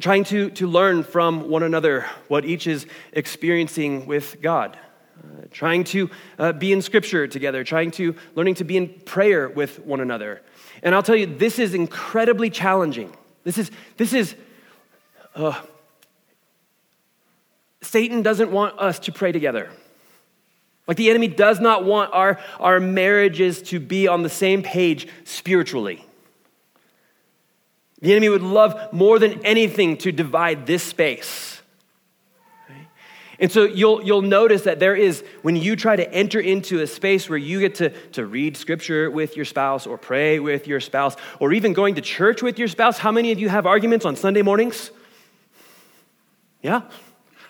Trying 0.00 0.24
to, 0.24 0.50
to 0.50 0.66
learn 0.66 1.02
from 1.02 1.50
one 1.50 1.62
another 1.62 2.06
what 2.28 2.46
each 2.46 2.66
is 2.66 2.86
experiencing 3.12 4.06
with 4.06 4.40
God. 4.40 4.78
Uh, 5.18 5.46
trying 5.50 5.82
to 5.82 6.08
uh, 6.38 6.52
be 6.52 6.72
in 6.72 6.80
scripture 6.80 7.26
together, 7.26 7.64
trying 7.64 7.90
to, 7.90 8.14
learning 8.34 8.54
to 8.54 8.64
be 8.64 8.76
in 8.76 8.88
prayer 9.00 9.48
with 9.48 9.80
one 9.80 10.00
another. 10.00 10.40
And 10.82 10.94
I'll 10.94 11.02
tell 11.02 11.16
you, 11.16 11.26
this 11.26 11.58
is 11.58 11.74
incredibly 11.74 12.50
challenging. 12.50 13.14
This 13.42 13.58
is, 13.58 13.70
this 13.96 14.12
is, 14.12 14.36
uh, 15.34 15.60
Satan 17.82 18.22
doesn't 18.22 18.52
want 18.52 18.78
us 18.78 19.00
to 19.00 19.12
pray 19.12 19.32
together. 19.32 19.70
Like 20.88 20.96
the 20.96 21.10
enemy 21.10 21.28
does 21.28 21.60
not 21.60 21.84
want 21.84 22.14
our, 22.14 22.40
our 22.58 22.80
marriages 22.80 23.60
to 23.64 23.78
be 23.78 24.08
on 24.08 24.22
the 24.22 24.30
same 24.30 24.62
page 24.62 25.06
spiritually. 25.24 26.04
The 28.00 28.12
enemy 28.12 28.30
would 28.30 28.42
love 28.42 28.92
more 28.92 29.18
than 29.18 29.44
anything 29.44 29.98
to 29.98 30.12
divide 30.12 30.66
this 30.66 30.82
space. 30.82 31.60
And 33.40 33.52
so 33.52 33.64
you'll, 33.64 34.02
you'll 34.02 34.22
notice 34.22 34.62
that 34.62 34.80
there 34.80 34.96
is, 34.96 35.22
when 35.42 35.54
you 35.54 35.76
try 35.76 35.94
to 35.94 36.12
enter 36.12 36.40
into 36.40 36.80
a 36.80 36.86
space 36.88 37.28
where 37.28 37.38
you 37.38 37.60
get 37.60 37.76
to, 37.76 37.90
to 38.12 38.26
read 38.26 38.56
scripture 38.56 39.10
with 39.10 39.36
your 39.36 39.44
spouse 39.44 39.86
or 39.86 39.96
pray 39.96 40.40
with 40.40 40.66
your 40.66 40.80
spouse 40.80 41.16
or 41.38 41.52
even 41.52 41.72
going 41.72 41.94
to 41.96 42.00
church 42.00 42.42
with 42.42 42.58
your 42.58 42.66
spouse, 42.66 42.98
how 42.98 43.12
many 43.12 43.30
of 43.30 43.38
you 43.38 43.48
have 43.48 43.64
arguments 43.64 44.04
on 44.04 44.16
Sunday 44.16 44.42
mornings? 44.42 44.90
Yeah? 46.62 46.82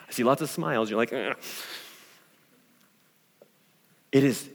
I 0.09 0.12
see 0.12 0.24
lots 0.24 0.42
of 0.42 0.51
smiles. 0.51 0.90
You're 0.90 0.98
like, 0.98 1.12
Ugh. 1.12 1.37
It 4.12 4.25
is 4.25 4.49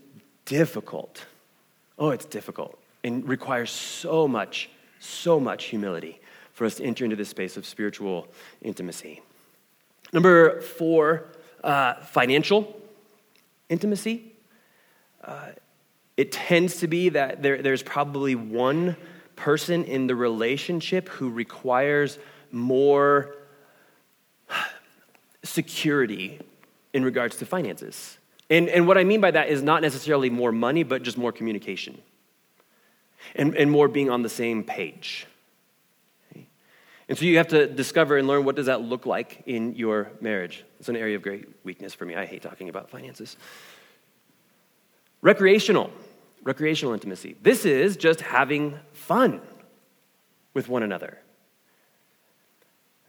difficult. 0.45 1.25
Oh, 1.97 2.09
it's 2.09 2.25
difficult 2.25 2.77
and 3.03 3.27
requires 3.27 3.69
so 3.69 4.27
much, 4.27 4.69
so 4.99 5.39
much 5.39 5.65
humility 5.65 6.19
for 6.53 6.65
us 6.65 6.75
to 6.75 6.83
enter 6.83 7.03
into 7.03 7.15
this 7.15 7.29
space 7.29 7.57
of 7.57 7.65
spiritual 7.65 8.27
intimacy. 8.61 9.21
Number 10.11 10.61
four, 10.61 11.25
uh, 11.63 11.95
financial 11.95 12.79
intimacy. 13.69 14.33
Uh, 15.23 15.49
it 16.17 16.31
tends 16.31 16.77
to 16.77 16.87
be 16.87 17.09
that 17.09 17.41
there, 17.41 17.61
there's 17.61 17.81
probably 17.81 18.35
one 18.35 18.95
person 19.35 19.83
in 19.85 20.05
the 20.07 20.15
relationship 20.15 21.09
who 21.09 21.29
requires 21.29 22.19
more 22.51 23.35
security 25.43 26.39
in 26.93 27.03
regards 27.03 27.37
to 27.37 27.45
finances. 27.45 28.19
And, 28.49 28.69
and 28.69 28.87
what 28.87 28.97
I 28.97 29.03
mean 29.03 29.21
by 29.21 29.31
that 29.31 29.49
is 29.49 29.61
not 29.61 29.81
necessarily 29.81 30.29
more 30.29 30.51
money, 30.51 30.83
but 30.83 31.01
just 31.01 31.17
more 31.17 31.31
communication 31.31 32.01
and, 33.35 33.55
and 33.55 33.71
more 33.71 33.87
being 33.87 34.09
on 34.09 34.21
the 34.21 34.29
same 34.29 34.63
page. 34.63 35.27
And 37.09 37.17
so 37.17 37.25
you 37.25 37.37
have 37.37 37.49
to 37.49 37.67
discover 37.67 38.17
and 38.17 38.27
learn 38.27 38.45
what 38.45 38.55
does 38.55 38.67
that 38.67 38.81
look 38.81 39.05
like 39.05 39.43
in 39.45 39.75
your 39.75 40.11
marriage. 40.21 40.63
It's 40.79 40.87
an 40.87 40.95
area 40.95 41.17
of 41.17 41.21
great 41.21 41.47
weakness 41.63 41.93
for 41.93 42.05
me. 42.05 42.15
I 42.15 42.25
hate 42.25 42.41
talking 42.41 42.69
about 42.69 42.89
finances. 42.89 43.35
Recreational, 45.21 45.91
recreational 46.43 46.93
intimacy. 46.93 47.35
This 47.41 47.65
is 47.65 47.97
just 47.97 48.21
having 48.21 48.79
fun 48.93 49.41
with 50.53 50.69
one 50.69 50.83
another. 50.83 51.17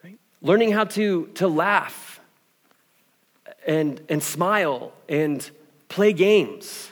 Right? 0.02 0.18
Learning 0.42 0.72
how 0.72 0.84
to, 0.84 1.26
to 1.34 1.46
laugh 1.46 2.13
and, 3.66 4.00
and 4.08 4.22
smile 4.22 4.92
and 5.08 5.48
play 5.88 6.12
games. 6.12 6.90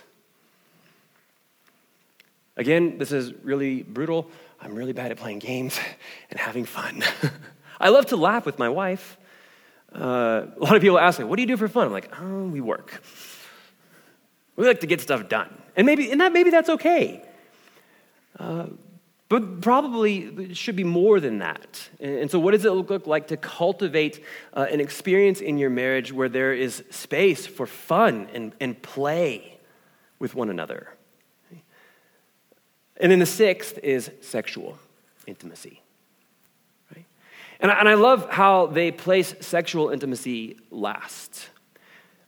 Again, 2.56 2.98
this 2.98 3.12
is 3.12 3.32
really 3.42 3.82
brutal. 3.82 4.30
I'm 4.60 4.74
really 4.74 4.92
bad 4.92 5.10
at 5.10 5.16
playing 5.16 5.40
games 5.40 5.78
and 6.30 6.38
having 6.38 6.64
fun. 6.64 7.02
I 7.80 7.88
love 7.88 8.06
to 8.06 8.16
laugh 8.16 8.46
with 8.46 8.58
my 8.58 8.68
wife. 8.68 9.16
Uh, 9.94 10.46
a 10.56 10.60
lot 10.60 10.76
of 10.76 10.82
people 10.82 10.98
ask 10.98 11.18
me, 11.18 11.24
what 11.24 11.36
do 11.36 11.42
you 11.42 11.48
do 11.48 11.56
for 11.56 11.68
fun? 11.68 11.86
I'm 11.86 11.92
like, 11.92 12.12
oh, 12.20 12.44
we 12.44 12.60
work. 12.60 13.02
We 14.56 14.66
like 14.66 14.80
to 14.80 14.86
get 14.86 15.00
stuff 15.00 15.28
done. 15.28 15.50
And 15.76 15.86
maybe, 15.86 16.10
and 16.10 16.20
that, 16.20 16.32
maybe 16.32 16.50
that's 16.50 16.68
okay. 16.68 17.22
Uh, 18.38 18.66
but 19.32 19.62
probably 19.62 20.18
it 20.18 20.58
should 20.58 20.76
be 20.76 20.84
more 20.84 21.18
than 21.18 21.38
that. 21.38 21.88
And 22.00 22.30
so, 22.30 22.38
what 22.38 22.50
does 22.50 22.66
it 22.66 22.70
look 22.72 23.06
like 23.06 23.28
to 23.28 23.38
cultivate 23.38 24.22
uh, 24.52 24.66
an 24.70 24.78
experience 24.78 25.40
in 25.40 25.56
your 25.56 25.70
marriage 25.70 26.12
where 26.12 26.28
there 26.28 26.52
is 26.52 26.84
space 26.90 27.46
for 27.46 27.66
fun 27.66 28.28
and, 28.34 28.52
and 28.60 28.82
play 28.82 29.58
with 30.18 30.34
one 30.34 30.50
another? 30.50 30.94
And 32.98 33.10
then 33.10 33.20
the 33.20 33.26
sixth 33.26 33.78
is 33.78 34.10
sexual 34.20 34.76
intimacy. 35.26 35.80
Right? 36.94 37.06
And, 37.58 37.70
I, 37.70 37.80
and 37.80 37.88
I 37.88 37.94
love 37.94 38.28
how 38.28 38.66
they 38.66 38.90
place 38.90 39.34
sexual 39.40 39.88
intimacy 39.88 40.58
last. 40.70 41.48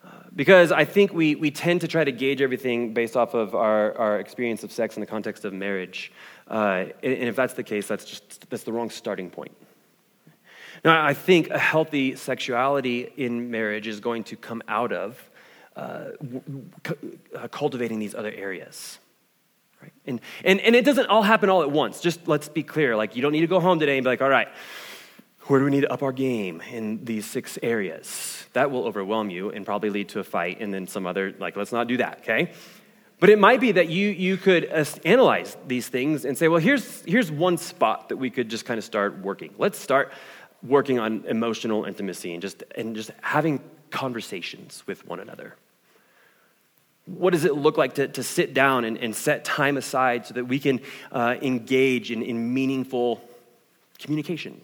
Uh, 0.02 0.08
because 0.34 0.72
I 0.72 0.86
think 0.86 1.12
we, 1.12 1.34
we 1.34 1.50
tend 1.50 1.82
to 1.82 1.88
try 1.88 2.02
to 2.02 2.12
gauge 2.12 2.40
everything 2.40 2.94
based 2.94 3.14
off 3.14 3.34
of 3.34 3.54
our, 3.54 3.96
our 3.98 4.20
experience 4.20 4.64
of 4.64 4.72
sex 4.72 4.96
in 4.96 5.00
the 5.00 5.06
context 5.06 5.44
of 5.44 5.52
marriage. 5.52 6.10
Uh, 6.48 6.86
and, 7.02 7.28
if 7.28 7.36
that's 7.36 7.54
the 7.54 7.62
case, 7.62 7.88
that's 7.88 8.04
just 8.04 8.48
that's 8.50 8.64
the 8.64 8.72
wrong 8.72 8.90
starting 8.90 9.30
point. 9.30 9.56
Now, 10.84 11.02
I 11.02 11.14
think 11.14 11.48
a 11.48 11.58
healthy 11.58 12.14
sexuality 12.16 13.10
in 13.16 13.50
marriage 13.50 13.86
is 13.86 14.00
going 14.00 14.24
to 14.24 14.36
come 14.36 14.62
out 14.68 14.92
of 14.92 15.30
uh, 15.76 16.10
uh, 17.34 17.48
cultivating 17.48 17.98
these 17.98 18.14
other 18.14 18.30
areas. 18.30 18.98
Right? 19.82 19.92
And, 20.06 20.20
and, 20.44 20.60
and 20.60 20.76
it 20.76 20.84
doesn't 20.84 21.06
all 21.06 21.22
happen 21.22 21.48
all 21.48 21.62
at 21.62 21.70
once. 21.70 22.00
Just 22.00 22.28
let's 22.28 22.48
be 22.48 22.62
clear. 22.62 22.96
Like, 22.96 23.16
you 23.16 23.22
don't 23.22 23.32
need 23.32 23.40
to 23.40 23.46
go 23.46 23.60
home 23.60 23.80
today 23.80 23.96
and 23.96 24.04
be 24.04 24.10
like, 24.10 24.20
all 24.22 24.28
right, 24.28 24.48
where 25.46 25.58
do 25.58 25.64
we 25.64 25.70
need 25.70 25.82
to 25.82 25.92
up 25.92 26.02
our 26.02 26.12
game 26.12 26.62
in 26.70 27.04
these 27.04 27.26
six 27.26 27.58
areas? 27.62 28.44
That 28.52 28.70
will 28.70 28.84
overwhelm 28.84 29.30
you 29.30 29.50
and 29.50 29.64
probably 29.64 29.90
lead 29.90 30.10
to 30.10 30.20
a 30.20 30.24
fight 30.24 30.60
and 30.60 30.72
then 30.72 30.86
some 30.86 31.06
other, 31.06 31.34
like, 31.38 31.56
let's 31.56 31.72
not 31.72 31.86
do 31.86 31.96
that, 31.98 32.18
okay? 32.20 32.52
But 33.20 33.30
it 33.30 33.38
might 33.38 33.60
be 33.60 33.72
that 33.72 33.88
you, 33.88 34.08
you 34.08 34.36
could 34.36 34.64
analyze 35.04 35.56
these 35.66 35.88
things 35.88 36.24
and 36.24 36.36
say, 36.36 36.48
well, 36.48 36.60
here's, 36.60 37.02
here's 37.04 37.30
one 37.30 37.56
spot 37.56 38.08
that 38.08 38.16
we 38.16 38.28
could 38.28 38.48
just 38.48 38.64
kind 38.64 38.76
of 38.78 38.84
start 38.84 39.18
working. 39.18 39.54
Let's 39.56 39.78
start 39.78 40.12
working 40.62 40.98
on 40.98 41.24
emotional 41.26 41.84
intimacy 41.84 42.32
and 42.32 42.42
just, 42.42 42.64
and 42.76 42.96
just 42.96 43.10
having 43.20 43.60
conversations 43.90 44.82
with 44.86 45.06
one 45.06 45.20
another. 45.20 45.54
What 47.06 47.34
does 47.34 47.44
it 47.44 47.54
look 47.54 47.76
like 47.76 47.94
to, 47.94 48.08
to 48.08 48.22
sit 48.22 48.54
down 48.54 48.84
and, 48.84 48.96
and 48.96 49.14
set 49.14 49.44
time 49.44 49.76
aside 49.76 50.26
so 50.26 50.34
that 50.34 50.46
we 50.46 50.58
can 50.58 50.80
uh, 51.12 51.36
engage 51.42 52.10
in, 52.10 52.22
in 52.22 52.54
meaningful 52.54 53.22
communication? 53.98 54.60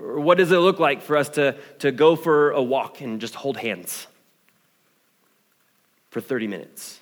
Or 0.00 0.20
what 0.20 0.38
does 0.38 0.52
it 0.52 0.58
look 0.58 0.78
like 0.78 1.02
for 1.02 1.16
us 1.16 1.28
to, 1.30 1.56
to 1.80 1.90
go 1.90 2.14
for 2.14 2.52
a 2.52 2.62
walk 2.62 3.00
and 3.00 3.20
just 3.20 3.34
hold 3.34 3.56
hands 3.56 4.06
for 6.10 6.20
30 6.20 6.46
minutes? 6.46 6.99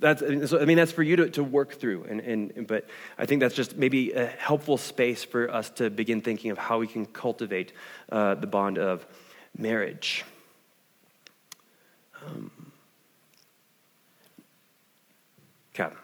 That's, 0.00 0.22
I 0.52 0.64
mean, 0.64 0.76
that's 0.76 0.92
for 0.92 1.02
you 1.02 1.16
to, 1.16 1.30
to 1.30 1.44
work 1.44 1.74
through. 1.74 2.04
And, 2.04 2.20
and, 2.20 2.66
but 2.66 2.88
I 3.18 3.26
think 3.26 3.40
that's 3.40 3.54
just 3.54 3.76
maybe 3.76 4.12
a 4.12 4.26
helpful 4.26 4.78
space 4.78 5.24
for 5.24 5.50
us 5.50 5.70
to 5.70 5.90
begin 5.90 6.22
thinking 6.22 6.50
of 6.50 6.58
how 6.58 6.78
we 6.78 6.86
can 6.86 7.06
cultivate 7.06 7.72
uh, 8.10 8.34
the 8.34 8.46
bond 8.46 8.78
of 8.78 9.06
marriage. 9.56 10.24
Um, 12.26 12.72
okay. 15.74 15.94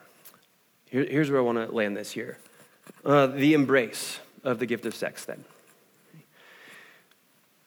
Here, 0.90 1.06
here's 1.08 1.30
where 1.30 1.40
I 1.40 1.42
want 1.42 1.58
to 1.58 1.74
land 1.74 1.96
this 1.96 2.10
here 2.10 2.38
uh, 3.04 3.26
the 3.26 3.54
embrace 3.54 4.18
of 4.44 4.58
the 4.58 4.66
gift 4.66 4.86
of 4.86 4.94
sex, 4.94 5.24
then. 5.24 5.44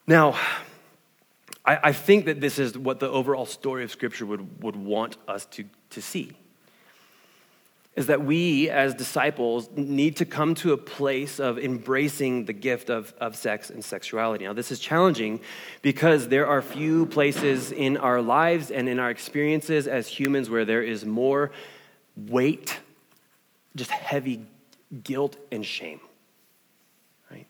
Now, 0.06 0.38
I, 1.66 1.80
I 1.84 1.92
think 1.92 2.26
that 2.26 2.42
this 2.42 2.60
is 2.60 2.78
what 2.78 3.00
the 3.00 3.10
overall 3.10 3.46
story 3.46 3.84
of 3.84 3.92
Scripture 3.92 4.26
would, 4.26 4.64
would 4.64 4.76
want 4.76 5.18
us 5.28 5.46
to, 5.48 5.66
to 5.92 6.02
see. 6.02 6.32
Is 7.96 8.08
that 8.08 8.24
we 8.24 8.70
as 8.70 8.94
disciples 8.94 9.70
need 9.76 10.18
to 10.18 10.26
come 10.26 10.56
to 10.56 10.72
a 10.72 10.78
place 10.78 11.40
of 11.40 11.60
embracing 11.60 12.46
the 12.46 12.54
gift 12.54 12.90
of, 12.90 13.14
of 13.20 13.36
sex 13.36 13.70
and 13.70 13.84
sexuality. 13.84 14.46
Now, 14.46 14.54
this 14.54 14.72
is 14.72 14.80
challenging 14.80 15.42
because 15.82 16.30
there 16.30 16.48
are 16.48 16.62
few 16.62 17.08
places 17.08 17.72
in 17.72 17.98
our 17.98 18.22
lives 18.22 18.72
and 18.72 18.88
in 18.88 19.00
our 19.00 19.10
experiences 19.10 19.88
as 19.88 20.08
humans 20.08 20.50
where 20.50 20.64
there 20.64 20.82
is 20.82 21.04
more 21.04 21.52
weight, 22.16 22.80
just 23.76 23.92
heavy 23.92 24.46
guilt 25.04 25.36
and 25.52 25.66
shame. 25.66 26.00
Right? 27.30 27.48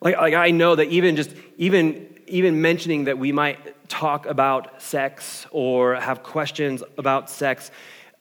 Like, 0.00 0.16
like 0.18 0.34
I 0.34 0.50
know 0.50 0.76
that 0.76 0.88
even 0.88 1.16
just 1.16 1.34
even 1.56 2.17
even 2.28 2.60
mentioning 2.60 3.04
that 3.04 3.18
we 3.18 3.32
might 3.32 3.88
talk 3.88 4.26
about 4.26 4.82
sex 4.82 5.46
or 5.50 5.94
have 5.96 6.22
questions 6.22 6.82
about 6.96 7.30
sex 7.30 7.70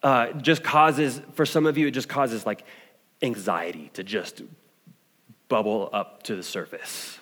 uh, 0.04 0.32
just 0.34 0.64
causes, 0.64 1.22
for 1.34 1.46
some 1.46 1.66
of 1.66 1.78
you, 1.78 1.88
it 1.88 1.92
just 1.92 2.10
causes 2.10 2.46
like 2.46 2.64
anxiety 3.22 3.90
to 3.94 4.04
just 4.04 4.42
bubble 5.50 5.90
up 5.94 6.24
to 6.24 6.36
the 6.36 6.44
surface. 6.44 7.20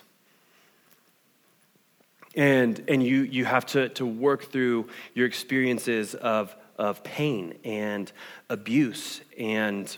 And, 2.34 2.84
and 2.88 3.02
you, 3.02 3.22
you 3.22 3.44
have 3.46 3.64
to, 3.66 3.88
to 3.90 4.04
work 4.04 4.44
through 4.44 4.88
your 5.14 5.26
experiences 5.26 6.14
of, 6.14 6.54
of 6.78 7.02
pain 7.02 7.54
and 7.64 8.12
abuse 8.50 9.22
and 9.38 9.96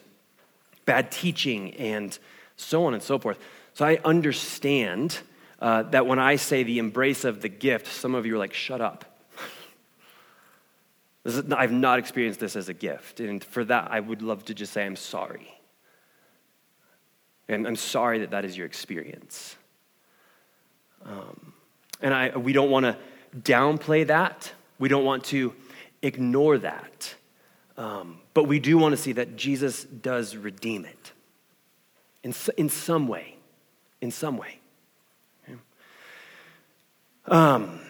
bad 0.87 1.11
teaching 1.11 1.75
and 1.75 2.17
so 2.57 2.85
on 2.85 2.95
and 2.95 3.03
so 3.03 3.19
forth. 3.19 3.39
So 3.75 3.85
I 3.85 3.99
understand 4.05 5.19
uh, 5.61 5.83
that 5.85 6.07
when 6.07 6.19
I 6.19 6.37
say 6.37 6.63
the 6.63 6.79
embrace 6.79 7.25
of 7.25 7.41
the 7.41 7.49
gift, 7.49 7.89
some 7.89 8.15
of 8.15 8.27
you 8.27 8.37
are 8.37 8.39
like, 8.39 8.55
shut 8.55 8.81
up. 8.81 9.05
Is, 11.25 11.53
I've 11.53 11.73
not 11.73 11.99
experienced 11.99 12.41
this 12.41 12.55
as 12.55 12.69
a 12.69 12.75
gift. 12.75 13.21
And 13.21 13.43
for 13.43 13.65
that, 13.65 13.89
I 13.91 14.01
would 14.01 14.23
love 14.23 14.45
to 14.47 14.55
just 14.55 14.73
say, 14.73 14.87
I'm 14.87 14.97
sorry. 14.97 15.53
And 17.49 17.67
I'm 17.67 17.77
sorry 17.77 18.21
that 18.21 18.31
that 18.31 18.45
is 18.45 18.57
your 18.57 18.67
experience. 18.67 19.57
Um, 21.05 21.55
and 22.01 22.15
I, 22.15 22.37
we 22.37 22.53
don't 22.53 22.71
want 22.71 22.85
to 22.85 22.97
downplay 23.37 24.07
that. 24.07 24.53
We 24.79 24.89
don't 24.89 25.05
want 25.05 25.25
to 25.25 25.55
ignore 26.03 26.59
that. 26.59 27.15
Um, 27.77 28.21
but 28.35 28.45
we 28.45 28.61
do 28.61 28.77
want 28.79 28.93
to 28.93 28.97
see 28.97 29.13
that 29.13 29.37
Jesus 29.37 29.85
does 29.85 30.37
redeem 30.37 30.85
it 30.85 31.13
in, 32.23 32.35
in 32.57 32.69
some 32.69 33.09
way. 33.09 33.37
In 34.01 34.11
some 34.11 34.37
way. 34.37 34.59
Um, 37.31 37.81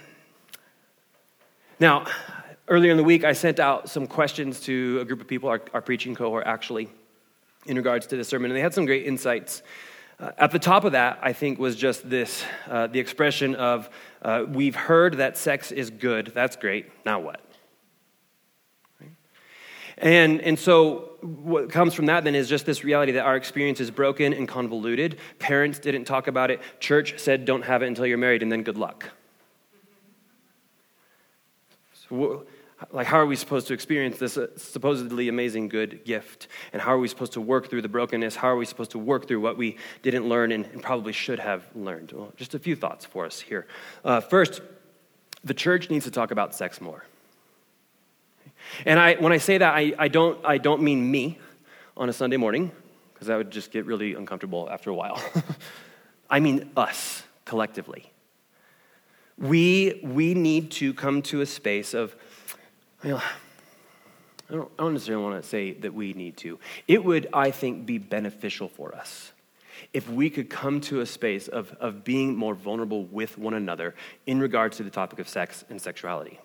now, 1.79 2.07
earlier 2.67 2.91
in 2.91 2.97
the 2.97 3.05
week, 3.05 3.23
I 3.23 3.35
sent 3.35 3.61
out 3.61 3.89
some 3.89 4.09
questions 4.09 4.59
to 4.63 4.99
a 5.01 5.05
group 5.05 5.21
of 5.21 5.29
people, 5.29 5.49
our, 5.49 5.63
our 5.73 5.81
preaching 5.81 6.17
cohort 6.17 6.45
actually, 6.45 6.89
in 7.67 7.77
regards 7.77 8.09
to 8.09 8.17
the 8.17 8.25
sermon, 8.25 8.51
and 8.51 8.57
they 8.57 8.63
had 8.63 8.75
some 8.75 8.85
great 8.85 9.07
insights. 9.07 9.63
Uh, 10.19 10.33
at 10.39 10.51
the 10.51 10.59
top 10.59 10.83
of 10.83 10.93
that, 10.93 11.21
I 11.23 11.33
think, 11.33 11.61
was 11.61 11.77
just 11.77 12.11
this 12.11 12.45
uh, 12.69 12.89
the 12.89 12.99
expression 12.99 13.55
of, 13.55 13.89
uh, 14.23 14.45
We've 14.49 14.75
heard 14.75 15.19
that 15.19 15.39
sex 15.39 15.71
is 15.71 15.91
good. 15.91 16.33
That's 16.35 16.57
great. 16.57 16.91
Now 17.07 17.21
what? 17.21 17.41
And, 19.99 20.41
and 20.41 20.59
so, 20.59 21.17
what 21.23 21.71
comes 21.71 21.95
from 21.95 22.07
that 22.07 22.25
then 22.25 22.35
is 22.35 22.49
just 22.49 22.67
this 22.67 22.83
reality 22.83 23.13
that 23.13 23.25
our 23.25 23.37
experience 23.37 23.79
is 23.79 23.91
broken 23.91 24.33
and 24.33 24.49
convoluted. 24.49 25.19
Parents 25.39 25.79
didn't 25.79 26.07
talk 26.07 26.27
about 26.27 26.51
it. 26.51 26.61
Church 26.81 27.19
said, 27.19 27.45
don't 27.45 27.63
have 27.63 27.83
it 27.83 27.87
until 27.87 28.07
you're 28.07 28.19
married, 28.19 28.43
and 28.43 28.51
then 28.51 28.63
good 28.63 28.79
luck. 28.79 29.11
Like, 32.11 33.07
how 33.07 33.19
are 33.19 33.27
we 33.27 33.37
supposed 33.37 33.67
to 33.69 33.75
experience 33.75 34.19
this 34.19 34.37
uh, 34.37 34.47
supposedly 34.57 35.29
amazing 35.29 35.69
good 35.69 36.05
gift? 36.05 36.49
And 36.73 36.81
how 36.81 36.93
are 36.95 36.99
we 36.99 37.09
supposed 37.09 37.33
to 37.33 37.41
work 37.41 37.69
through 37.69 37.83
the 37.83 37.89
brokenness? 37.89 38.37
How 38.37 38.49
are 38.49 38.57
we 38.57 38.67
supposed 38.67 38.93
to 38.93 38.99
work 38.99 39.27
through 39.27 39.41
what 39.41 39.57
we 39.57 39.77
didn't 40.03 40.29
learn 40.29 40.53
and, 40.53 40.65
and 40.67 40.83
probably 40.83 41.13
should 41.13 41.41
have 41.41 41.65
learned? 41.75 42.13
Well, 42.13 42.33
just 42.37 42.55
a 42.55 42.59
few 42.59 42.77
thoughts 42.77 43.05
for 43.05 43.27
us 43.27 43.41
here. 43.41 43.67
Uh, 44.05 44.21
first, 44.21 44.63
the 45.43 45.55
church 45.55 45.91
needs 45.91 46.05
to 46.05 46.11
talk 46.11 46.31
about 46.31 46.55
sex 46.55 46.81
more. 46.81 47.05
And 48.85 48.99
I, 48.99 49.15
when 49.15 49.33
I 49.33 49.39
say 49.39 49.59
that, 49.59 49.75
I, 49.75 49.95
I, 49.99 50.09
don't, 50.09 50.45
I 50.45 50.59
don't 50.59 50.83
mean 50.83 51.11
me 51.11 51.39
on 51.97 52.09
a 52.09 52.13
Sunday 52.13 52.37
morning, 52.37 52.71
because 53.13 53.27
that 53.27 53.37
would 53.37 53.51
just 53.51 53.73
get 53.73 53.87
really 53.87 54.15
uncomfortable 54.15 54.69
after 54.71 54.91
a 54.91 54.95
while. 54.95 55.21
I 56.31 56.41
mean 56.41 56.71
us 56.77 57.25
collectively. 57.45 58.13
We, 59.39 60.01
we 60.03 60.35
need 60.35 60.71
to 60.73 60.93
come 60.95 61.23
to 61.23 61.41
a 61.41 61.47
space 61.47 61.95
of, 61.95 62.15
well, 63.05 63.23
I 64.51 64.55
don't, 64.55 64.71
I 64.79 64.83
don't 64.83 64.95
necessarily 64.95 65.25
want 65.25 65.43
to 65.43 65.49
say 65.49 65.73
that 65.73 65.95
we 65.95 66.13
need 66.13 66.37
to. 66.39 66.59
It 66.87 67.05
would, 67.05 67.29
I 67.33 67.51
think, 67.51 67.87
be 67.87 67.99
beneficial 67.99 68.69
for 68.69 68.95
us 68.95 69.33
if 69.93 70.09
we 70.09 70.29
could 70.29 70.51
come 70.51 70.81
to 70.81 71.01
a 71.01 71.07
space 71.07 71.49
of, 71.49 71.75
of 71.81 72.03
being 72.03 72.37
more 72.37 72.55
vulnerable 72.55 73.05
with 73.05 73.39
one 73.39 73.55
another 73.55 73.95
in 74.27 74.41
regards 74.41 74.77
to 74.79 74.83
the 74.83 74.91
topic 74.91 75.19
of 75.19 75.29
sex 75.29 75.65
and 75.71 75.81
sexuality. 75.81 76.41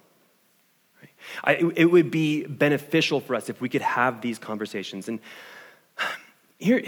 I, 1.43 1.71
it 1.75 1.85
would 1.85 2.11
be 2.11 2.45
beneficial 2.45 3.19
for 3.19 3.35
us 3.35 3.49
if 3.49 3.59
we 3.59 3.69
could 3.69 3.81
have 3.81 4.21
these 4.21 4.37
conversations. 4.37 5.07
And 5.07 5.19
here, 6.59 6.83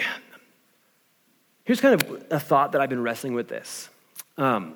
Here's 1.66 1.82
kind 1.82 2.00
of 2.00 2.26
a 2.30 2.40
thought 2.40 2.72
that 2.74 2.82
I've 2.82 2.90
been 2.90 3.02
wrestling 3.02 3.34
with 3.34 3.48
this. 3.48 3.90
Um, 4.38 4.76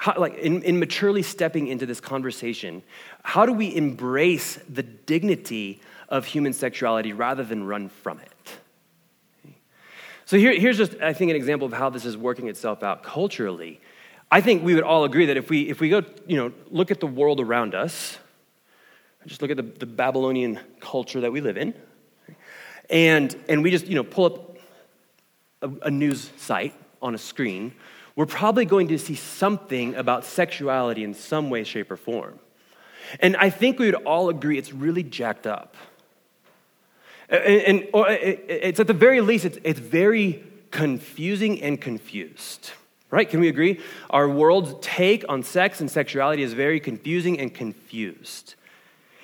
how, 0.00 0.14
like 0.16 0.38
in, 0.38 0.62
in 0.62 0.78
maturely 0.78 1.22
stepping 1.22 1.66
into 1.66 1.84
this 1.84 2.00
conversation, 2.00 2.82
how 3.22 3.44
do 3.44 3.52
we 3.52 3.76
embrace 3.76 4.58
the 4.66 4.82
dignity 4.82 5.78
of 6.08 6.24
human 6.24 6.54
sexuality 6.54 7.12
rather 7.12 7.44
than 7.44 7.64
run 7.64 7.90
from 7.90 8.18
it? 8.18 9.52
So 10.24 10.38
here, 10.38 10.58
here's 10.58 10.78
just, 10.78 10.94
I 11.02 11.12
think, 11.12 11.30
an 11.30 11.36
example 11.36 11.66
of 11.66 11.74
how 11.74 11.90
this 11.90 12.06
is 12.06 12.16
working 12.16 12.48
itself 12.48 12.82
out 12.82 13.02
culturally. 13.02 13.78
I 14.30 14.40
think 14.40 14.64
we 14.64 14.74
would 14.74 14.84
all 14.84 15.04
agree 15.04 15.26
that 15.26 15.36
if 15.36 15.50
we, 15.50 15.68
if 15.68 15.80
we 15.80 15.90
go, 15.90 16.02
you 16.26 16.38
know, 16.38 16.52
look 16.70 16.90
at 16.90 17.00
the 17.00 17.06
world 17.06 17.38
around 17.38 17.74
us, 17.74 18.16
just 19.26 19.42
look 19.42 19.50
at 19.50 19.58
the, 19.58 19.64
the 19.64 19.84
Babylonian 19.84 20.58
culture 20.80 21.20
that 21.20 21.30
we 21.30 21.42
live 21.42 21.58
in, 21.58 21.74
and, 22.88 23.36
and 23.50 23.62
we 23.62 23.70
just, 23.70 23.86
you 23.86 23.96
know, 23.96 24.04
pull 24.04 24.24
up 24.24 24.56
a, 25.60 25.88
a 25.88 25.90
news 25.90 26.30
site 26.38 26.72
on 27.02 27.14
a 27.14 27.18
screen, 27.18 27.74
we're 28.20 28.26
probably 28.26 28.66
going 28.66 28.88
to 28.88 28.98
see 28.98 29.14
something 29.14 29.94
about 29.94 30.26
sexuality 30.26 31.04
in 31.04 31.14
some 31.14 31.48
way, 31.48 31.64
shape, 31.64 31.90
or 31.90 31.96
form. 31.96 32.38
And 33.18 33.34
I 33.34 33.48
think 33.48 33.78
we 33.78 33.86
would 33.86 33.94
all 34.04 34.28
agree 34.28 34.58
it's 34.58 34.74
really 34.74 35.02
jacked 35.02 35.46
up. 35.46 35.74
And, 37.30 37.40
and 37.40 37.88
it's 37.94 38.78
at 38.78 38.88
the 38.88 38.92
very 38.92 39.22
least, 39.22 39.46
it's, 39.46 39.58
it's 39.64 39.80
very 39.80 40.44
confusing 40.70 41.62
and 41.62 41.80
confused. 41.80 42.72
Right? 43.10 43.26
Can 43.26 43.40
we 43.40 43.48
agree? 43.48 43.80
Our 44.10 44.28
world's 44.28 44.74
take 44.82 45.24
on 45.26 45.42
sex 45.42 45.80
and 45.80 45.90
sexuality 45.90 46.42
is 46.42 46.52
very 46.52 46.78
confusing 46.78 47.40
and 47.40 47.54
confused. 47.54 48.54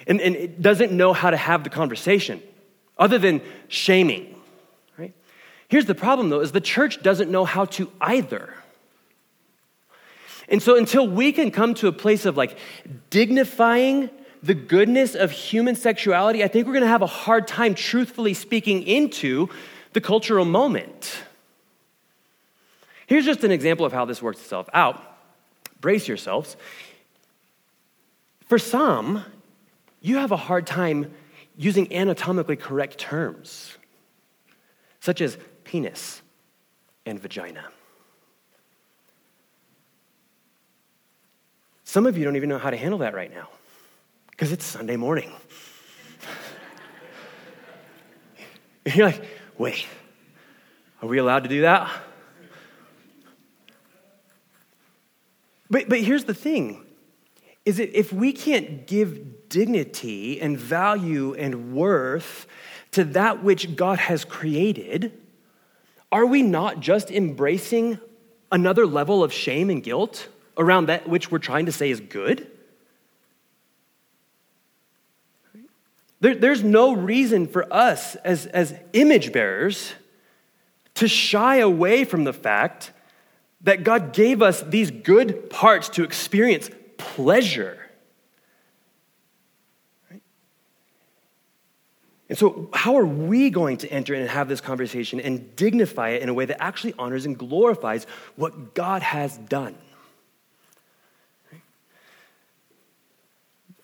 And, 0.06 0.22
and 0.22 0.34
it 0.34 0.62
doesn't 0.62 0.90
know 0.90 1.12
how 1.12 1.28
to 1.28 1.36
have 1.36 1.64
the 1.64 1.70
conversation 1.70 2.40
other 2.96 3.18
than 3.18 3.42
shaming. 3.68 4.40
Right? 4.96 5.12
Here's 5.68 5.84
the 5.84 5.94
problem 5.94 6.30
though, 6.30 6.40
is 6.40 6.52
the 6.52 6.62
church 6.62 7.02
doesn't 7.02 7.30
know 7.30 7.44
how 7.44 7.66
to 7.66 7.92
either. 8.00 8.54
And 10.48 10.62
so 10.62 10.76
until 10.76 11.06
we 11.06 11.32
can 11.32 11.50
come 11.50 11.74
to 11.74 11.88
a 11.88 11.92
place 11.92 12.24
of 12.24 12.36
like 12.36 12.56
dignifying 13.10 14.10
the 14.42 14.54
goodness 14.54 15.14
of 15.14 15.30
human 15.30 15.74
sexuality, 15.74 16.44
I 16.44 16.48
think 16.48 16.66
we're 16.66 16.74
going 16.74 16.82
to 16.82 16.88
have 16.88 17.02
a 17.02 17.06
hard 17.06 17.48
time 17.48 17.74
truthfully 17.74 18.34
speaking 18.34 18.82
into 18.82 19.48
the 19.92 20.00
cultural 20.00 20.44
moment. 20.44 21.18
Here's 23.06 23.24
just 23.24 23.44
an 23.44 23.50
example 23.50 23.86
of 23.86 23.92
how 23.92 24.04
this 24.04 24.20
works 24.20 24.40
itself 24.40 24.68
out. 24.72 25.00
Brace 25.80 26.08
yourselves. 26.08 26.56
For 28.46 28.58
some, 28.58 29.24
you 30.00 30.18
have 30.18 30.32
a 30.32 30.36
hard 30.36 30.66
time 30.66 31.12
using 31.56 31.92
anatomically 31.92 32.56
correct 32.56 32.98
terms, 32.98 33.76
such 35.00 35.20
as 35.20 35.38
penis 35.64 36.22
and 37.04 37.18
vagina. 37.18 37.64
Some 41.96 42.04
of 42.04 42.18
you 42.18 42.24
don't 42.24 42.36
even 42.36 42.50
know 42.50 42.58
how 42.58 42.68
to 42.68 42.76
handle 42.76 42.98
that 42.98 43.14
right 43.14 43.32
now 43.32 43.48
because 44.30 44.52
it's 44.52 44.66
Sunday 44.66 44.96
morning. 44.96 45.32
You're 48.94 49.06
like, 49.06 49.24
wait, 49.56 49.86
are 51.00 51.08
we 51.08 51.16
allowed 51.16 51.44
to 51.44 51.48
do 51.48 51.62
that? 51.62 51.90
But, 55.70 55.88
but 55.88 56.00
here's 56.00 56.24
the 56.24 56.34
thing 56.34 56.84
is 57.64 57.78
that 57.78 57.98
if 57.98 58.12
we 58.12 58.34
can't 58.34 58.86
give 58.86 59.48
dignity 59.48 60.38
and 60.38 60.58
value 60.58 61.32
and 61.32 61.72
worth 61.72 62.46
to 62.90 63.04
that 63.04 63.42
which 63.42 63.74
God 63.74 64.00
has 64.00 64.22
created, 64.22 65.18
are 66.12 66.26
we 66.26 66.42
not 66.42 66.80
just 66.80 67.10
embracing 67.10 67.98
another 68.52 68.86
level 68.86 69.24
of 69.24 69.32
shame 69.32 69.70
and 69.70 69.82
guilt 69.82 70.28
around 70.56 70.86
that 70.86 71.08
which 71.08 71.30
we're 71.30 71.38
trying 71.38 71.66
to 71.66 71.72
say 71.72 71.90
is 71.90 72.00
good? 72.00 72.50
There, 76.20 76.34
there's 76.34 76.64
no 76.64 76.94
reason 76.94 77.46
for 77.46 77.72
us 77.72 78.14
as, 78.16 78.46
as 78.46 78.74
image 78.92 79.32
bearers 79.32 79.92
to 80.94 81.08
shy 81.08 81.56
away 81.56 82.04
from 82.04 82.24
the 82.24 82.32
fact 82.32 82.92
that 83.62 83.84
God 83.84 84.12
gave 84.12 84.42
us 84.42 84.62
these 84.62 84.90
good 84.90 85.50
parts 85.50 85.88
to 85.90 86.04
experience 86.04 86.70
pleasure. 86.96 87.78
And 92.28 92.36
so, 92.36 92.68
how 92.72 92.96
are 92.96 93.06
we 93.06 93.50
going 93.50 93.76
to 93.78 93.88
enter 93.88 94.14
and 94.14 94.28
have 94.28 94.48
this 94.48 94.60
conversation 94.60 95.20
and 95.20 95.54
dignify 95.54 96.10
it 96.10 96.22
in 96.22 96.28
a 96.28 96.34
way 96.34 96.44
that 96.44 96.60
actually 96.60 96.94
honors 96.98 97.24
and 97.24 97.38
glorifies 97.38 98.04
what 98.34 98.74
God 98.74 99.02
has 99.02 99.38
done? 99.38 99.76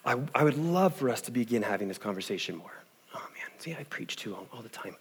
I, 0.05 0.17
I 0.35 0.45
would 0.45 0.59
love 0.59 0.95
for 0.95 1.09
us 1.11 1.21
to 1.23 1.31
begin 1.31 1.63
having 1.63 1.89
this 1.89 1.99
conversation 1.99 2.57
more. 2.57 2.73
Oh 3.15 3.27
man, 3.35 3.51
see, 3.59 3.75
I 3.79 3.85
preach 3.85 4.17
too 4.17 4.33
long 4.33 4.47
all 4.53 4.63
the 4.63 4.69
time. 4.69 4.97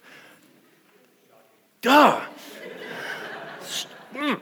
Duh! 1.80 2.20
mm 4.14 4.40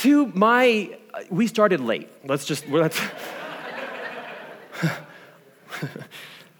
to 0.00 0.26
my, 0.28 0.96
we 1.28 1.46
started 1.46 1.78
late. 1.80 2.08
Let's 2.24 2.46
just, 2.46 2.66
let's. 2.68 2.98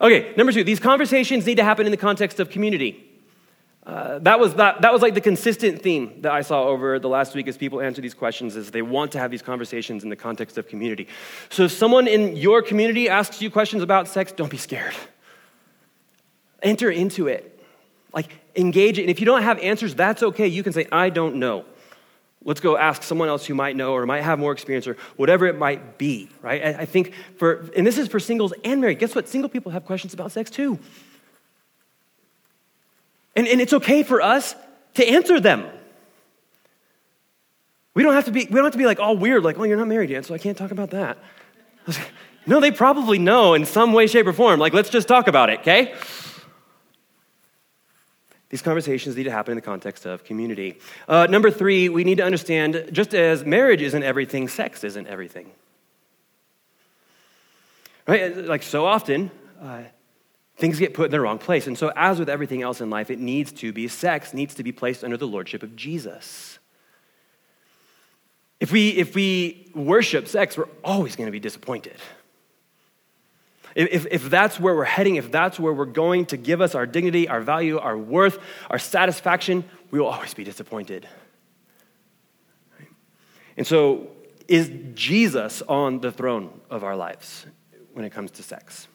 okay, 0.00 0.34
number 0.36 0.52
two, 0.52 0.62
these 0.62 0.78
conversations 0.78 1.46
need 1.46 1.56
to 1.56 1.64
happen 1.64 1.86
in 1.86 1.90
the 1.90 1.96
context 1.96 2.38
of 2.38 2.50
community. 2.50 3.09
Uh, 3.86 4.18
that, 4.18 4.38
was, 4.38 4.54
that, 4.54 4.82
that 4.82 4.92
was 4.92 5.00
like 5.00 5.14
the 5.14 5.20
consistent 5.20 5.80
theme 5.80 6.20
that 6.20 6.32
I 6.32 6.42
saw 6.42 6.64
over 6.64 6.98
the 6.98 7.08
last 7.08 7.34
week 7.34 7.48
as 7.48 7.56
people 7.56 7.80
answer 7.80 8.02
these 8.02 8.12
questions 8.12 8.54
is 8.54 8.70
they 8.70 8.82
want 8.82 9.12
to 9.12 9.18
have 9.18 9.30
these 9.30 9.42
conversations 9.42 10.04
in 10.04 10.10
the 10.10 10.16
context 10.16 10.58
of 10.58 10.68
community. 10.68 11.08
So 11.48 11.64
if 11.64 11.72
someone 11.72 12.06
in 12.06 12.36
your 12.36 12.60
community 12.60 13.08
asks 13.08 13.40
you 13.40 13.50
questions 13.50 13.82
about 13.82 14.06
sex, 14.06 14.32
don't 14.32 14.50
be 14.50 14.58
scared. 14.58 14.94
Enter 16.62 16.90
into 16.90 17.26
it. 17.28 17.58
Like 18.12 18.28
engage 18.54 18.98
it. 18.98 19.02
And 19.02 19.10
if 19.10 19.18
you 19.18 19.26
don't 19.26 19.42
have 19.42 19.58
answers, 19.60 19.94
that's 19.94 20.22
okay. 20.22 20.46
You 20.46 20.62
can 20.62 20.74
say, 20.74 20.86
I 20.92 21.08
don't 21.08 21.36
know. 21.36 21.64
Let's 22.44 22.60
go 22.60 22.76
ask 22.76 23.02
someone 23.02 23.28
else 23.28 23.46
who 23.46 23.54
might 23.54 23.76
know 23.76 23.92
or 23.92 24.04
might 24.06 24.22
have 24.22 24.38
more 24.38 24.52
experience 24.52 24.86
or 24.86 24.96
whatever 25.16 25.46
it 25.46 25.58
might 25.58 25.98
be, 25.98 26.28
right? 26.42 26.62
I 26.62 26.86
think 26.86 27.12
for, 27.38 27.70
and 27.76 27.86
this 27.86 27.98
is 27.98 28.08
for 28.08 28.18
singles 28.18 28.52
and 28.64 28.80
married. 28.80 28.98
Guess 28.98 29.14
what? 29.14 29.28
Single 29.28 29.50
people 29.50 29.72
have 29.72 29.84
questions 29.84 30.14
about 30.14 30.32
sex 30.32 30.50
too. 30.50 30.78
And, 33.36 33.46
and 33.46 33.60
it's 33.60 33.72
okay 33.72 34.02
for 34.02 34.20
us 34.20 34.54
to 34.94 35.06
answer 35.06 35.40
them. 35.40 35.66
We 37.94 38.02
don't 38.02 38.14
have 38.14 38.26
to 38.26 38.32
be, 38.32 38.46
we 38.46 38.54
don't 38.54 38.64
have 38.64 38.72
to 38.72 38.78
be 38.78 38.86
like 38.86 39.00
all 39.00 39.16
weird, 39.16 39.44
like, 39.44 39.58
oh, 39.58 39.64
you're 39.64 39.76
not 39.76 39.88
married 39.88 40.10
yet, 40.10 40.24
so 40.24 40.34
I 40.34 40.38
can't 40.38 40.56
talk 40.56 40.70
about 40.70 40.90
that. 40.90 41.18
No, 42.46 42.58
they 42.58 42.70
probably 42.70 43.18
know 43.18 43.54
in 43.54 43.66
some 43.66 43.92
way, 43.92 44.06
shape, 44.06 44.26
or 44.26 44.32
form. 44.32 44.58
Like, 44.58 44.72
let's 44.72 44.88
just 44.88 45.06
talk 45.06 45.28
about 45.28 45.50
it, 45.50 45.60
okay? 45.60 45.94
These 48.48 48.62
conversations 48.62 49.16
need 49.16 49.24
to 49.24 49.30
happen 49.30 49.52
in 49.52 49.56
the 49.56 49.62
context 49.62 50.06
of 50.06 50.24
community. 50.24 50.80
Uh, 51.06 51.26
number 51.30 51.50
three, 51.50 51.88
we 51.88 52.02
need 52.02 52.16
to 52.16 52.24
understand 52.24 52.88
just 52.90 53.14
as 53.14 53.44
marriage 53.44 53.82
isn't 53.82 54.02
everything, 54.02 54.48
sex 54.48 54.82
isn't 54.82 55.06
everything. 55.06 55.52
Right? 58.08 58.36
Like 58.36 58.64
so 58.64 58.86
often, 58.86 59.30
uh, 59.62 59.82
things 60.60 60.78
get 60.78 60.94
put 60.94 61.06
in 61.06 61.10
the 61.10 61.20
wrong 61.20 61.38
place. 61.38 61.66
And 61.66 61.76
so, 61.76 61.92
as 61.96 62.18
with 62.18 62.28
everything 62.28 62.62
else 62.62 62.80
in 62.80 62.90
life, 62.90 63.10
it 63.10 63.18
needs 63.18 63.50
to 63.52 63.72
be, 63.72 63.88
sex 63.88 64.34
needs 64.34 64.54
to 64.54 64.62
be 64.62 64.72
placed 64.72 65.02
under 65.02 65.16
the 65.16 65.26
lordship 65.26 65.62
of 65.62 65.74
Jesus. 65.74 66.58
If 68.60 68.70
we, 68.70 68.90
if 68.90 69.14
we 69.14 69.72
worship 69.74 70.28
sex, 70.28 70.56
we're 70.56 70.68
always 70.84 71.16
going 71.16 71.26
to 71.26 71.32
be 71.32 71.40
disappointed. 71.40 71.96
If, 73.74 74.06
if 74.10 74.28
that's 74.28 74.58
where 74.58 74.74
we're 74.74 74.84
heading, 74.84 75.16
if 75.16 75.30
that's 75.30 75.58
where 75.58 75.72
we're 75.72 75.84
going 75.86 76.26
to 76.26 76.36
give 76.36 76.60
us 76.60 76.74
our 76.74 76.86
dignity, 76.86 77.28
our 77.28 77.40
value, 77.40 77.78
our 77.78 77.96
worth, 77.96 78.38
our 78.68 78.78
satisfaction, 78.78 79.64
we 79.90 80.00
will 80.00 80.08
always 80.08 80.34
be 80.34 80.44
disappointed. 80.44 81.08
And 83.56 83.66
so, 83.66 84.08
is 84.48 84.70
Jesus 84.94 85.62
on 85.62 86.00
the 86.00 86.10
throne 86.10 86.60
of 86.68 86.82
our 86.82 86.96
lives 86.96 87.46
when 87.92 88.04
it 88.04 88.10
comes 88.10 88.32
to 88.32 88.42
sex? 88.42 88.88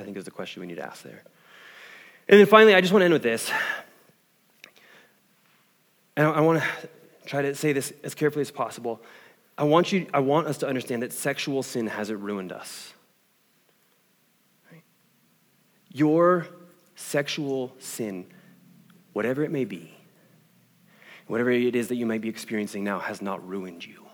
I 0.00 0.02
think 0.02 0.16
is 0.16 0.24
the 0.24 0.30
question 0.30 0.60
we 0.60 0.66
need 0.66 0.76
to 0.76 0.86
ask 0.86 1.02
there. 1.02 1.22
And 2.26 2.40
then 2.40 2.46
finally, 2.46 2.74
I 2.74 2.80
just 2.80 2.92
want 2.92 3.02
to 3.02 3.04
end 3.04 3.12
with 3.12 3.22
this. 3.22 3.50
And 6.16 6.26
I 6.26 6.40
want 6.40 6.62
to 6.62 6.88
try 7.26 7.42
to 7.42 7.54
say 7.54 7.72
this 7.72 7.92
as 8.02 8.14
carefully 8.14 8.40
as 8.40 8.50
possible. 8.50 9.02
I 9.58 9.64
want, 9.64 9.92
you, 9.92 10.06
I 10.14 10.20
want 10.20 10.46
us 10.46 10.56
to 10.58 10.66
understand 10.66 11.02
that 11.02 11.12
sexual 11.12 11.62
sin 11.62 11.86
hasn't 11.86 12.18
ruined 12.18 12.50
us. 12.50 12.94
Your 15.92 16.46
sexual 16.94 17.74
sin, 17.78 18.26
whatever 19.12 19.42
it 19.42 19.50
may 19.50 19.64
be, 19.64 19.92
whatever 21.26 21.50
it 21.50 21.76
is 21.76 21.88
that 21.88 21.96
you 21.96 22.06
might 22.06 22.20
be 22.22 22.28
experiencing 22.28 22.84
now, 22.84 23.00
has 23.00 23.20
not 23.20 23.46
ruined 23.46 23.84
you 23.84 24.06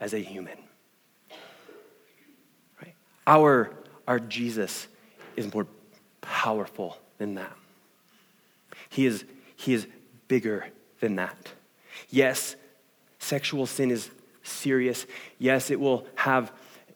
as 0.00 0.14
a 0.14 0.20
human. 0.20 0.56
Right? 2.80 2.94
Our, 3.26 3.74
our 4.06 4.20
Jesus 4.20 4.86
is 5.36 5.52
more 5.52 5.66
powerful 6.20 6.98
than 7.18 7.34
that. 7.34 7.56
He 8.88 9.06
is, 9.06 9.24
he 9.56 9.74
is 9.74 9.86
bigger 10.28 10.66
than 11.00 11.16
that. 11.16 11.52
Yes, 12.10 12.56
sexual 13.18 13.66
sin 13.66 13.90
is 13.90 14.10
serious. 14.42 15.06
Yes, 15.38 15.70
it 15.70 15.80
will 15.80 16.06
have 16.14 16.52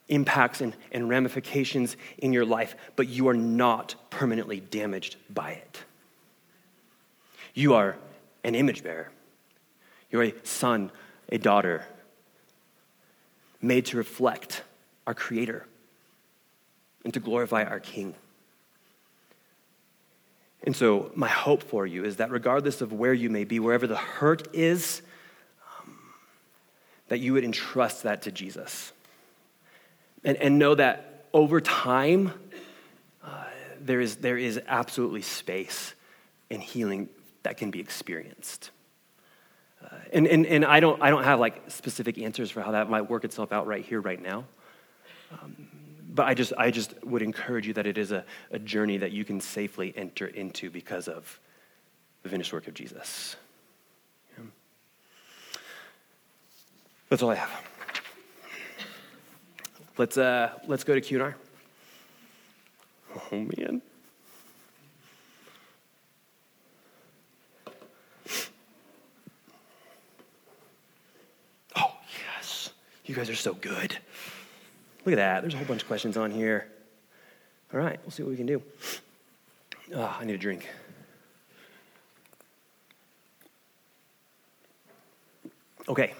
impacts 0.09 0.61
and, 0.61 0.75
and 0.93 1.09
ramifications 1.09 1.97
in 2.19 2.33
your 2.33 2.45
life, 2.45 2.75
but 2.97 3.09
you 3.09 3.29
are 3.29 3.35
not 3.35 3.95
permanently 4.11 4.61
damaged 4.61 5.17
by 5.29 5.53
it. 5.53 5.83
You 7.55 7.75
are 7.75 7.97
an 8.45 8.55
image 8.55 8.83
bearer. 8.83 9.11
You're 10.11 10.25
a 10.25 10.35
son, 10.45 10.91
a 11.31 11.39
daughter, 11.39 11.85
made 13.61 13.87
to 13.87 13.97
reflect 13.97 14.63
our 15.07 15.15
Creator 15.15 15.67
and 17.05 17.13
to 17.15 17.21
glorify 17.21 17.65
our 17.65 17.81
King. 17.81 18.15
And 20.65 20.75
so, 20.75 21.13
my 21.15 21.29
hope 21.29 21.63
for 21.63 21.87
you 21.87 22.05
is 22.05 22.17
that 22.17 22.31
regardless 22.31 22.81
of 22.81 22.93
where 22.93 23.15
you 23.15 23.31
may 23.31 23.45
be, 23.45 23.61
wherever 23.61 23.87
the 23.87 23.97
hurt 23.97 24.55
is, 24.55 25.03
um, 25.81 25.95
that 27.09 27.19
you 27.19 27.33
would 27.35 27.45
entrust 27.45 28.03
that 28.03 28.23
to 28.23 28.33
Jesus. 28.33 28.93
And, 30.25 30.37
and 30.39 30.59
know 30.59 30.75
that 30.75 31.27
over 31.33 31.61
time, 31.61 32.33
uh, 33.25 33.45
there, 33.81 34.01
is, 34.01 34.17
there 34.17 34.37
is 34.37 34.61
absolutely 34.67 35.23
space 35.23 35.95
and 36.51 36.61
healing 36.61 37.09
that 37.45 37.57
can 37.57 37.71
be 37.71 37.81
experienced. 37.81 38.71
Uh, 39.85 39.95
and 40.13 40.27
and, 40.27 40.45
and 40.45 40.65
I, 40.65 40.81
don't, 40.81 41.01
I 41.01 41.11
don't 41.11 41.23
have 41.23 41.39
like 41.39 41.71
specific 41.71 42.19
answers 42.19 42.51
for 42.51 42.63
how 42.63 42.73
that 42.73 42.91
might 42.91 43.09
work 43.09 43.25
itself 43.25 43.53
out 43.53 43.69
right 43.69 43.85
here, 43.85 44.01
right 44.01 44.21
now. 44.21 44.45
Um, 45.33 45.69
but 46.09 46.27
I 46.27 46.35
just, 46.35 46.53
I 46.57 46.71
just 46.71 46.95
would 47.05 47.23
encourage 47.23 47.67
you 47.67 47.75
that 47.75 47.87
it 47.87 47.99
is 47.99 48.13
a, 48.13 48.25
a 48.51 48.59
journey 48.59 48.97
that 48.99 49.13
you 49.13 49.25
can 49.25 49.41
safely 49.41 49.93
enter 49.97 50.27
into 50.27 50.71
because 50.71 51.07
of 51.07 51.39
the 52.23 52.29
finished 52.29 52.53
work 52.53 52.67
of 52.67 52.75
Jesus. 52.75 53.37
Yeah. 54.37 54.45
That's 57.11 57.23
all 57.23 57.31
I 57.31 57.35
have. 57.35 57.51
Let's, 59.99 60.17
uh, 60.17 60.53
let's 60.67 60.85
go 60.85 60.95
to 60.95 61.01
Q&R. 61.01 61.37
Oh, 63.33 63.37
man. 63.37 63.83
Oh, 71.77 71.93
yes. 72.37 72.71
You 73.05 73.15
guys 73.15 73.29
are 73.29 73.35
so 73.35 73.55
good. 73.55 73.99
Look 75.09 75.15
at 75.19 75.23
that. 75.23 75.41
There's 75.41 75.55
a 75.55 75.57
whole 75.57 75.65
bunch 75.65 75.81
of 75.81 75.89
questions 75.89 76.19
on 76.19 76.31
here. 76.31 76.69
All 77.73 77.81
right, 77.81 77.99
we'll 78.03 78.11
see 78.11 78.23
what 78.23 78.29
we 78.29 78.37
can 78.37 78.45
do. 78.45 78.63
Oh, 79.95 80.19
I 80.21 80.23
need 80.27 80.35
a 80.35 80.37
drink. 80.37 80.69
Okay. 85.89 86.13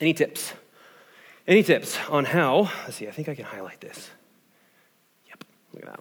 Any 0.00 0.12
tips? 0.12 0.52
Any 1.46 1.62
tips 1.62 1.96
on 2.08 2.24
how, 2.24 2.62
let's 2.82 2.96
see, 2.96 3.06
I 3.06 3.12
think 3.12 3.28
I 3.28 3.36
can 3.36 3.44
highlight 3.44 3.80
this. 3.80 4.10
Yep, 5.28 5.44
look 5.72 5.84
at 5.84 5.90
that. 5.90 6.00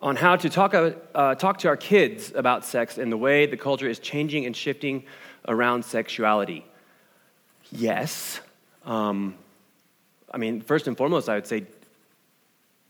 On 0.00 0.16
how 0.16 0.34
to 0.34 0.50
talk, 0.50 0.74
uh, 0.74 1.34
talk 1.36 1.58
to 1.58 1.68
our 1.68 1.76
kids 1.76 2.32
about 2.34 2.64
sex 2.64 2.98
and 2.98 3.12
the 3.12 3.16
way 3.16 3.46
the 3.46 3.56
culture 3.56 3.88
is 3.88 4.00
changing 4.00 4.44
and 4.44 4.56
shifting 4.56 5.04
around 5.46 5.84
sexuality. 5.84 6.66
Yes. 7.70 8.40
Um, 8.84 9.36
I 10.30 10.38
mean, 10.38 10.60
first 10.60 10.86
and 10.86 10.96
foremost, 10.96 11.28
I 11.28 11.34
would 11.34 11.46
say 11.46 11.66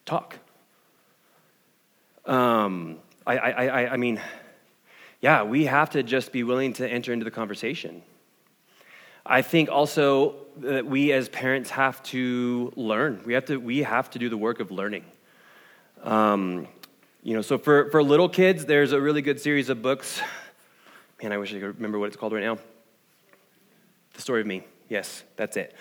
talk. 0.05 0.37
Um, 2.27 2.99
I, 3.27 3.37
I, 3.37 3.67
I, 3.67 3.93
I 3.93 3.97
mean, 3.97 4.21
yeah, 5.21 5.43
we 5.43 5.67
have 5.67 5.91
to 5.91 6.03
just 6.03 6.33
be 6.33 6.43
willing 6.43 6.75
to 6.75 6.89
enter 6.89 7.13
into 7.13 7.25
the 7.25 7.31
conversation. 7.31 8.03
I 9.25 9.43
think 9.43 9.71
also 9.71 10.35
that 10.59 10.87
we 10.87 11.13
as 11.13 11.29
parents 11.29 11.71
have 11.71 12.03
to 12.05 12.73
learn. 12.77 13.23
We 13.25 13.35
have 13.35 13.47
to, 13.47 13.57
we 13.57 13.79
have 13.79 14.11
to 14.11 14.19
do 14.19 14.29
the 14.29 14.37
work 14.37 14.61
of 14.61 14.71
learning. 14.71 15.05
Um, 16.03 16.67
you 17.23 17.35
know, 17.35 17.43
so 17.43 17.59
for, 17.59 17.91
for 17.91 18.03
little 18.03 18.29
kids, 18.29 18.65
there's 18.65 18.93
a 18.93 19.01
really 19.01 19.23
good 19.23 19.41
series 19.41 19.69
of 19.69 19.83
books. 19.83 20.21
Man, 21.23 21.33
I 21.33 21.39
wish 21.39 21.51
I 21.55 21.61
could 21.61 21.77
remember 21.77 21.99
what 21.99 22.07
it's 22.07 22.17
called 22.17 22.33
right 22.33 22.43
now. 22.43 22.59
The 24.15 24.23
Story 24.23 24.41
of 24.41 24.47
Me. 24.47 24.65
Yes, 24.89 25.23
that's 25.37 25.57
it. 25.57 25.75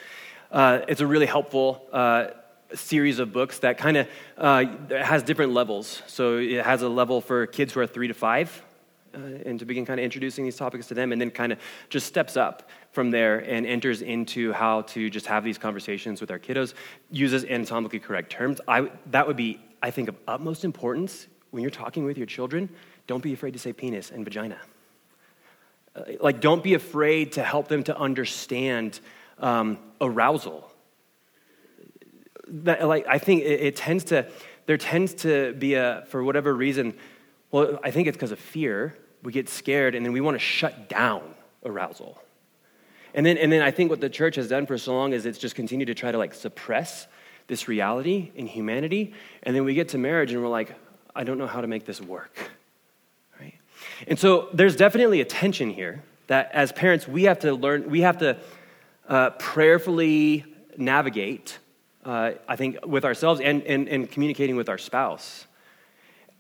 Uh, 0.52 0.82
it's 0.88 1.02
a 1.02 1.06
really 1.06 1.28
helpful 1.28 1.86
uh, 1.94 2.28
series 2.74 3.20
of 3.20 3.32
books 3.32 3.60
that 3.60 3.78
kind 3.78 3.98
of 3.98 4.08
uh, 4.38 4.66
has 4.90 5.22
different 5.22 5.54
levels. 5.54 6.02
So 6.08 6.38
it 6.38 6.66
has 6.66 6.82
a 6.82 6.90
level 6.90 7.22
for 7.22 7.46
kids 7.46 7.74
who 7.74 7.82
are 7.82 7.88
three 7.88 8.08
to 8.08 8.16
five, 8.16 8.64
uh, 9.14 9.18
and 9.46 9.60
to 9.60 9.66
begin 9.66 9.86
kind 9.86 10.00
of 10.00 10.04
introducing 10.04 10.46
these 10.46 10.56
topics 10.56 10.88
to 10.88 10.96
them, 10.96 11.12
and 11.12 11.22
then 11.22 11.30
kind 11.30 11.52
of 11.52 11.60
just 11.90 12.08
steps 12.08 12.36
up 12.36 12.68
from 12.92 13.12
there 13.12 13.40
and 13.40 13.66
enters 13.68 14.02
into 14.02 14.52
how 14.52 14.82
to 14.84 15.10
just 15.12 15.28
have 15.28 15.44
these 15.44 15.60
conversations 15.60 16.20
with 16.20 16.32
our 16.32 16.40
kiddos, 16.40 16.74
uses 17.12 17.46
anatomically 17.46 18.00
correct 18.00 18.32
terms. 18.32 18.60
I, 18.68 18.90
that 19.12 19.28
would 19.28 19.38
be, 19.38 19.60
I 19.84 19.92
think, 19.92 20.10
of 20.10 20.16
utmost 20.28 20.66
importance 20.66 21.28
when 21.52 21.62
you're 21.62 21.70
talking 21.70 22.06
with 22.06 22.18
your 22.18 22.28
children. 22.28 22.70
Don't 23.06 23.22
be 23.22 23.34
afraid 23.34 23.54
to 23.54 23.60
say 23.60 23.72
penis 23.72 24.10
and 24.10 24.24
vagina. 24.24 24.58
Uh, 25.96 26.04
like, 26.20 26.42
don't 26.42 26.64
be 26.64 26.74
afraid 26.74 27.34
to 27.34 27.44
help 27.44 27.68
them 27.68 27.84
to 27.84 27.98
understand 27.98 29.00
um, 29.40 29.78
arousal. 30.02 30.72
That, 32.48 32.88
like, 32.88 33.06
I 33.08 33.18
think 33.18 33.44
it, 33.44 33.62
it 33.62 33.76
tends 33.76 34.06
to, 34.06 34.30
there 34.66 34.78
tends 34.78 35.14
to 35.16 35.54
be 35.54 35.76
a, 35.76 36.06
for 36.10 36.24
whatever 36.24 36.54
reason, 36.54 36.96
well, 37.52 37.80
I 37.84 37.92
think 37.92 38.08
it's 38.08 38.18
because 38.18 38.32
of 38.32 38.40
fear. 38.40 38.96
We 39.24 39.32
get 39.32 39.50
scared 39.50 39.96
and 39.96 40.06
then 40.06 40.14
we 40.14 40.22
want 40.22 40.36
to 40.36 40.40
shut 40.40 40.90
down 40.90 41.36
arousal. 41.66 42.22
And 43.14 43.26
then, 43.26 43.38
and 43.38 43.52
then 43.52 43.62
I 43.62 43.72
think 43.72 43.90
what 43.90 44.02
the 44.02 44.10
church 44.10 44.36
has 44.36 44.48
done 44.48 44.66
for 44.66 44.78
so 44.78 44.94
long 44.94 45.14
is 45.14 45.26
it's 45.26 45.40
just 45.40 45.56
continued 45.56 45.88
to 45.88 45.96
try 45.96 46.12
to 46.12 46.18
like 46.18 46.34
suppress 46.34 47.08
this 47.48 47.68
reality 47.68 48.32
in 48.36 48.46
humanity. 48.48 49.14
And 49.44 49.56
then 49.56 49.66
we 49.66 49.74
get 49.74 49.90
to 49.90 49.98
marriage 49.98 50.32
and 50.32 50.42
we're 50.42 50.50
like, 50.50 50.76
I 51.16 51.24
don't 51.24 51.38
know 51.38 51.48
how 51.48 51.62
to 51.62 51.68
make 51.68 51.86
this 51.86 52.00
work. 52.00 52.52
Right? 53.40 53.56
And 54.08 54.20
so 54.20 54.50
there's 54.54 54.76
definitely 54.76 55.22
a 55.22 55.26
tension 55.26 55.72
here 55.72 56.04
that 56.28 56.52
as 56.54 56.72
parents, 56.72 57.08
we 57.08 57.24
have 57.24 57.40
to 57.40 57.54
learn, 57.54 57.90
we 57.90 58.02
have 58.02 58.20
to 58.20 58.38
uh, 59.10 59.32
prayerfully 59.32 60.46
navigate, 60.78 61.58
uh, 62.06 62.32
I 62.48 62.56
think, 62.56 62.86
with 62.86 63.04
ourselves 63.04 63.42
and, 63.42 63.64
and, 63.64 63.90
and 63.90 64.10
communicating 64.10 64.56
with 64.56 64.70
our 64.70 64.78
spouse. 64.78 65.48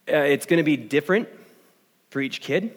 Uh, 0.07 0.17
it's 0.17 0.45
going 0.45 0.59
to 0.59 0.63
be 0.63 0.77
different 0.77 1.27
for 2.09 2.21
each 2.21 2.41
kid. 2.41 2.75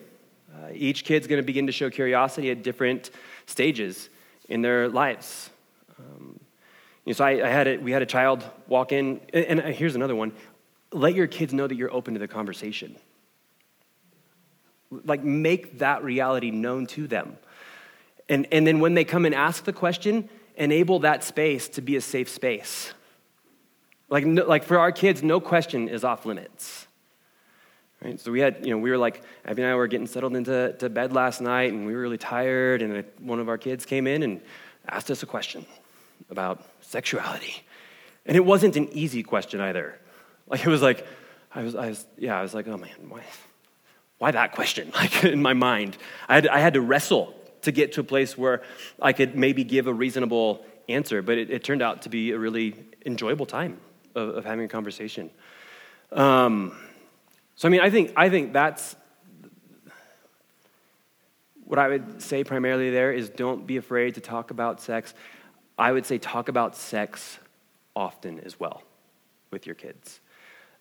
Uh, 0.53 0.69
each 0.73 1.03
kid's 1.03 1.27
going 1.27 1.41
to 1.41 1.45
begin 1.45 1.67
to 1.67 1.71
show 1.71 1.89
curiosity 1.89 2.49
at 2.51 2.63
different 2.63 3.11
stages 3.45 4.09
in 4.49 4.61
their 4.61 4.89
lives. 4.89 5.49
Um, 5.99 6.39
you 7.05 7.11
know, 7.11 7.13
so 7.13 7.25
I, 7.25 7.45
I, 7.45 7.49
had 7.49 7.67
a, 7.67 7.77
we 7.77 7.91
had 7.91 8.01
a 8.01 8.07
child 8.07 8.43
walk 8.67 8.91
in, 8.91 9.21
and, 9.33 9.59
and 9.59 9.75
here's 9.75 9.95
another 9.95 10.15
one. 10.15 10.31
Let 10.91 11.15
your 11.15 11.27
kids 11.27 11.53
know 11.53 11.67
that 11.67 11.75
you're 11.75 11.93
open 11.93 12.13
to 12.15 12.19
the 12.19 12.27
conversation. 12.27 12.95
Like, 14.91 15.23
make 15.23 15.79
that 15.79 16.03
reality 16.03 16.51
known 16.51 16.85
to 16.87 17.07
them. 17.07 17.37
And, 18.29 18.47
and 18.51 18.65
then 18.65 18.79
when 18.79 18.93
they 18.93 19.05
come 19.05 19.25
and 19.25 19.35
ask 19.35 19.63
the 19.63 19.73
question, 19.73 20.29
enable 20.55 20.99
that 20.99 21.23
space 21.23 21.69
to 21.69 21.81
be 21.81 21.95
a 21.95 22.01
safe 22.01 22.29
space. 22.29 22.93
Like, 24.09 24.25
no, 24.25 24.45
like 24.45 24.63
for 24.63 24.79
our 24.79 24.91
kids, 24.91 25.23
no 25.23 25.39
question 25.39 25.89
is 25.89 26.03
off 26.03 26.25
limits. 26.25 26.87
Right? 28.03 28.19
So 28.19 28.31
we 28.31 28.41
had, 28.41 28.65
you 28.65 28.71
know, 28.71 28.77
we 28.77 28.91
were 28.91 28.97
like, 28.97 29.23
Abby 29.45 29.61
and 29.61 29.71
I 29.71 29.75
were 29.75 29.87
getting 29.87 30.07
settled 30.07 30.35
into 30.35 30.75
to 30.79 30.89
bed 30.89 31.13
last 31.13 31.41
night, 31.41 31.71
and 31.71 31.85
we 31.85 31.93
were 31.93 32.01
really 32.01 32.17
tired, 32.17 32.81
and 32.81 33.05
one 33.19 33.39
of 33.39 33.47
our 33.47 33.57
kids 33.57 33.85
came 33.85 34.07
in 34.07 34.23
and 34.23 34.41
asked 34.87 35.09
us 35.09 35.23
a 35.23 35.25
question 35.25 35.65
about 36.29 36.63
sexuality. 36.81 37.63
And 38.25 38.35
it 38.35 38.45
wasn't 38.45 38.75
an 38.75 38.89
easy 38.91 39.23
question 39.23 39.61
either. 39.61 39.97
Like, 40.47 40.65
it 40.65 40.69
was 40.69 40.81
like, 40.81 41.07
I 41.55 41.63
was, 41.63 41.75
I 41.75 41.89
was 41.89 42.05
yeah, 42.17 42.37
I 42.37 42.41
was 42.41 42.53
like, 42.53 42.67
oh 42.67 42.77
man, 42.77 42.91
why, 43.07 43.21
why 44.17 44.31
that 44.31 44.51
question? 44.51 44.91
Like, 44.95 45.23
in 45.23 45.41
my 45.41 45.53
mind, 45.53 45.97
I 46.27 46.35
had, 46.35 46.47
I 46.47 46.59
had 46.59 46.73
to 46.73 46.81
wrestle 46.81 47.33
to 47.63 47.71
get 47.71 47.93
to 47.93 48.01
a 48.01 48.03
place 48.03 48.37
where 48.37 48.61
I 49.01 49.13
could 49.13 49.35
maybe 49.35 49.63
give 49.63 49.87
a 49.87 49.93
reasonable 49.93 50.65
answer, 50.87 51.21
but 51.21 51.37
it, 51.37 51.49
it 51.49 51.63
turned 51.63 51.81
out 51.81 52.03
to 52.03 52.09
be 52.09 52.31
a 52.31 52.37
really 52.37 52.75
enjoyable 53.05 53.45
time 53.45 53.79
of, 54.15 54.29
of 54.29 54.45
having 54.45 54.65
a 54.65 54.67
conversation. 54.67 55.29
Um, 56.11 56.77
so, 57.55 57.67
I 57.67 57.71
mean, 57.71 57.81
I 57.81 57.89
think, 57.89 58.13
I 58.15 58.29
think 58.29 58.53
that's 58.53 58.95
what 61.65 61.79
I 61.79 61.87
would 61.87 62.21
say 62.21 62.43
primarily 62.43 62.91
there 62.91 63.11
is 63.11 63.29
don't 63.29 63.65
be 63.65 63.77
afraid 63.77 64.15
to 64.15 64.21
talk 64.21 64.51
about 64.51 64.81
sex. 64.81 65.13
I 65.77 65.91
would 65.91 66.05
say 66.05 66.17
talk 66.17 66.49
about 66.49 66.75
sex 66.75 67.39
often 67.95 68.39
as 68.41 68.59
well 68.59 68.83
with 69.51 69.65
your 69.65 69.75
kids. 69.75 70.19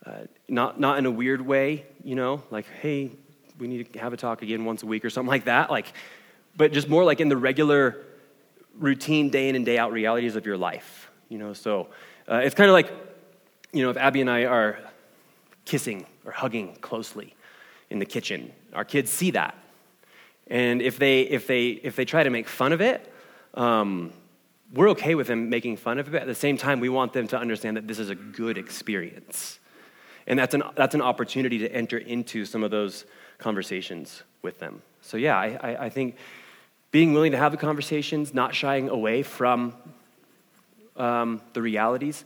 Uh, 0.04 0.22
not, 0.48 0.80
not 0.80 0.98
in 0.98 1.06
a 1.06 1.10
weird 1.10 1.40
way, 1.40 1.86
you 2.02 2.14
know, 2.14 2.42
like, 2.50 2.66
hey, 2.80 3.12
we 3.58 3.68
need 3.68 3.92
to 3.92 3.98
have 4.00 4.12
a 4.12 4.16
talk 4.16 4.42
again 4.42 4.64
once 4.64 4.82
a 4.82 4.86
week 4.86 5.04
or 5.04 5.10
something 5.10 5.30
like 5.30 5.44
that. 5.44 5.70
Like, 5.70 5.92
but 6.56 6.72
just 6.72 6.88
more 6.88 7.04
like 7.04 7.20
in 7.20 7.28
the 7.28 7.36
regular 7.36 8.04
routine 8.78 9.30
day 9.30 9.48
in 9.48 9.56
and 9.56 9.64
day 9.64 9.78
out 9.78 9.92
realities 9.92 10.36
of 10.36 10.46
your 10.46 10.56
life, 10.56 11.10
you 11.28 11.38
know. 11.38 11.52
So 11.52 11.88
uh, 12.28 12.36
it's 12.36 12.54
kind 12.54 12.68
of 12.68 12.74
like, 12.74 12.90
you 13.72 13.82
know, 13.82 13.90
if 13.90 13.96
Abby 13.96 14.20
and 14.20 14.30
I 14.30 14.44
are 14.44 14.78
kissing 15.64 16.06
or 16.24 16.32
hugging 16.32 16.74
closely 16.76 17.34
in 17.90 17.98
the 17.98 18.06
kitchen. 18.06 18.52
Our 18.72 18.84
kids 18.84 19.10
see 19.10 19.30
that. 19.32 19.54
And 20.48 20.82
if 20.82 20.98
they, 20.98 21.22
if 21.22 21.46
they, 21.46 21.68
if 21.68 21.96
they 21.96 22.04
try 22.04 22.22
to 22.22 22.30
make 22.30 22.48
fun 22.48 22.72
of 22.72 22.80
it, 22.80 23.12
um, 23.54 24.12
we're 24.72 24.90
okay 24.90 25.14
with 25.14 25.26
them 25.26 25.50
making 25.50 25.76
fun 25.76 25.98
of 25.98 26.08
it. 26.08 26.12
But 26.12 26.22
At 26.22 26.26
the 26.26 26.34
same 26.34 26.56
time, 26.56 26.80
we 26.80 26.88
want 26.88 27.12
them 27.12 27.28
to 27.28 27.38
understand 27.38 27.76
that 27.76 27.86
this 27.86 27.98
is 27.98 28.10
a 28.10 28.14
good 28.14 28.58
experience. 28.58 29.58
And 30.26 30.38
that's 30.38 30.54
an, 30.54 30.62
that's 30.74 30.94
an 30.94 31.02
opportunity 31.02 31.58
to 31.58 31.72
enter 31.72 31.98
into 31.98 32.44
some 32.44 32.62
of 32.62 32.70
those 32.70 33.04
conversations 33.38 34.22
with 34.40 34.58
them. 34.58 34.82
So, 35.00 35.16
yeah, 35.16 35.36
I, 35.36 35.58
I, 35.60 35.84
I 35.84 35.88
think 35.90 36.16
being 36.92 37.14
willing 37.14 37.32
to 37.32 37.38
have 37.38 37.50
the 37.52 37.58
conversations, 37.58 38.32
not 38.32 38.54
shying 38.54 38.88
away 38.88 39.22
from 39.22 39.74
um, 40.96 41.40
the 41.54 41.62
realities. 41.62 42.24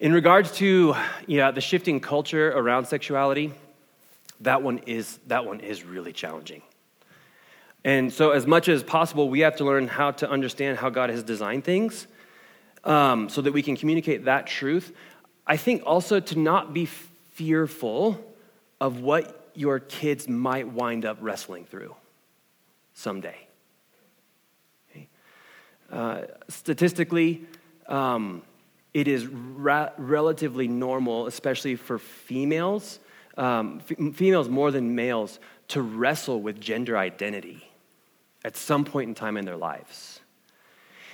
In 0.00 0.12
regards 0.12 0.52
to 0.52 0.94
the 1.26 1.60
shifting 1.60 2.00
culture 2.00 2.50
around 2.52 2.86
sexuality, 2.86 3.52
that 4.40 4.62
one 4.62 4.78
is, 4.86 5.18
that 5.26 5.44
one 5.44 5.60
is 5.60 5.84
really 5.84 6.12
challenging. 6.12 6.62
And 7.84 8.12
so, 8.12 8.30
as 8.30 8.46
much 8.46 8.68
as 8.68 8.82
possible, 8.82 9.28
we 9.28 9.40
have 9.40 9.56
to 9.56 9.64
learn 9.64 9.88
how 9.88 10.12
to 10.12 10.30
understand 10.30 10.78
how 10.78 10.88
God 10.88 11.10
has 11.10 11.22
designed 11.22 11.64
things 11.64 12.06
um, 12.84 13.28
so 13.28 13.42
that 13.42 13.52
we 13.52 13.62
can 13.62 13.76
communicate 13.76 14.24
that 14.24 14.46
truth. 14.46 14.92
I 15.46 15.58
think 15.58 15.82
also 15.84 16.18
to 16.18 16.38
not 16.38 16.72
be 16.72 16.86
fearful 16.86 18.24
of 18.80 19.00
what 19.00 19.50
your 19.54 19.80
kids 19.80 20.28
might 20.28 20.68
wind 20.68 21.04
up 21.04 21.18
wrestling 21.20 21.66
through 21.66 21.94
someday. 22.94 23.43
Uh, 25.94 26.22
statistically, 26.48 27.46
um, 27.86 28.42
it 28.92 29.06
is 29.06 29.28
ra- 29.28 29.90
relatively 29.96 30.66
normal, 30.66 31.28
especially 31.28 31.76
for 31.76 32.00
females, 32.00 32.98
um, 33.36 33.80
f- 33.88 34.14
females 34.16 34.48
more 34.48 34.72
than 34.72 34.96
males, 34.96 35.38
to 35.68 35.80
wrestle 35.80 36.40
with 36.40 36.60
gender 36.60 36.98
identity 36.98 37.64
at 38.44 38.56
some 38.56 38.84
point 38.84 39.08
in 39.08 39.14
time 39.14 39.36
in 39.36 39.44
their 39.44 39.56
lives. 39.56 40.20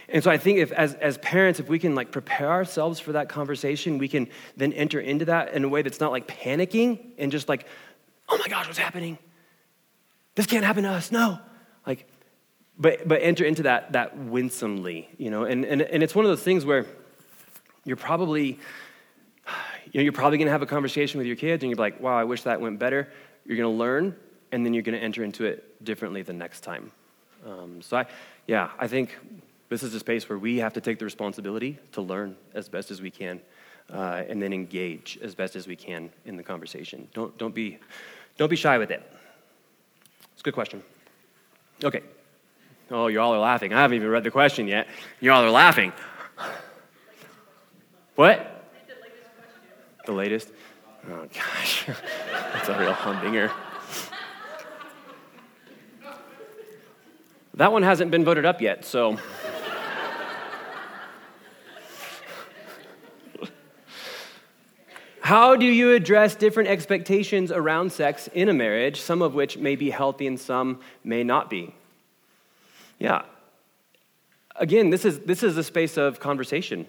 And 0.09 0.25
so 0.25 0.31
I 0.31 0.39
think 0.39 0.59
if 0.59 0.73
as, 0.73 0.95
as 0.95 1.19
parents, 1.19 1.61
if 1.61 1.69
we 1.69 1.79
can 1.79 1.95
like 1.95 2.11
prepare 2.11 2.51
ourselves 2.51 2.99
for 3.01 3.13
that 3.13 3.29
conversation, 3.29 3.99
we 3.99 4.09
can 4.09 4.29
then 4.57 4.73
enter 4.73 4.99
into 4.99 5.27
that 5.27 5.53
in 5.53 5.63
a 5.63 5.69
way 5.69 5.83
that's 5.83 6.01
not 6.01 6.11
like 6.11 6.27
panicking 6.27 6.99
and 7.19 7.31
just 7.31 7.51
like, 7.51 7.67
oh 8.31 8.39
my 8.39 8.49
gosh, 8.49 8.67
what's 8.67 8.79
happening? 8.79 9.19
This 10.37 10.47
can't 10.47 10.65
happen 10.65 10.85
to 10.85 10.91
us. 10.91 11.13
No. 11.13 11.39
Like, 11.87 12.09
but 12.81 13.07
but 13.07 13.21
enter 13.23 13.45
into 13.45 13.63
that 13.65 13.93
that 13.93 14.17
winsomely, 14.17 15.09
you 15.19 15.31
know, 15.31 15.45
and, 15.45 15.65
and, 15.65 15.83
and 15.83 16.03
it's 16.03 16.15
one 16.15 16.25
of 16.25 16.31
those 16.31 16.43
things 16.43 16.65
where 16.65 16.87
you're 17.85 17.97
probably 17.97 18.59
you 19.93 20.01
know, 20.01 20.03
you're 20.03 20.13
probably 20.13 20.39
gonna 20.39 20.51
have 20.51 20.63
a 20.63 20.67
conversation 20.67 21.19
with 21.19 21.27
your 21.27 21.37
kids 21.37 21.63
and 21.63 21.71
you're 21.71 21.79
like, 21.79 22.01
wow, 22.01 22.17
I 22.17 22.25
wish 22.25 22.43
that 22.43 22.61
went 22.61 22.79
better. 22.79 23.09
You're 23.45 23.57
gonna 23.57 23.69
learn, 23.71 24.17
and 24.53 24.65
then 24.65 24.73
you're 24.73 24.83
gonna 24.83 24.99
enter 24.99 25.23
into 25.23 25.45
it 25.45 25.85
differently 25.85 26.23
the 26.23 26.33
next 26.33 26.61
time. 26.61 26.91
Um, 27.47 27.83
so 27.83 27.99
I, 27.99 28.07
yeah, 28.47 28.71
I 28.79 28.87
think 28.87 29.17
this 29.69 29.83
is 29.83 29.95
a 29.95 30.01
space 30.01 30.29
where 30.29 30.39
we 30.39 30.59
have 30.59 30.73
to 30.75 30.81
take 30.81 30.99
the 30.99 31.05
responsibility 31.05 31.79
to 31.93 32.01
learn 32.01 32.37
as 32.55 32.69
best 32.69 32.91
as 32.91 33.01
we 33.01 33.11
can, 33.11 33.41
uh, 33.93 34.23
and 34.29 34.41
then 34.41 34.53
engage 34.53 35.19
as 35.23 35.35
best 35.35 35.57
as 35.57 35.67
we 35.67 35.77
can 35.77 36.11
in 36.25 36.37
the 36.37 36.43
conversation. 36.43 37.09
Don't 37.15 37.37
don't 37.39 37.55
be 37.55 37.79
don't 38.37 38.51
be 38.51 38.57
shy 38.57 38.79
with 38.79 38.91
it. 38.91 39.03
It's 40.33 40.41
a 40.41 40.45
good 40.45 40.55
question. 40.55 40.83
Okay. 41.83 42.03
Oh, 42.91 43.07
you 43.07 43.21
all 43.21 43.33
are 43.33 43.39
laughing. 43.39 43.73
I 43.73 43.81
haven't 43.81 43.97
even 43.97 44.09
read 44.09 44.25
the 44.25 44.31
question 44.31 44.67
yet. 44.67 44.89
You 45.21 45.31
all 45.33 45.45
are 45.45 45.51
laughing. 45.51 45.93
What? 48.17 48.65
The 50.07 50.13
latest? 50.13 50.51
Oh, 51.09 51.27
gosh. 51.33 51.87
That's 52.53 52.69
a 52.69 52.79
real 52.79 52.93
humdinger. 52.93 53.51
That 57.55 57.73
one 57.73 57.83
hasn't 57.83 58.11
been 58.11 58.25
voted 58.25 58.45
up 58.45 58.61
yet, 58.61 58.85
so. 58.85 59.19
How 65.21 65.55
do 65.55 65.67
you 65.67 65.93
address 65.93 66.35
different 66.35 66.69
expectations 66.69 67.53
around 67.53 67.93
sex 67.93 68.29
in 68.35 68.49
a 68.49 68.53
marriage, 68.53 69.01
some 69.01 69.23
of 69.23 69.35
which 69.35 69.59
may 69.59 69.77
be 69.77 69.91
healthy 69.91 70.27
and 70.27 70.41
some 70.41 70.81
may 71.05 71.23
not 71.23 71.49
be? 71.49 71.75
Yeah. 73.01 73.23
Again, 74.55 74.91
this 74.91 75.05
is, 75.05 75.19
this 75.21 75.43
is 75.43 75.57
a 75.57 75.65
space 75.65 75.97
of 75.97 76.21
conversation. 76.21 76.87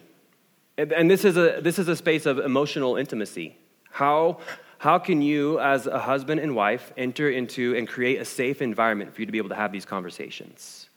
And, 0.78 0.92
and 0.92 1.10
this, 1.10 1.26
is 1.26 1.38
a, 1.38 1.60
this 1.62 1.80
is 1.80 1.88
a 1.88 1.96
space 1.96 2.28
of 2.28 2.38
emotional 2.38 2.98
intimacy. 2.98 3.58
How, 3.90 4.40
how 4.78 5.00
can 5.00 5.22
you, 5.22 5.60
as 5.60 5.88
a 5.88 6.00
husband 6.00 6.42
and 6.42 6.54
wife, 6.56 6.94
enter 6.98 7.30
into 7.30 7.76
and 7.76 7.88
create 7.88 8.20
a 8.22 8.26
safe 8.26 8.62
environment 8.62 9.16
for 9.16 9.22
you 9.22 9.26
to 9.26 9.32
be 9.32 9.38
able 9.38 9.50
to 9.50 9.56
have 9.56 9.72
these 9.72 9.86
conversations? 9.86 10.90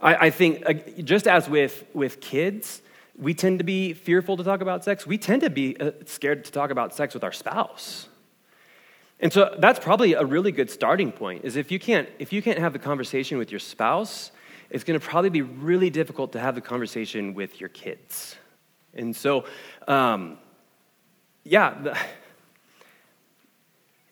I, 0.00 0.26
I 0.26 0.30
think, 0.30 1.04
just 1.04 1.28
as 1.28 1.48
with, 1.48 1.84
with 1.94 2.20
kids, 2.20 2.82
we 3.16 3.32
tend 3.32 3.60
to 3.60 3.64
be 3.64 3.92
fearful 3.92 4.36
to 4.36 4.42
talk 4.42 4.62
about 4.62 4.82
sex. 4.82 5.06
We 5.06 5.18
tend 5.18 5.42
to 5.42 5.50
be 5.50 5.78
uh, 5.78 5.92
scared 6.06 6.44
to 6.46 6.52
talk 6.52 6.70
about 6.70 6.94
sex 6.94 7.14
with 7.14 7.22
our 7.22 7.32
spouse. 7.32 8.08
And 9.20 9.32
so 9.32 9.54
that's 9.58 9.78
probably 9.78 10.14
a 10.14 10.24
really 10.24 10.50
good 10.50 10.70
starting 10.70 11.12
point 11.12 11.44
is 11.44 11.56
if 11.56 11.70
you 11.70 11.78
can't 11.78 12.08
if 12.18 12.32
you 12.32 12.40
can't 12.40 12.58
have 12.58 12.72
the 12.72 12.78
conversation 12.78 13.36
with 13.36 13.50
your 13.50 13.60
spouse, 13.60 14.32
it's 14.70 14.84
going 14.84 14.98
to 14.98 15.04
probably 15.04 15.30
be 15.30 15.42
really 15.42 15.90
difficult 15.90 16.32
to 16.32 16.40
have 16.40 16.54
the 16.54 16.60
conversation 16.60 17.34
with 17.34 17.60
your 17.60 17.68
kids. 17.68 18.36
And 18.94 19.14
so 19.14 19.44
um, 19.86 20.38
yeah, 21.44 21.74
the, 21.82 21.96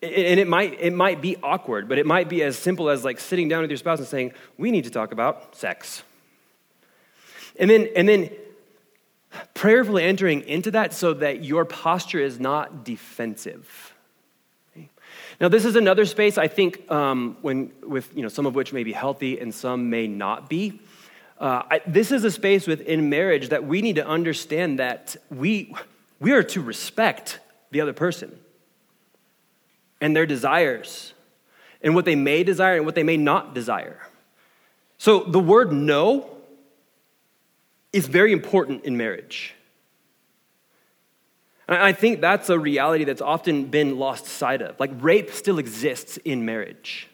and 0.03 0.41
it 0.41 0.47
might 0.47 0.81
it 0.81 0.93
might 0.93 1.21
be 1.21 1.37
awkward, 1.43 1.89
but 1.89 1.99
it 1.99 2.07
might 2.07 2.29
be 2.29 2.43
as 2.43 2.57
simple 2.57 2.89
as 2.89 3.05
like 3.05 3.19
sitting 3.19 3.49
down 3.49 3.63
with 3.63 3.71
your 3.71 3.77
spouse 3.77 3.99
and 3.99 4.09
saying, 4.09 4.33
"We 4.57 4.71
need 4.71 4.85
to 4.85 4.91
talk 4.91 5.13
about 5.13 5.57
sex." 5.57 6.03
And 7.59 7.69
then 7.69 7.89
and 7.97 8.09
then 8.09 8.31
prayerfully 9.55 10.05
entering 10.05 10.43
into 10.43 10.71
that 10.71 10.95
so 10.95 11.15
that 11.15 11.45
your 11.45 11.65
posture 11.65 12.21
is 12.21 12.39
not 12.39 12.85
defensive. 12.85 13.95
Now, 15.41 15.49
this 15.49 15.64
is 15.64 15.76
another 15.76 16.05
space 16.05 16.36
I 16.36 16.49
think 16.49 16.91
um, 16.91 17.36
when 17.43 17.72
with 17.82 18.14
you 18.16 18.22
know 18.22 18.28
some 18.28 18.47
of 18.47 18.55
which 18.55 18.72
may 18.72 18.82
be 18.82 18.93
healthy 18.93 19.39
and 19.39 19.55
some 19.55 19.91
may 19.91 20.07
not 20.07 20.49
be. 20.49 20.80
Uh, 21.39 21.62
I, 21.70 21.80
this 21.86 22.11
is 22.11 22.24
a 22.24 22.30
space 22.30 22.66
within 22.66 23.09
marriage 23.09 23.51
that 23.51 23.64
we 23.64 23.80
need 23.80 23.97
to 23.97 24.07
understand 24.07 24.80
that 24.80 25.16
we 25.30 25.74
we 26.18 26.32
are 26.32 26.43
to 26.43 26.61
respect 26.61 27.39
the 27.70 27.80
other 27.80 27.93
person 27.93 28.36
and 30.01 30.16
their 30.16 30.26
desires 30.26 31.12
and 31.82 31.95
what 31.95 32.05
they 32.05 32.16
may 32.16 32.43
desire 32.43 32.76
and 32.76 32.84
what 32.84 32.97
they 32.97 33.05
may 33.05 33.16
not 33.16 33.55
desire. 33.55 34.01
So 34.99 35.20
the 35.20 35.39
word 35.39 35.72
no 35.72 36.28
is 37.93 38.09
very 38.09 38.32
important 38.32 38.84
in 38.84 38.97
marriage. 38.97 39.55
And 41.69 41.77
I 41.77 41.93
think 41.93 42.23
that's 42.23 42.49
a 42.49 42.59
reality 42.59 43.05
that's 43.05 43.21
often 43.21 43.66
been 43.66 43.99
lost 43.99 44.25
sight 44.25 44.62
of. 44.62 44.81
Like, 44.81 44.91
rape 45.01 45.31
still 45.31 45.59
exists 45.59 46.16
in 46.19 46.47
marriage, 46.47 47.09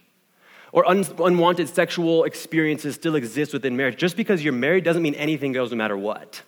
or 0.71 0.89
un- 0.89 1.05
unwanted 1.19 1.69
sexual 1.69 2.23
experiences 2.23 2.95
still 2.95 3.17
exist 3.17 3.53
within 3.53 3.77
marriage. 3.77 3.97
Just 3.97 4.17
because 4.17 4.45
you're 4.45 4.53
married 4.53 4.85
doesn't 4.85 5.03
mean 5.03 5.17
anything 5.17 5.53
goes 5.53 5.73
no 5.73 5.77
matter 5.77 5.97
what. 5.97 6.43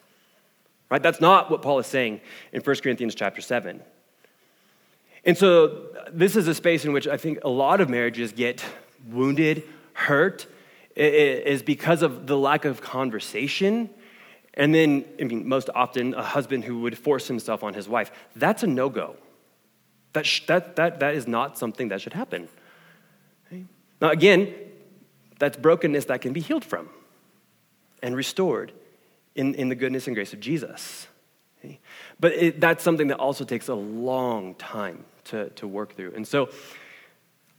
Right? 0.88 1.02
That's 1.02 1.20
not 1.20 1.50
what 1.50 1.62
Paul 1.62 1.80
is 1.80 1.88
saying 1.88 2.20
in 2.52 2.62
1 2.62 2.76
Corinthians 2.76 3.16
chapter 3.16 3.40
7. 3.40 3.82
And 5.24 5.36
so, 5.36 5.86
this 6.12 6.36
is 6.36 6.46
a 6.46 6.54
space 6.54 6.84
in 6.84 6.92
which 6.92 7.08
I 7.08 7.16
think 7.16 7.40
a 7.42 7.48
lot 7.48 7.80
of 7.80 7.90
marriages 7.90 8.30
get 8.30 8.64
wounded, 9.08 9.64
hurt, 9.94 10.46
is 10.94 11.62
because 11.62 12.02
of 12.02 12.28
the 12.28 12.38
lack 12.38 12.64
of 12.64 12.80
conversation 12.80 13.90
and 14.56 14.74
then, 14.74 15.04
I 15.20 15.24
mean, 15.24 15.46
most 15.46 15.68
often, 15.74 16.14
a 16.14 16.22
husband 16.22 16.64
who 16.64 16.80
would 16.80 16.96
force 16.96 17.28
himself 17.28 17.62
on 17.62 17.74
his 17.74 17.88
wife. 17.88 18.10
That's 18.34 18.62
a 18.62 18.66
no 18.66 18.88
go. 18.88 19.16
That, 20.14 20.24
sh- 20.24 20.46
that, 20.46 20.76
that, 20.76 21.00
that 21.00 21.14
is 21.14 21.26
not 21.28 21.58
something 21.58 21.88
that 21.88 22.00
should 22.00 22.14
happen. 22.14 22.48
Okay? 23.46 23.64
Now, 24.00 24.10
again, 24.10 24.54
that's 25.38 25.58
brokenness 25.58 26.06
that 26.06 26.22
can 26.22 26.32
be 26.32 26.40
healed 26.40 26.64
from 26.64 26.88
and 28.02 28.16
restored 28.16 28.72
in, 29.34 29.54
in 29.54 29.68
the 29.68 29.74
goodness 29.74 30.06
and 30.06 30.16
grace 30.16 30.32
of 30.32 30.40
Jesus. 30.40 31.06
Okay? 31.58 31.78
But 32.18 32.32
it, 32.32 32.60
that's 32.60 32.82
something 32.82 33.08
that 33.08 33.18
also 33.18 33.44
takes 33.44 33.68
a 33.68 33.74
long 33.74 34.54
time 34.54 35.04
to, 35.24 35.50
to 35.50 35.68
work 35.68 35.96
through. 35.96 36.14
And 36.16 36.26
so 36.26 36.48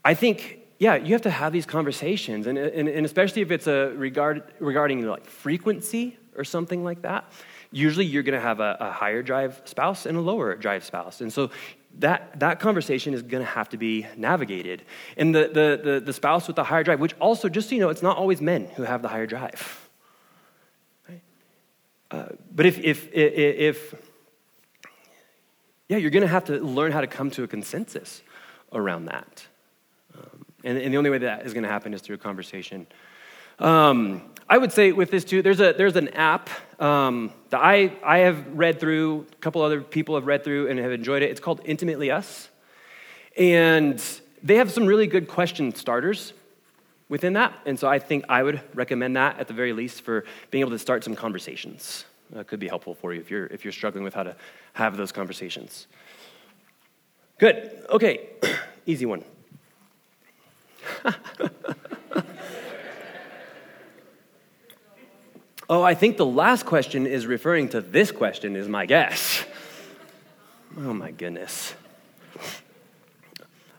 I 0.04 0.16
think, 0.16 0.62
yeah, 0.80 0.96
you 0.96 1.14
have 1.14 1.22
to 1.24 1.30
have 1.30 1.54
these 1.54 1.68
conversations, 1.68 2.48
and, 2.48 2.58
and, 2.58 2.88
and 2.88 3.06
especially 3.06 3.44
if 3.44 3.52
it's 3.52 3.68
a 3.68 3.94
regard, 3.96 4.44
regarding 4.60 5.06
like 5.06 5.26
frequency 5.26 6.18
or 6.38 6.44
something 6.44 6.84
like 6.84 7.02
that, 7.02 7.32
usually 7.72 8.06
you're 8.06 8.24
going 8.24 8.40
to 8.40 8.42
have 8.42 8.60
a, 8.60 8.78
a, 8.80 8.92
higher 8.92 9.22
drive 9.22 9.62
spouse 9.66 10.06
and 10.06 10.18
a 10.18 10.22
lower 10.22 10.56
drive 10.56 10.84
spouse. 10.84 11.22
And 11.22 11.32
so 11.32 11.50
that, 12.00 12.40
that 12.40 12.60
conversation 12.60 13.14
is 13.14 13.22
going 13.22 13.44
to 13.44 13.50
have 13.50 13.70
to 13.70 13.78
be 13.78 14.06
navigated. 14.16 14.84
And 15.18 15.34
the, 15.34 15.48
the, 15.48 15.82
the, 15.92 16.00
the, 16.00 16.14
spouse 16.14 16.48
with 16.48 16.56
the 16.56 16.64
higher 16.64 16.84
drive, 16.84 17.00
which 17.00 17.16
also, 17.20 17.50
just 17.50 17.70
so 17.70 17.76
you 17.76 17.82
know, 17.82 17.90
it's 17.90 18.04
not 18.04 18.18
always 18.18 18.40
men 18.40 18.68
who 18.76 18.84
have 18.84 19.02
the 19.02 19.08
higher 19.08 19.28
drive. 19.28 19.90
Uh, 22.10 22.28
but 22.56 22.66
if, 22.66 22.80
if, 22.80 23.14
if, 23.14 23.94
if, 23.94 23.96
yeah, 25.90 25.98
you're 25.98 26.12
going 26.12 26.22
to 26.22 26.28
have 26.28 26.46
to 26.46 26.58
learn 26.60 26.92
how 26.94 27.02
to 27.02 27.08
come 27.08 27.30
to 27.32 27.44
a 27.44 27.48
consensus 27.48 28.22
around 28.72 29.06
that. 29.06 29.46
Um, 30.16 30.46
And, 30.64 30.78
and 30.78 30.94
the 30.94 30.98
only 30.98 31.10
way 31.10 31.20
that 31.20 31.46
is 31.46 31.54
going 31.54 31.64
to 31.64 31.70
happen 31.70 31.94
is 31.94 32.02
through 32.02 32.16
a 32.16 32.20
conversation. 32.20 32.88
Um, 33.60 34.22
I 34.50 34.58
would 34.58 34.72
say 34.72 34.94
with 34.94 35.12
this 35.12 35.26
too, 35.26 35.42
there's, 35.42 35.60
a, 35.60 35.74
there's 35.74 35.96
an 35.98 36.10
app 36.10 36.50
um, 36.80 37.34
that 37.50 37.60
I, 37.60 37.92
I 38.04 38.20
have 38.20 38.48
read 38.58 38.80
through, 38.80 39.26
a 39.32 39.36
couple 39.36 39.62
other 39.62 39.82
people 39.82 40.16
have 40.16 40.26
read 40.26 40.44
through 40.44 40.70
and 40.70 40.80
have 40.80 40.92
enjoyed 40.92 41.22
it. 41.22 41.30
It's 41.32 41.42
called 41.42 41.62
Intimately 41.66 42.12
Us. 42.12 42.50
And 43.38 44.02
they 44.42 44.56
have 44.56 44.72
some 44.72 44.86
really 44.86 45.08
good 45.08 45.28
question 45.28 45.76
starters 45.76 46.34
within 47.10 47.34
that. 47.34 47.54
And 47.66 47.78
so 47.78 47.90
I 47.90 48.00
think 48.00 48.26
I 48.30 48.42
would 48.42 48.62
recommend 48.74 49.18
that 49.18 49.38
at 49.38 49.48
the 49.48 49.54
very 49.54 49.74
least 49.74 50.02
for 50.02 50.24
being 50.50 50.62
able 50.62 50.72
to 50.72 50.80
start 50.80 51.04
some 51.04 51.16
conversations. 51.16 52.06
That 52.32 52.48
could 52.48 52.60
be 52.60 52.68
helpful 52.68 52.94
for 52.96 53.14
you 53.14 53.20
if 53.20 53.30
you're, 53.30 53.48
if 53.48 53.66
you're 53.66 53.74
struggling 53.74 54.04
with 54.04 54.14
how 54.14 54.24
to 54.24 54.36
have 54.74 54.96
those 54.96 55.12
conversations. 55.12 55.88
Good. 57.38 57.86
Okay. 57.90 58.30
Easy 58.86 59.06
one. 59.06 59.24
oh, 65.70 65.84
I 65.84 65.94
think 65.94 66.18
the 66.18 66.26
last 66.26 66.66
question 66.66 67.06
is 67.06 67.26
referring 67.26 67.70
to 67.70 67.82
this 67.82 68.12
question, 68.12 68.56
is 68.56 68.68
my 68.68 68.86
guess. 68.86 69.46
Oh, 70.78 70.94
my 70.94 71.12
goodness. 71.12 71.74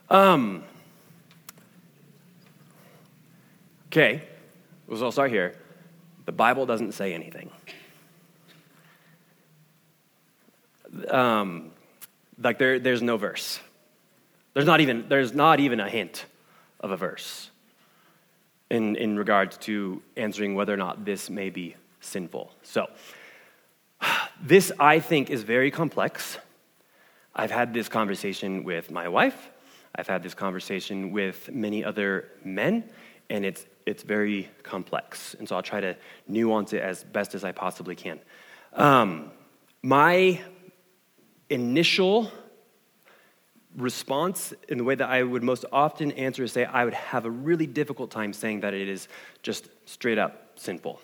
Um, 0.09 0.63
okay, 3.87 4.23
so 4.87 5.05
I'll 5.05 5.11
start 5.11 5.31
here. 5.31 5.55
The 6.25 6.31
Bible 6.31 6.65
doesn't 6.65 6.93
say 6.93 7.13
anything. 7.13 7.51
Um, 11.07 11.71
like 12.41 12.57
there, 12.57 12.79
there's 12.79 13.01
no 13.01 13.17
verse. 13.17 13.59
There's 14.53 14.65
not 14.65 14.81
even, 14.81 15.07
there's 15.09 15.33
not 15.33 15.59
even 15.59 15.79
a 15.79 15.89
hint 15.89 16.25
of 16.79 16.91
a 16.91 16.97
verse 16.97 17.49
in, 18.69 18.95
in 18.95 19.17
regards 19.17 19.57
to 19.57 20.01
answering 20.15 20.55
whether 20.55 20.73
or 20.73 20.77
not 20.77 21.05
this 21.05 21.29
may 21.29 21.49
be 21.49 21.75
sinful. 22.01 22.53
So, 22.63 22.87
this 24.41 24.71
I 24.79 24.99
think 24.99 25.29
is 25.29 25.43
very 25.43 25.71
complex. 25.71 26.37
I've 27.35 27.51
had 27.51 27.73
this 27.73 27.89
conversation 27.89 28.63
with 28.63 28.91
my 28.91 29.07
wife. 29.07 29.49
I've 29.95 30.07
had 30.07 30.23
this 30.23 30.33
conversation 30.33 31.11
with 31.11 31.49
many 31.51 31.83
other 31.83 32.29
men, 32.43 32.89
and 33.29 33.45
it's, 33.45 33.65
it's 33.85 34.03
very 34.03 34.49
complex. 34.63 35.35
And 35.35 35.47
so 35.47 35.55
I'll 35.55 35.63
try 35.63 35.81
to 35.81 35.95
nuance 36.27 36.73
it 36.73 36.81
as 36.81 37.03
best 37.03 37.35
as 37.35 37.43
I 37.43 37.51
possibly 37.51 37.95
can. 37.95 38.19
Um, 38.73 39.31
my 39.81 40.39
initial 41.49 42.31
response 43.77 44.53
in 44.67 44.77
the 44.77 44.83
way 44.83 44.95
that 44.95 45.09
I 45.09 45.23
would 45.23 45.43
most 45.43 45.65
often 45.71 46.11
answer 46.13 46.43
is 46.43 46.51
say, 46.51 46.65
I 46.65 46.85
would 46.85 46.93
have 46.93 47.25
a 47.25 47.29
really 47.29 47.67
difficult 47.67 48.11
time 48.11 48.33
saying 48.33 48.61
that 48.61 48.73
it 48.73 48.89
is 48.89 49.07
just 49.43 49.69
straight 49.85 50.17
up 50.17 50.53
sinful. 50.55 50.99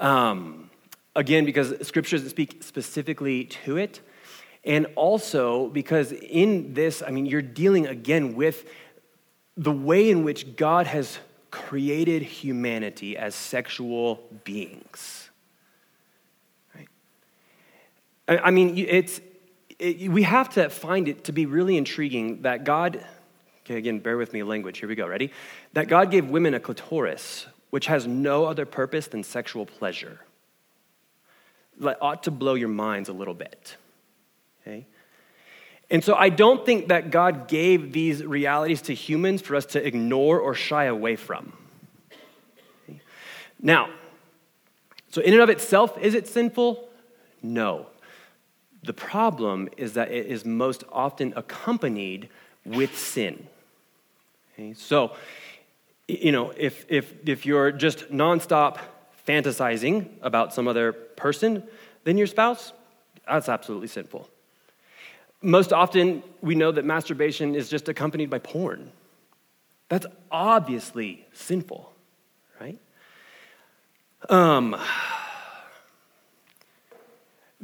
Um, 0.00 0.70
again, 1.16 1.44
because 1.44 1.74
scripture 1.86 2.16
doesn't 2.16 2.30
speak 2.30 2.62
specifically 2.62 3.44
to 3.44 3.76
it. 3.76 4.00
And 4.64 4.86
also 4.96 5.68
because 5.68 6.12
in 6.12 6.74
this, 6.74 7.02
I 7.06 7.10
mean, 7.10 7.26
you're 7.26 7.42
dealing 7.42 7.86
again 7.86 8.34
with 8.34 8.68
the 9.56 9.72
way 9.72 10.10
in 10.10 10.24
which 10.24 10.56
God 10.56 10.86
has 10.86 11.18
created 11.50 12.22
humanity 12.22 13.16
as 13.16 13.34
sexual 13.34 14.20
beings. 14.42 15.30
Right? 16.74 16.88
I 18.28 18.50
mean, 18.50 18.76
it's, 18.76 19.20
it, 19.78 20.10
we 20.10 20.22
have 20.22 20.50
to 20.50 20.70
find 20.70 21.08
it 21.08 21.24
to 21.24 21.32
be 21.32 21.46
really 21.46 21.76
intriguing 21.76 22.42
that 22.42 22.64
God, 22.64 23.04
okay, 23.64 23.76
again, 23.76 23.98
bear 23.98 24.16
with 24.16 24.32
me 24.32 24.42
language. 24.42 24.78
Here 24.78 24.88
we 24.88 24.94
go. 24.94 25.06
Ready? 25.06 25.32
That 25.72 25.88
God 25.88 26.10
gave 26.10 26.28
women 26.28 26.54
a 26.54 26.60
clitoris, 26.60 27.46
which 27.70 27.86
has 27.86 28.06
no 28.06 28.44
other 28.44 28.66
purpose 28.66 29.08
than 29.08 29.24
sexual 29.24 29.66
pleasure. 29.66 30.20
That 31.80 31.98
ought 32.00 32.22
to 32.24 32.30
blow 32.30 32.54
your 32.54 32.68
minds 32.68 33.08
a 33.08 33.12
little 33.12 33.34
bit. 33.34 33.76
Okay? 34.62 34.86
And 35.90 36.02
so 36.02 36.14
I 36.14 36.28
don't 36.28 36.64
think 36.64 36.88
that 36.88 37.10
God 37.10 37.48
gave 37.48 37.92
these 37.92 38.24
realities 38.24 38.82
to 38.82 38.94
humans 38.94 39.42
for 39.42 39.54
us 39.56 39.66
to 39.66 39.86
ignore 39.86 40.38
or 40.38 40.54
shy 40.54 40.84
away 40.84 41.16
from. 41.16 41.52
Okay? 42.88 43.00
Now, 43.60 43.90
so 45.10 45.20
in 45.20 45.32
and 45.32 45.42
of 45.42 45.50
itself, 45.50 45.98
is 45.98 46.14
it 46.14 46.26
sinful? 46.26 46.88
No. 47.42 47.86
The 48.84 48.92
problem 48.92 49.68
is 49.76 49.94
that 49.94 50.10
it 50.10 50.26
is 50.26 50.44
most 50.44 50.84
often 50.92 51.32
accompanied 51.36 52.28
with 52.64 52.98
sin. 52.98 53.46
Okay? 54.52 54.74
So, 54.74 55.12
you 56.06 56.32
know, 56.32 56.52
if, 56.56 56.84
if, 56.88 57.14
if 57.26 57.46
you're 57.46 57.72
just 57.72 58.12
nonstop 58.12 58.78
fantasizing 59.26 60.08
about 60.20 60.52
some 60.52 60.68
other 60.68 60.92
person 60.92 61.62
than 62.04 62.18
your 62.18 62.26
spouse, 62.26 62.72
that's 63.26 63.48
absolutely 63.48 63.88
sinful. 63.88 64.28
Most 65.40 65.72
often, 65.72 66.22
we 66.42 66.54
know 66.54 66.72
that 66.72 66.84
masturbation 66.84 67.54
is 67.54 67.70
just 67.70 67.88
accompanied 67.88 68.28
by 68.28 68.38
porn. 68.38 68.90
That's 69.88 70.06
obviously 70.30 71.26
sinful, 71.32 71.90
right? 72.60 72.78
Um, 74.28 74.76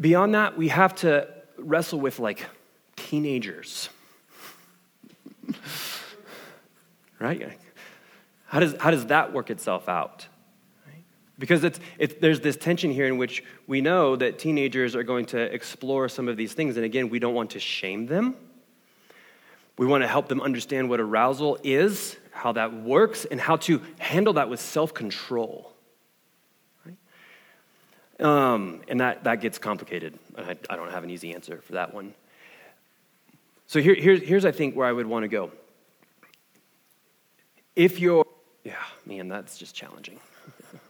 Beyond 0.00 0.34
that, 0.34 0.56
we 0.56 0.68
have 0.68 0.94
to 0.96 1.28
wrestle 1.58 2.00
with 2.00 2.18
like 2.18 2.46
teenagers. 2.96 3.90
right? 7.18 7.58
How 8.46 8.60
does, 8.60 8.74
how 8.80 8.90
does 8.90 9.06
that 9.06 9.32
work 9.32 9.50
itself 9.50 9.88
out? 9.88 10.26
Because 11.38 11.64
it's, 11.64 11.80
it's, 11.98 12.14
there's 12.20 12.40
this 12.40 12.56
tension 12.56 12.90
here 12.90 13.06
in 13.06 13.16
which 13.16 13.42
we 13.66 13.80
know 13.80 14.14
that 14.16 14.38
teenagers 14.38 14.94
are 14.94 15.02
going 15.02 15.24
to 15.26 15.38
explore 15.38 16.08
some 16.08 16.28
of 16.28 16.36
these 16.36 16.52
things. 16.52 16.76
And 16.76 16.84
again, 16.84 17.08
we 17.08 17.18
don't 17.18 17.34
want 17.34 17.50
to 17.50 17.60
shame 17.60 18.06
them. 18.06 18.36
We 19.78 19.86
want 19.86 20.02
to 20.02 20.08
help 20.08 20.28
them 20.28 20.42
understand 20.42 20.90
what 20.90 21.00
arousal 21.00 21.58
is, 21.62 22.16
how 22.30 22.52
that 22.52 22.74
works, 22.74 23.24
and 23.24 23.40
how 23.40 23.56
to 23.56 23.80
handle 23.98 24.34
that 24.34 24.50
with 24.50 24.60
self 24.60 24.92
control. 24.92 25.72
Um, 28.20 28.82
and 28.88 29.00
that, 29.00 29.24
that 29.24 29.40
gets 29.40 29.58
complicated. 29.58 30.18
I, 30.36 30.56
I, 30.68 30.76
don't 30.76 30.90
have 30.90 31.04
an 31.04 31.10
easy 31.10 31.34
answer 31.34 31.58
for 31.62 31.72
that 31.72 31.94
one. 31.94 32.12
So 33.66 33.80
here, 33.80 33.94
here's, 33.94 34.20
here's, 34.20 34.44
I 34.44 34.52
think, 34.52 34.76
where 34.76 34.86
I 34.86 34.92
would 34.92 35.06
want 35.06 35.22
to 35.22 35.28
go. 35.28 35.50
If 37.74 37.98
you're, 37.98 38.26
yeah, 38.62 38.74
man, 39.06 39.28
that's 39.28 39.56
just 39.56 39.74
challenging. 39.74 40.20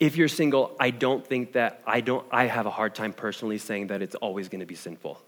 if 0.00 0.16
you're 0.16 0.28
single, 0.28 0.76
I 0.78 0.90
don't 0.90 1.26
think 1.26 1.52
that, 1.52 1.80
I 1.86 2.02
don't, 2.02 2.26
I 2.30 2.44
have 2.44 2.66
a 2.66 2.70
hard 2.70 2.94
time 2.94 3.14
personally 3.14 3.56
saying 3.56 3.86
that 3.86 4.02
it's 4.02 4.16
always 4.16 4.50
going 4.50 4.60
to 4.60 4.66
be 4.66 4.74
sinful. 4.74 5.18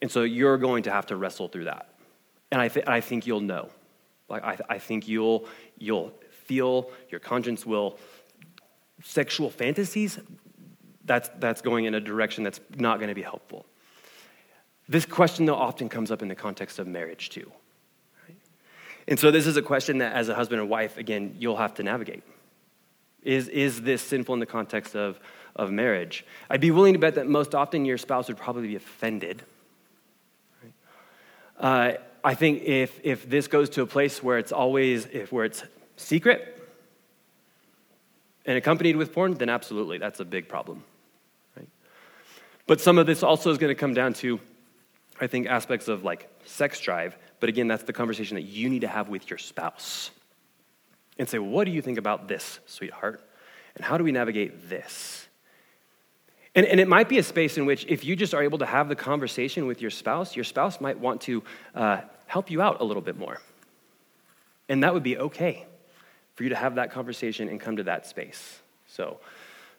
And 0.00 0.10
so 0.10 0.22
you're 0.22 0.56
going 0.56 0.84
to 0.84 0.90
have 0.90 1.06
to 1.06 1.16
wrestle 1.16 1.48
through 1.48 1.64
that. 1.64 1.92
And 2.50 2.62
I, 2.62 2.68
th- 2.68 2.86
I 2.86 3.02
think 3.02 3.26
you'll 3.26 3.40
know. 3.40 3.68
Like, 4.30 4.42
I, 4.42 4.54
th- 4.54 4.66
I 4.70 4.78
think 4.78 5.06
you'll, 5.06 5.46
you'll 5.76 6.14
feel, 6.48 6.90
your 7.10 7.20
conscience 7.20 7.64
will. 7.64 7.98
Sexual 9.04 9.50
fantasies, 9.50 10.18
that's, 11.04 11.30
that's 11.38 11.62
going 11.62 11.84
in 11.84 11.94
a 11.94 12.00
direction 12.00 12.42
that's 12.42 12.60
not 12.76 12.98
going 12.98 13.08
to 13.08 13.14
be 13.14 13.22
helpful. 13.22 13.64
This 14.88 15.04
question, 15.04 15.46
though, 15.46 15.54
often 15.54 15.88
comes 15.88 16.10
up 16.10 16.22
in 16.22 16.28
the 16.28 16.34
context 16.34 16.78
of 16.78 16.86
marriage, 16.86 17.28
too. 17.28 17.52
Right? 18.26 18.38
And 19.06 19.20
so, 19.20 19.30
this 19.30 19.46
is 19.46 19.56
a 19.56 19.62
question 19.62 19.98
that, 19.98 20.14
as 20.14 20.28
a 20.28 20.34
husband 20.34 20.60
and 20.60 20.70
wife, 20.70 20.96
again, 20.96 21.36
you'll 21.38 21.56
have 21.56 21.74
to 21.74 21.82
navigate. 21.82 22.22
Is, 23.22 23.48
is 23.48 23.82
this 23.82 24.00
sinful 24.00 24.34
in 24.34 24.40
the 24.40 24.46
context 24.46 24.96
of, 24.96 25.20
of 25.54 25.70
marriage? 25.70 26.24
I'd 26.48 26.60
be 26.60 26.70
willing 26.70 26.94
to 26.94 26.98
bet 26.98 27.16
that 27.16 27.26
most 27.26 27.54
often 27.54 27.84
your 27.84 27.98
spouse 27.98 28.28
would 28.28 28.38
probably 28.38 28.68
be 28.68 28.76
offended. 28.76 29.42
Right? 30.62 30.72
Uh, 31.58 31.98
I 32.24 32.34
think 32.34 32.62
if, 32.62 33.00
if 33.04 33.28
this 33.28 33.46
goes 33.46 33.70
to 33.70 33.82
a 33.82 33.86
place 33.86 34.22
where 34.22 34.38
it's 34.38 34.52
always, 34.52 35.06
if, 35.06 35.30
where 35.30 35.44
it's 35.44 35.62
secret 35.98 36.54
and 38.46 38.56
accompanied 38.56 38.96
with 38.96 39.12
porn, 39.12 39.34
then 39.34 39.48
absolutely, 39.48 39.98
that's 39.98 40.20
a 40.20 40.24
big 40.24 40.48
problem. 40.48 40.82
Right? 41.56 41.68
But 42.66 42.80
some 42.80 42.98
of 42.98 43.06
this 43.06 43.22
also 43.22 43.50
is 43.50 43.58
going 43.58 43.70
to 43.70 43.78
come 43.78 43.94
down 43.94 44.14
to, 44.14 44.40
I 45.20 45.26
think, 45.26 45.46
aspects 45.46 45.88
of 45.88 46.04
like 46.04 46.30
sex 46.44 46.80
drive. 46.80 47.16
But 47.40 47.50
again, 47.50 47.68
that's 47.68 47.82
the 47.82 47.92
conversation 47.92 48.36
that 48.36 48.42
you 48.42 48.70
need 48.70 48.80
to 48.80 48.88
have 48.88 49.08
with 49.08 49.28
your 49.28 49.38
spouse. 49.38 50.10
And 51.18 51.28
say, 51.28 51.38
what 51.38 51.64
do 51.64 51.72
you 51.72 51.82
think 51.82 51.98
about 51.98 52.28
this, 52.28 52.60
sweetheart? 52.66 53.20
And 53.74 53.84
how 53.84 53.98
do 53.98 54.04
we 54.04 54.12
navigate 54.12 54.68
this? 54.70 55.26
And, 56.54 56.64
and, 56.64 56.80
it 56.80 56.88
might 56.88 57.08
be 57.08 57.18
a 57.18 57.22
space 57.22 57.58
in 57.58 57.66
which, 57.66 57.84
if 57.86 58.04
you 58.04 58.16
just 58.16 58.34
are 58.34 58.42
able 58.42 58.58
to 58.58 58.66
have 58.66 58.88
the 58.88 58.96
conversation 58.96 59.66
with 59.66 59.82
your 59.82 59.90
spouse, 59.90 60.34
your 60.34 60.44
spouse 60.44 60.80
might 60.80 60.98
want 60.98 61.20
to 61.22 61.42
uh, 61.74 62.00
help 62.26 62.50
you 62.50 62.62
out 62.62 62.80
a 62.80 62.84
little 62.84 63.02
bit 63.02 63.18
more. 63.18 63.40
And 64.68 64.82
that 64.82 64.94
would 64.94 65.02
be 65.02 65.18
okay 65.18 65.66
for 66.38 66.44
you 66.44 66.50
to 66.50 66.54
have 66.54 66.76
that 66.76 66.92
conversation 66.92 67.48
and 67.48 67.60
come 67.60 67.76
to 67.78 67.82
that 67.82 68.06
space. 68.06 68.60
So, 68.86 69.18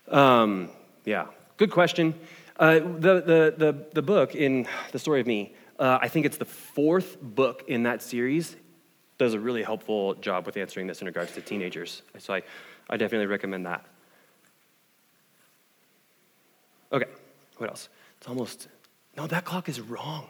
um, 0.09 0.69
yeah, 1.05 1.27
good 1.55 1.71
question. 1.71 2.13
Uh, 2.59 2.79
the, 2.79 3.13
the, 3.31 3.53
the, 3.57 3.85
the 3.93 4.01
book 4.01 4.35
in 4.35 4.67
The 4.91 4.99
Story 4.99 5.21
of 5.21 5.27
Me, 5.27 5.55
Uh, 5.79 5.97
I 6.01 6.09
think 6.09 6.25
it's 6.25 6.37
the 6.37 6.51
fourth 6.75 7.15
book 7.21 7.63
in 7.69 7.83
that 7.83 8.01
series. 8.01 8.57
Does 9.17 9.33
a 9.33 9.39
really 9.39 9.63
helpful 9.63 10.15
job 10.15 10.45
with 10.45 10.57
answering 10.57 10.87
this 10.87 10.99
in 10.99 11.07
regards 11.07 11.31
to 11.35 11.41
teenagers. 11.41 12.01
So 12.17 12.33
I, 12.33 12.41
I 12.89 12.97
definitely 12.97 13.27
recommend 13.27 13.65
that. 13.65 13.85
Okay, 16.91 17.07
what 17.57 17.69
else? 17.69 17.87
It's 18.17 18.27
almost, 18.27 18.67
no, 19.15 19.27
that 19.27 19.45
clock 19.45 19.69
is 19.69 19.79
wrong. 19.79 20.25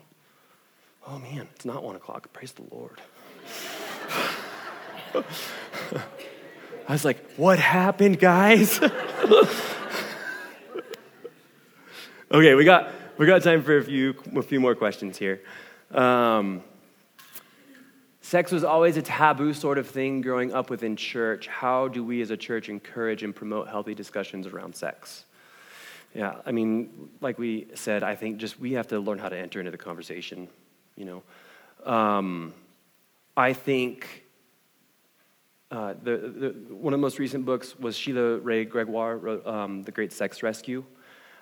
Oh 1.07 1.17
man, 1.17 1.47
it's 1.55 1.65
not 1.65 1.81
one 1.81 1.95
o'clock. 1.95 2.31
Praise 2.31 2.51
the 2.51 2.65
Lord. 2.69 3.01
I 5.15 6.93
was 6.93 7.05
like, 7.05 7.35
what 7.35 7.59
happened, 7.59 8.19
guys? 8.19 8.79
okay, 12.31 12.55
we 12.55 12.65
got, 12.65 12.91
we 13.17 13.25
got 13.25 13.43
time 13.43 13.63
for 13.63 13.77
a 13.77 13.83
few, 13.83 14.15
a 14.35 14.41
few 14.41 14.59
more 14.59 14.75
questions 14.75 15.17
here. 15.17 15.41
Um, 15.91 16.63
sex 18.21 18.51
was 18.51 18.63
always 18.63 18.97
a 18.97 19.01
taboo 19.01 19.53
sort 19.53 19.77
of 19.77 19.87
thing 19.87 20.21
growing 20.21 20.53
up 20.53 20.69
within 20.69 20.95
church. 20.95 21.47
How 21.47 21.87
do 21.87 22.03
we 22.03 22.21
as 22.21 22.31
a 22.31 22.37
church 22.37 22.69
encourage 22.69 23.23
and 23.23 23.35
promote 23.35 23.67
healthy 23.67 23.95
discussions 23.95 24.47
around 24.47 24.75
sex? 24.75 25.25
Yeah, 26.15 26.35
I 26.45 26.51
mean, 26.51 27.09
like 27.21 27.37
we 27.37 27.67
said, 27.75 28.01
I 28.01 28.15
think 28.15 28.37
just 28.37 28.59
we 28.59 28.73
have 28.73 28.87
to 28.87 28.99
learn 28.99 29.19
how 29.19 29.29
to 29.29 29.37
enter 29.37 29.59
into 29.59 29.71
the 29.71 29.77
conversation, 29.77 30.47
you 30.95 31.05
know. 31.05 31.91
Um, 31.91 32.53
I 33.37 33.53
think 33.53 34.23
uh, 35.71 35.93
the, 36.01 36.17
the, 36.17 36.75
one 36.75 36.93
of 36.93 36.99
the 36.99 37.01
most 37.01 37.19
recent 37.19 37.45
books 37.45 37.77
was 37.77 37.95
Sheila 37.95 38.39
Wray 38.39 38.65
Gregoire 38.65 39.17
wrote 39.17 39.45
um, 39.45 39.83
The 39.83 39.91
Great 39.91 40.11
Sex 40.11 40.41
Rescue. 40.41 40.83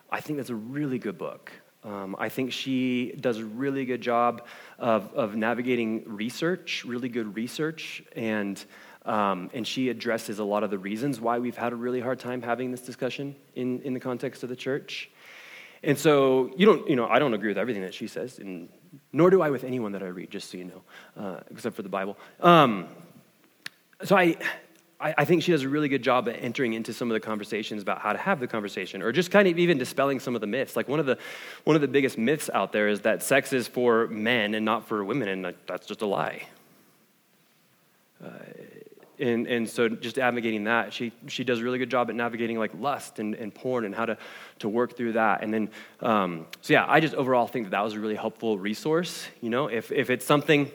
I 0.09 0.19
think 0.19 0.37
that's 0.37 0.49
a 0.49 0.55
really 0.55 0.99
good 0.99 1.17
book. 1.17 1.51
Um, 1.83 2.15
I 2.19 2.27
think 2.27 2.51
she 2.51 3.13
does 3.19 3.37
a 3.37 3.45
really 3.45 3.85
good 3.85 4.01
job 4.01 4.45
of, 4.77 5.13
of 5.13 5.35
navigating 5.35 6.03
research, 6.05 6.83
really 6.85 7.07
good 7.07 7.35
research, 7.35 8.03
and, 8.15 8.61
um, 9.05 9.49
and 9.53 9.65
she 9.65 9.87
addresses 9.87 10.39
a 10.39 10.43
lot 10.43 10.63
of 10.63 10.71
the 10.71 10.77
reasons 10.77 11.21
why 11.21 11.39
we've 11.39 11.55
had 11.55 11.71
a 11.71 11.75
really 11.77 12.01
hard 12.01 12.19
time 12.19 12.41
having 12.41 12.71
this 12.71 12.81
discussion 12.81 13.35
in, 13.55 13.81
in 13.83 13.93
the 13.93 13.99
context 13.99 14.43
of 14.43 14.49
the 14.49 14.55
church. 14.55 15.09
And 15.83 15.97
so 15.97 16.51
you 16.57 16.65
don't, 16.65 16.89
you 16.89 16.95
know, 16.97 17.07
I 17.07 17.19
don't 17.19 17.33
agree 17.33 17.49
with 17.49 17.57
everything 17.57 17.83
that 17.83 17.93
she 17.93 18.07
says, 18.07 18.39
and 18.39 18.67
nor 19.13 19.29
do 19.29 19.41
I 19.41 19.49
with 19.51 19.63
anyone 19.63 19.93
that 19.93 20.03
I 20.03 20.07
read, 20.07 20.31
just 20.31 20.49
so 20.51 20.57
you 20.57 20.65
know, 20.65 20.81
uh, 21.15 21.39
except 21.51 21.75
for 21.75 21.83
the 21.83 21.89
Bible. 21.89 22.17
Um, 22.41 22.87
so 24.03 24.15
I, 24.15 24.37
I 24.99 25.25
think 25.25 25.43
she 25.43 25.51
does 25.51 25.63
a 25.63 25.69
really 25.69 25.89
good 25.89 26.01
job 26.03 26.27
at 26.27 26.41
entering 26.41 26.73
into 26.73 26.91
some 26.91 27.09
of 27.11 27.13
the 27.13 27.19
conversations 27.19 27.81
about 27.83 27.99
how 27.99 28.13
to 28.13 28.19
have 28.19 28.39
the 28.39 28.47
conversation, 28.47 29.01
or 29.03 29.11
just 29.11 29.29
kind 29.29 29.47
of 29.47 29.59
even 29.59 29.77
dispelling 29.77 30.19
some 30.19 30.33
of 30.33 30.41
the 30.41 30.47
myths. 30.47 30.75
Like 30.75 30.87
one 30.87 30.99
of 30.99 31.05
the 31.05 31.19
one 31.65 31.75
of 31.75 31.81
the 31.81 31.87
biggest 31.87 32.17
myths 32.17 32.49
out 32.51 32.71
there 32.71 32.87
is 32.87 33.01
that 33.01 33.21
sex 33.21 33.53
is 33.53 33.67
for 33.67 34.07
men 34.07 34.55
and 34.55 34.65
not 34.65 34.87
for 34.87 35.03
women, 35.03 35.27
and 35.27 35.55
that's 35.67 35.85
just 35.85 36.01
a 36.01 36.07
lie. 36.07 36.47
Uh, 38.23 38.29
and, 39.19 39.47
and 39.47 39.69
so 39.69 39.89
just 39.89 40.17
navigating 40.17 40.65
that 40.65 40.93
she, 40.93 41.11
she 41.27 41.43
does 41.43 41.59
a 41.59 41.63
really 41.63 41.79
good 41.79 41.89
job 41.89 42.09
at 42.09 42.15
navigating 42.15 42.59
like 42.59 42.71
lust 42.79 43.19
and, 43.19 43.33
and 43.35 43.53
porn 43.53 43.85
and 43.85 43.95
how 43.95 44.05
to, 44.05 44.17
to 44.59 44.69
work 44.69 44.95
through 44.95 45.13
that 45.13 45.43
and 45.43 45.53
then 45.53 45.69
um, 46.01 46.45
so 46.61 46.73
yeah 46.73 46.85
i 46.87 46.99
just 46.99 47.15
overall 47.15 47.47
think 47.47 47.65
that 47.65 47.71
that 47.71 47.83
was 47.83 47.93
a 47.93 47.99
really 47.99 48.15
helpful 48.15 48.57
resource 48.57 49.27
you 49.41 49.49
know 49.49 49.67
if, 49.67 49.91
if 49.91 50.09
it's 50.09 50.25
something 50.25 50.71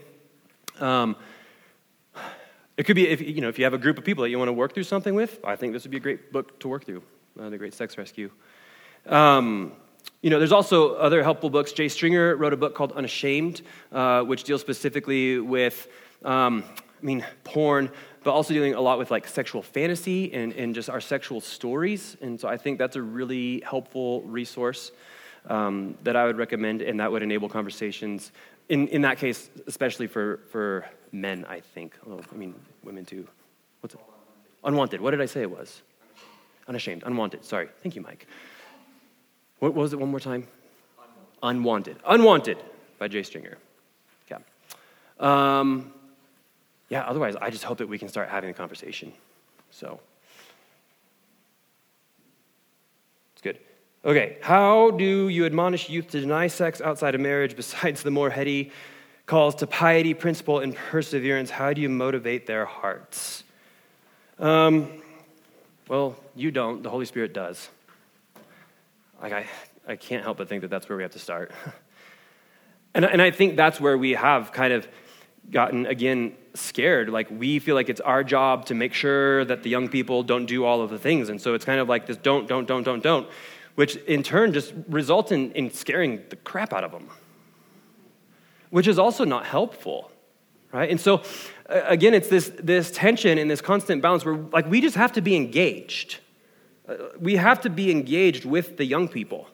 um, 0.80 1.14
it 2.76 2.84
could 2.84 2.96
be 2.96 3.08
if 3.08 3.20
you 3.20 3.40
know 3.40 3.48
if 3.48 3.58
you 3.58 3.64
have 3.64 3.74
a 3.74 3.78
group 3.78 3.98
of 3.98 4.04
people 4.04 4.22
that 4.22 4.30
you 4.30 4.38
want 4.38 4.48
to 4.48 4.52
work 4.52 4.74
through 4.74 4.84
something 4.84 5.14
with. 5.14 5.40
I 5.44 5.56
think 5.56 5.72
this 5.72 5.84
would 5.84 5.90
be 5.90 5.98
a 5.98 6.00
great 6.00 6.32
book 6.32 6.58
to 6.60 6.68
work 6.68 6.84
through, 6.84 7.02
uh, 7.38 7.50
the 7.50 7.58
Great 7.58 7.74
Sex 7.74 7.98
Rescue. 7.98 8.30
Um, 9.06 9.72
you 10.20 10.30
know, 10.30 10.38
there's 10.38 10.52
also 10.52 10.94
other 10.94 11.22
helpful 11.22 11.50
books. 11.50 11.72
Jay 11.72 11.88
Stringer 11.88 12.36
wrote 12.36 12.52
a 12.52 12.56
book 12.56 12.74
called 12.74 12.92
Unashamed, 12.92 13.62
uh, 13.90 14.22
which 14.22 14.44
deals 14.44 14.60
specifically 14.60 15.38
with, 15.38 15.88
um, 16.24 16.64
I 17.00 17.04
mean, 17.04 17.26
porn, 17.42 17.90
but 18.22 18.32
also 18.32 18.54
dealing 18.54 18.74
a 18.74 18.80
lot 18.80 18.98
with 18.98 19.10
like 19.10 19.26
sexual 19.26 19.62
fantasy 19.62 20.32
and, 20.32 20.52
and 20.52 20.74
just 20.74 20.88
our 20.88 21.00
sexual 21.00 21.40
stories. 21.40 22.16
And 22.20 22.40
so 22.40 22.46
I 22.48 22.56
think 22.56 22.78
that's 22.78 22.94
a 22.94 23.02
really 23.02 23.62
helpful 23.66 24.22
resource 24.22 24.92
um, 25.46 25.96
that 26.04 26.14
I 26.14 26.24
would 26.24 26.38
recommend, 26.38 26.82
and 26.82 27.00
that 27.00 27.10
would 27.10 27.22
enable 27.22 27.48
conversations. 27.48 28.30
In, 28.68 28.88
in 28.88 29.02
that 29.02 29.18
case, 29.18 29.50
especially 29.66 30.06
for, 30.06 30.40
for 30.50 30.86
men, 31.10 31.44
I 31.48 31.60
think. 31.60 31.94
Oh, 32.08 32.20
I 32.32 32.36
mean, 32.36 32.54
women 32.82 33.04
too. 33.04 33.26
What's 33.80 33.94
it? 33.94 34.00
Unwanted. 34.64 35.00
What 35.00 35.10
did 35.10 35.20
I 35.20 35.26
say 35.26 35.42
it 35.42 35.50
was? 35.50 35.82
Unashamed. 36.68 37.02
Unwanted. 37.04 37.44
Sorry. 37.44 37.68
Thank 37.82 37.96
you, 37.96 38.02
Mike. 38.02 38.26
What 39.58 39.74
was 39.74 39.92
it 39.92 39.98
one 39.98 40.10
more 40.10 40.20
time? 40.20 40.46
Unwanted. 41.42 41.96
Unwanted, 42.06 42.58
by 42.98 43.08
Jay 43.08 43.22
Stringer. 43.22 43.58
Yeah. 44.30 44.38
Um, 45.18 45.92
yeah, 46.88 47.02
otherwise, 47.02 47.36
I 47.36 47.50
just 47.50 47.64
hope 47.64 47.78
that 47.78 47.88
we 47.88 47.98
can 47.98 48.08
start 48.08 48.28
having 48.28 48.50
a 48.50 48.52
conversation. 48.52 49.12
So, 49.70 49.98
it's 53.32 53.42
good. 53.42 53.58
Okay, 54.05 54.38
how 54.40 54.90
do 54.90 55.28
you 55.28 55.46
admonish 55.46 55.88
youth 55.88 56.09
to 56.09 56.20
deny 56.20 56.48
sex 56.48 56.80
outside 56.80 57.14
of 57.14 57.20
marriage 57.20 57.55
besides 57.62 58.03
the 58.03 58.11
more 58.11 58.30
heady 58.30 58.72
calls 59.26 59.55
to 59.57 59.66
piety, 59.66 60.14
principle, 60.14 60.59
and 60.59 60.74
perseverance. 60.74 61.50
How 61.50 61.72
do 61.72 61.80
you 61.80 61.88
motivate 61.88 62.46
their 62.46 62.66
hearts? 62.66 63.44
Um, 64.38 65.03
well, 65.88 66.16
you 66.34 66.50
don't. 66.50 66.82
The 66.82 66.90
Holy 66.90 67.07
Spirit 67.07 67.32
does. 67.32 67.68
Like, 69.20 69.32
I, 69.32 69.46
I 69.86 69.96
can't 69.96 70.22
help 70.24 70.38
but 70.38 70.48
think 70.48 70.62
that 70.62 70.68
that's 70.68 70.88
where 70.88 70.96
we 70.96 71.03
have 71.03 71.12
to 71.12 71.18
start. 71.18 71.53
and, 72.94 73.05
and 73.05 73.22
I 73.22 73.30
think 73.30 73.57
that's 73.57 73.80
where 73.80 73.96
we 73.96 74.11
have 74.12 74.53
kind 74.53 74.72
of 74.72 74.88
gotten, 75.50 75.86
again, 75.86 76.34
scared. 76.55 77.09
Like, 77.09 77.30
we 77.30 77.59
feel 77.59 77.74
like 77.74 77.88
it's 77.88 78.00
our 78.00 78.24
job 78.24 78.66
to 78.66 78.74
make 78.74 78.94
sure 78.94 79.44
that 79.44 79.62
the 79.62 79.70
young 79.70 79.88
people 79.88 80.24
don't 80.24 80.46
do 80.46 80.64
all 80.64 80.82
of 80.82 80.90
the 80.90 80.98
things. 80.98 81.28
And 81.28 81.40
so 81.40 81.55
it's 81.55 81.64
kind 81.64 81.80
of 81.80 81.88
like 81.88 82.07
this 82.07 82.16
don't, 82.16 82.48
don't, 82.48 82.66
don't, 82.66 82.82
don't, 82.82 83.03
don't, 83.03 83.28
which 83.74 83.96
in 83.96 84.22
turn 84.22 84.52
just 84.52 84.72
results 84.88 85.32
in, 85.32 85.52
in 85.52 85.70
scaring 85.70 86.22
the 86.28 86.36
crap 86.36 86.72
out 86.72 86.84
of 86.84 86.92
them 86.92 87.08
which 88.70 88.86
is 88.86 88.98
also 88.98 89.24
not 89.24 89.44
helpful 89.44 90.12
right? 90.72 90.90
And 90.90 91.00
so 91.00 91.22
again 91.68 92.14
it's 92.14 92.28
this 92.28 92.50
this 92.58 92.90
tension 92.90 93.38
and 93.38 93.50
this 93.50 93.60
constant 93.60 94.02
balance 94.02 94.24
where 94.24 94.36
like 94.36 94.68
we 94.68 94.80
just 94.80 94.96
have 94.96 95.12
to 95.12 95.20
be 95.20 95.36
engaged. 95.36 96.18
Uh, 96.88 96.96
we 97.20 97.36
have 97.36 97.60
to 97.60 97.70
be 97.70 97.90
engaged 97.90 98.44
with 98.44 98.76
the 98.76 98.84
young 98.84 99.08
people. 99.08 99.46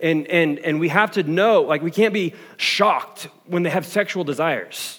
And 0.00 0.26
and 0.28 0.58
and 0.60 0.80
we 0.80 0.88
have 0.88 1.12
to 1.12 1.22
know 1.22 1.62
like 1.62 1.82
we 1.82 1.90
can't 1.90 2.14
be 2.14 2.34
shocked 2.56 3.28
when 3.46 3.62
they 3.62 3.70
have 3.70 3.86
sexual 3.86 4.24
desires 4.24 4.96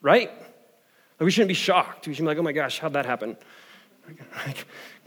right? 0.00 0.30
Like 0.30 1.24
we 1.24 1.32
shouldn't 1.32 1.48
be 1.48 1.54
shocked. 1.54 2.06
We 2.06 2.14
should 2.14 2.22
be 2.22 2.26
like 2.26 2.38
oh 2.38 2.42
my 2.42 2.52
gosh 2.52 2.78
how'd 2.78 2.92
that 2.92 3.06
happen? 3.06 3.36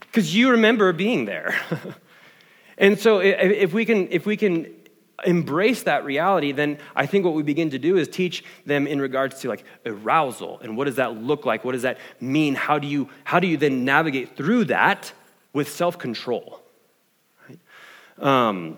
Because 0.02 0.36
you 0.36 0.52
remember 0.52 0.92
being 0.92 1.24
there 1.24 1.56
and 2.78 3.00
so 3.00 3.20
if 3.20 3.74
we 3.74 3.86
can 3.86 4.08
if 4.12 4.26
we 4.26 4.38
can 4.38 4.74
embrace 5.26 5.84
that 5.84 6.04
reality, 6.06 6.52
then 6.52 6.78
I 6.96 7.06
think 7.06 7.26
what 7.26 7.34
we 7.34 7.44
begin 7.44 7.70
to 7.72 7.80
do 7.80 7.98
is 7.98 8.08
teach 8.08 8.44
them 8.66 8.88
in 8.88 9.00
regards 9.00 9.42
to 9.42 9.50
like 9.50 9.64
arousal 9.86 10.60
and 10.62 10.78
what 10.78 10.86
does 10.86 10.96
that 10.96 11.16
look 11.16 11.46
like? 11.46 11.64
What 11.64 11.74
does 11.74 11.84
that 11.84 11.98
mean? 12.20 12.56
How 12.56 12.80
do 12.80 12.88
you, 12.88 13.10
how 13.24 13.40
do 13.40 13.48
you 13.48 13.58
then 13.58 13.86
navigate 13.86 14.36
through 14.36 14.66
that 14.66 15.14
with 15.54 15.70
self 15.70 15.98
control? 15.98 16.62
Right? 17.48 17.60
Um, 18.20 18.78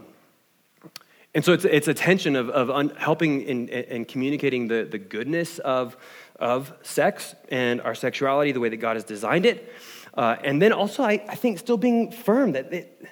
and 1.36 1.44
so 1.44 1.54
it's, 1.54 1.66
it's 1.66 1.88
a 1.88 1.94
tension 1.94 2.36
of, 2.36 2.50
of 2.50 2.70
un, 2.70 2.90
helping 2.98 3.42
in, 3.42 3.68
in 3.70 4.06
communicating 4.06 4.68
the, 4.68 4.88
the 4.90 5.00
goodness 5.00 5.58
of, 5.60 5.98
of 6.40 6.72
sex 6.84 7.34
and 7.50 7.82
our 7.82 7.96
sexuality, 7.96 8.52
the 8.52 8.60
way 8.60 8.70
that 8.70 8.78
God 8.78 8.98
has 8.98 9.04
designed 9.04 9.48
it. 9.48 9.74
Uh, 10.14 10.36
and 10.44 10.62
then 10.62 10.72
also, 10.72 11.02
I, 11.02 11.26
I 11.28 11.34
think, 11.34 11.58
still 11.58 11.78
being 11.78 12.12
firm 12.12 12.52
that 12.52 12.72
it, 12.72 13.08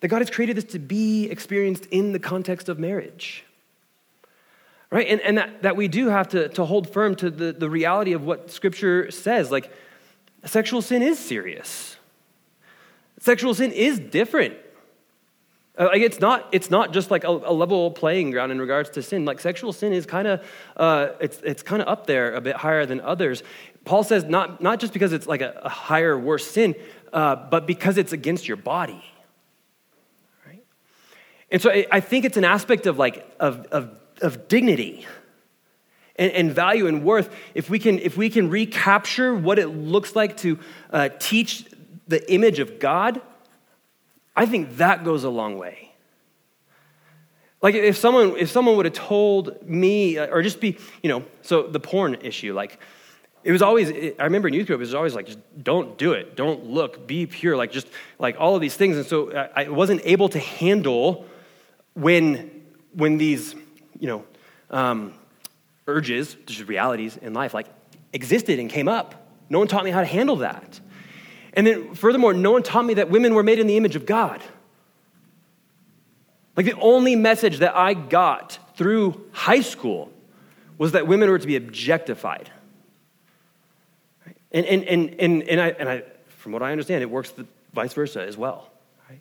that 0.00 0.08
God 0.08 0.20
has 0.20 0.30
created 0.30 0.56
this 0.56 0.64
to 0.64 0.78
be 0.78 1.28
experienced 1.28 1.86
in 1.86 2.12
the 2.12 2.18
context 2.18 2.68
of 2.68 2.78
marriage. 2.78 3.44
Right? 4.90 5.06
And, 5.08 5.20
and 5.20 5.38
that, 5.38 5.62
that 5.62 5.76
we 5.76 5.88
do 5.88 6.08
have 6.08 6.28
to, 6.28 6.48
to 6.50 6.64
hold 6.64 6.90
firm 6.90 7.14
to 7.16 7.30
the, 7.30 7.52
the 7.52 7.68
reality 7.68 8.12
of 8.12 8.24
what 8.24 8.50
Scripture 8.50 9.10
says. 9.10 9.50
Like, 9.50 9.70
sexual 10.44 10.80
sin 10.80 11.02
is 11.02 11.18
serious, 11.18 11.96
sexual 13.20 13.54
sin 13.54 13.72
is 13.72 13.98
different. 13.98 14.54
Uh, 15.76 15.90
like 15.92 16.02
it's 16.02 16.18
not, 16.18 16.48
it's 16.50 16.70
not 16.70 16.92
just 16.92 17.08
like 17.08 17.22
a, 17.22 17.28
a, 17.28 17.52
level 17.52 17.92
playing 17.92 18.32
ground 18.32 18.50
in 18.50 18.60
regards 18.60 18.90
to 18.90 19.00
sin. 19.00 19.24
Like 19.24 19.38
sexual 19.38 19.72
sin 19.72 19.92
is 19.92 20.06
kind 20.06 20.26
of, 20.26 20.44
uh, 20.76 21.10
it's, 21.20 21.38
it's 21.42 21.62
kind 21.62 21.80
of 21.80 21.86
up 21.86 22.04
there 22.04 22.34
a 22.34 22.40
bit 22.40 22.56
higher 22.56 22.84
than 22.84 23.00
others. 23.00 23.44
Paul 23.84 24.02
says 24.02 24.24
not, 24.24 24.60
not 24.60 24.80
just 24.80 24.92
because 24.92 25.12
it's 25.12 25.28
like 25.28 25.40
a, 25.40 25.60
a 25.62 25.68
higher, 25.68 26.18
worse 26.18 26.50
sin, 26.50 26.74
uh, 27.12 27.36
but 27.36 27.64
because 27.64 27.96
it's 27.96 28.12
against 28.12 28.48
your 28.48 28.56
body. 28.56 29.04
And 31.50 31.62
so 31.62 31.70
I 31.90 32.00
think 32.00 32.24
it's 32.24 32.36
an 32.36 32.44
aspect 32.44 32.86
of 32.86 32.98
like 32.98 33.26
of, 33.40 33.66
of, 33.66 33.90
of 34.20 34.48
dignity 34.48 35.06
and, 36.16 36.30
and, 36.32 36.52
value 36.52 36.86
and 36.86 37.02
worth. 37.02 37.34
If 37.54 37.70
we 37.70 37.78
can, 37.78 37.98
if 38.00 38.16
we 38.16 38.28
can 38.28 38.50
recapture 38.50 39.34
what 39.34 39.58
it 39.58 39.68
looks 39.68 40.14
like 40.14 40.36
to 40.38 40.58
uh, 40.92 41.08
teach 41.18 41.64
the 42.06 42.30
image 42.32 42.58
of 42.58 42.78
God, 42.78 43.22
I 44.36 44.44
think 44.46 44.76
that 44.76 45.04
goes 45.04 45.24
a 45.24 45.30
long 45.30 45.56
way. 45.56 45.92
Like 47.62 47.74
if 47.74 47.96
someone 47.96 48.36
if 48.36 48.50
someone 48.50 48.76
would 48.76 48.84
have 48.84 48.94
told 48.94 49.66
me 49.66 50.18
uh, 50.18 50.26
or 50.26 50.42
just 50.42 50.60
be, 50.60 50.78
you 51.02 51.08
know, 51.08 51.24
so 51.42 51.62
the 51.62 51.80
porn 51.80 52.14
issue, 52.20 52.52
like 52.52 52.78
it 53.42 53.52
was 53.52 53.62
always 53.62 53.90
i 54.18 54.24
remember 54.24 54.48
in 54.48 54.54
youth 54.54 54.66
group 54.66 54.78
it 54.78 54.80
was 54.80 54.94
always 54.94 55.14
like 55.14 55.26
just 55.26 55.38
don't 55.62 55.96
do 55.96 56.12
it 56.12 56.36
don't 56.36 56.66
look 56.66 57.06
be 57.06 57.24
pure 57.24 57.56
like 57.56 57.70
just 57.70 57.86
like 58.18 58.36
all 58.38 58.56
of 58.56 58.60
these 58.60 58.74
things 58.74 58.96
and 58.96 59.06
so 59.06 59.32
i, 59.32 59.62
I 59.62 59.68
wasn't 59.68 60.02
able 60.04 60.28
to 60.30 60.38
handle 60.40 61.24
when 61.98 62.50
when 62.92 63.18
these 63.18 63.54
you 63.98 64.06
know 64.06 64.24
um, 64.70 65.14
urges 65.86 66.36
just 66.46 66.68
realities 66.68 67.16
in 67.16 67.34
life 67.34 67.54
like 67.54 67.66
existed 68.12 68.58
and 68.58 68.70
came 68.70 68.88
up 68.88 69.28
no 69.50 69.58
one 69.58 69.68
taught 69.68 69.84
me 69.84 69.90
how 69.90 70.00
to 70.00 70.06
handle 70.06 70.36
that 70.36 70.80
and 71.54 71.66
then 71.66 71.94
furthermore 71.94 72.32
no 72.32 72.52
one 72.52 72.62
taught 72.62 72.84
me 72.84 72.94
that 72.94 73.10
women 73.10 73.34
were 73.34 73.42
made 73.42 73.58
in 73.58 73.66
the 73.66 73.76
image 73.76 73.96
of 73.96 74.06
god 74.06 74.42
like 76.56 76.66
the 76.66 76.78
only 76.80 77.16
message 77.16 77.58
that 77.58 77.76
i 77.76 77.94
got 77.94 78.58
through 78.74 79.28
high 79.32 79.60
school 79.60 80.10
was 80.78 80.92
that 80.92 81.06
women 81.06 81.28
were 81.28 81.38
to 81.38 81.46
be 81.46 81.56
objectified 81.56 82.50
and, 84.52 84.64
and, 84.66 84.84
and, 84.84 85.14
and, 85.18 85.42
and, 85.42 85.60
I, 85.60 85.68
and 85.68 85.88
I, 85.88 86.02
from 86.28 86.52
what 86.52 86.62
I 86.62 86.72
understand, 86.72 87.02
it 87.02 87.10
works 87.10 87.30
the 87.30 87.46
vice 87.74 87.92
versa 87.92 88.22
as 88.22 88.36
well. 88.36 88.70
Right? 89.08 89.20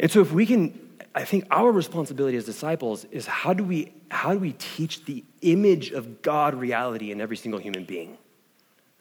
And 0.00 0.10
so 0.10 0.20
if 0.20 0.32
we 0.32 0.46
can, 0.46 0.78
I 1.18 1.24
think 1.24 1.46
our 1.50 1.72
responsibility 1.72 2.36
as 2.36 2.44
disciples 2.44 3.04
is 3.10 3.26
how 3.26 3.52
do 3.52 3.64
we, 3.64 3.92
how 4.08 4.32
do 4.32 4.38
we 4.38 4.52
teach 4.52 5.04
the 5.04 5.24
image 5.40 5.90
of 5.90 6.22
God 6.22 6.54
reality 6.54 7.10
in 7.10 7.20
every 7.20 7.36
single 7.36 7.58
human 7.58 7.82
being? 7.82 8.16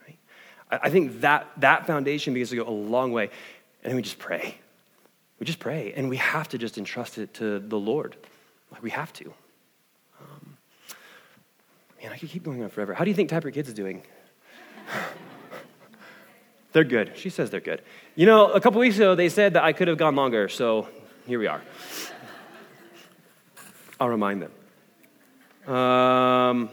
Right? 0.03 0.17
I, 0.71 0.79
I 0.87 0.89
think 0.89 1.21
that, 1.21 1.47
that 1.57 1.85
foundation 1.85 2.33
begins 2.33 2.49
to 2.49 2.55
go 2.55 2.67
a 2.67 2.71
long 2.71 3.11
way. 3.11 3.25
And 3.83 3.91
then 3.91 3.95
we 3.95 4.01
just 4.01 4.17
pray. 4.17 4.57
We 5.39 5.45
just 5.45 5.59
pray. 5.59 5.93
And 5.95 6.09
we 6.09 6.17
have 6.17 6.49
to 6.49 6.57
just 6.57 6.79
entrust 6.79 7.19
it 7.19 7.35
to 7.35 7.59
the 7.59 7.77
Lord. 7.77 8.15
Like 8.71 8.81
we 8.81 8.89
have 8.89 9.13
to. 9.13 9.31
Um, 10.19 10.57
man, 12.01 12.11
I 12.11 12.17
could 12.17 12.29
keep 12.29 12.43
going 12.43 12.63
on 12.63 12.69
forever. 12.71 12.95
How 12.95 13.03
do 13.03 13.11
you 13.11 13.15
think 13.15 13.29
Taproot 13.29 13.53
Kids 13.53 13.67
is 13.67 13.75
doing? 13.75 14.01
they're 16.73 16.83
good. 16.83 17.11
She 17.13 17.29
says 17.29 17.51
they're 17.51 17.59
good. 17.59 17.83
You 18.15 18.25
know, 18.25 18.49
a 18.49 18.59
couple 18.59 18.79
weeks 18.79 18.95
ago, 18.95 19.13
they 19.13 19.29
said 19.29 19.53
that 19.53 19.63
I 19.63 19.71
could 19.71 19.87
have 19.87 19.99
gone 19.99 20.15
longer, 20.15 20.49
so 20.49 20.87
here 21.27 21.39
we 21.39 21.47
are. 21.47 21.61
I'll 23.99 24.07
remind 24.07 24.41
them. 24.41 25.73
Um, 25.75 26.69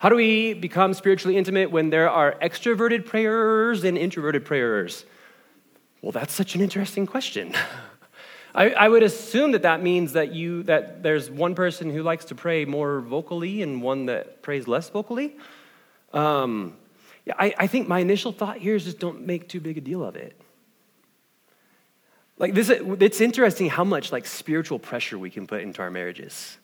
how 0.00 0.08
do 0.08 0.16
we 0.16 0.54
become 0.54 0.92
spiritually 0.92 1.36
intimate 1.36 1.70
when 1.70 1.90
there 1.90 2.10
are 2.10 2.34
extroverted 2.42 3.06
prayers 3.06 3.84
and 3.84 3.96
introverted 3.96 4.44
prayers? 4.44 5.04
Well, 6.00 6.10
that's 6.10 6.34
such 6.34 6.56
an 6.56 6.60
interesting 6.60 7.06
question. 7.06 7.54
I, 8.54 8.70
I, 8.70 8.88
would 8.88 9.04
assume 9.04 9.52
that 9.52 9.62
that 9.62 9.82
means 9.82 10.12
that 10.14 10.32
you 10.32 10.64
that 10.64 11.02
there's 11.04 11.30
one 11.30 11.54
person 11.54 11.88
who 11.88 12.02
likes 12.02 12.24
to 12.26 12.34
pray 12.34 12.64
more 12.64 13.00
vocally 13.00 13.62
and 13.62 13.80
one 13.80 14.06
that 14.06 14.42
prays 14.42 14.66
less 14.66 14.90
vocally. 14.90 15.36
Um, 16.12 16.76
yeah, 17.24 17.34
I, 17.38 17.54
I 17.56 17.66
think 17.68 17.86
my 17.86 18.00
initial 18.00 18.32
thought 18.32 18.58
here 18.58 18.74
is 18.74 18.84
just 18.84 18.98
don't 18.98 19.24
make 19.26 19.48
too 19.48 19.60
big 19.60 19.78
a 19.78 19.80
deal 19.80 20.04
of 20.04 20.16
it. 20.16 20.38
Like 22.42 22.54
this, 22.54 22.70
it's 22.70 23.20
interesting 23.20 23.70
how 23.70 23.84
much 23.84 24.10
like 24.10 24.26
spiritual 24.26 24.80
pressure 24.80 25.16
we 25.16 25.30
can 25.30 25.46
put 25.46 25.62
into 25.62 25.80
our 25.80 25.92
marriages, 25.92 26.58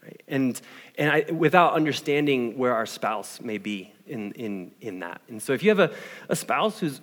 right? 0.00 0.22
And 0.28 0.60
and 0.96 1.10
I, 1.10 1.32
without 1.32 1.72
understanding 1.72 2.56
where 2.56 2.72
our 2.72 2.86
spouse 2.86 3.40
may 3.40 3.58
be 3.58 3.92
in 4.06 4.30
in 4.34 4.70
in 4.80 5.00
that. 5.00 5.20
And 5.28 5.42
so 5.42 5.52
if 5.54 5.64
you 5.64 5.70
have 5.70 5.80
a, 5.80 5.90
a 6.28 6.36
spouse 6.36 6.78
who's 6.78 7.00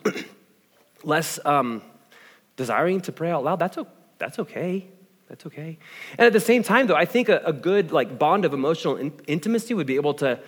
less 1.03 1.39
um, 1.43 1.81
desiring 2.55 3.01
to 3.01 3.11
pray 3.11 3.31
out 3.31 3.43
loud, 3.43 3.59
that's 3.59 3.77
that's 4.17 4.39
okay. 4.39 4.87
That's 5.27 5.45
okay. 5.47 5.77
And 6.17 6.25
at 6.25 6.31
the 6.31 6.39
same 6.39 6.63
time, 6.63 6.87
though, 6.87 6.95
I 6.95 7.03
think 7.03 7.27
a, 7.27 7.41
a 7.45 7.51
good 7.51 7.91
like 7.91 8.17
bond 8.17 8.45
of 8.45 8.53
emotional 8.53 8.95
in, 8.95 9.11
intimacy 9.27 9.73
would 9.73 9.87
be 9.87 9.95
able 9.95 10.13
to 10.15 10.39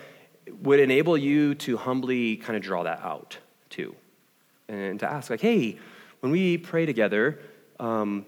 would 0.62 0.80
enable 0.80 1.18
you 1.18 1.54
to 1.56 1.76
humbly 1.76 2.38
kind 2.38 2.56
of 2.56 2.62
draw 2.62 2.84
that 2.84 3.00
out 3.02 3.36
too. 3.68 3.94
And 4.68 4.98
to 5.00 5.10
ask, 5.10 5.28
like, 5.28 5.42
hey, 5.42 5.78
when 6.20 6.32
we 6.32 6.56
pray 6.56 6.86
together, 6.86 7.38
um, 7.80 8.26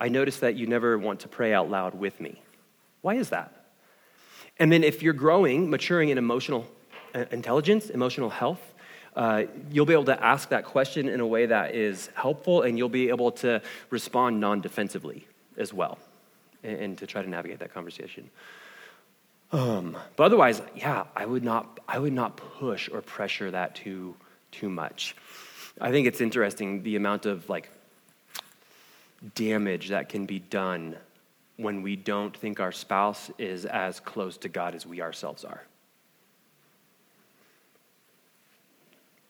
I 0.00 0.08
notice 0.08 0.38
that 0.38 0.54
you 0.54 0.66
never 0.66 0.96
want 0.98 1.20
to 1.20 1.28
pray 1.28 1.52
out 1.52 1.70
loud 1.70 1.94
with 1.94 2.20
me. 2.20 2.40
Why 3.02 3.14
is 3.14 3.30
that? 3.30 3.52
And 4.58 4.72
then 4.72 4.84
if 4.84 5.02
you're 5.02 5.12
growing, 5.12 5.70
maturing 5.70 6.08
in 6.08 6.18
emotional 6.18 6.66
uh, 7.14 7.24
intelligence, 7.30 7.90
emotional 7.90 8.30
health, 8.30 8.60
uh, 9.16 9.44
you'll 9.70 9.86
be 9.86 9.92
able 9.92 10.04
to 10.04 10.24
ask 10.24 10.50
that 10.50 10.64
question 10.64 11.08
in 11.08 11.20
a 11.20 11.26
way 11.26 11.46
that 11.46 11.74
is 11.74 12.08
helpful 12.14 12.62
and 12.62 12.78
you'll 12.78 12.88
be 12.88 13.08
able 13.08 13.32
to 13.32 13.60
respond 13.90 14.40
non 14.40 14.60
defensively 14.60 15.26
as 15.56 15.72
well 15.72 15.98
and, 16.62 16.78
and 16.78 16.98
to 16.98 17.06
try 17.06 17.22
to 17.22 17.28
navigate 17.28 17.58
that 17.58 17.74
conversation. 17.74 18.30
Um, 19.50 19.96
but 20.16 20.24
otherwise, 20.24 20.60
yeah, 20.76 21.04
I 21.16 21.24
would 21.24 21.42
not, 21.42 21.80
I 21.88 21.98
would 21.98 22.12
not 22.12 22.36
push 22.36 22.88
or 22.88 23.00
pressure 23.00 23.50
that 23.50 23.74
too, 23.74 24.14
too 24.52 24.68
much. 24.68 25.16
I 25.80 25.90
think 25.90 26.06
it's 26.06 26.20
interesting 26.20 26.82
the 26.82 26.96
amount 26.96 27.26
of 27.26 27.48
like 27.48 27.70
damage 29.34 29.88
that 29.88 30.08
can 30.08 30.26
be 30.26 30.38
done 30.38 30.96
when 31.56 31.82
we 31.82 31.96
don't 31.96 32.36
think 32.36 32.60
our 32.60 32.72
spouse 32.72 33.30
is 33.38 33.64
as 33.64 34.00
close 34.00 34.36
to 34.38 34.48
God 34.48 34.74
as 34.74 34.86
we 34.86 35.00
ourselves 35.00 35.44
are. 35.44 35.64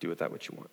Do 0.00 0.08
with 0.08 0.18
that 0.18 0.30
what 0.30 0.46
you 0.46 0.56
want. 0.56 0.70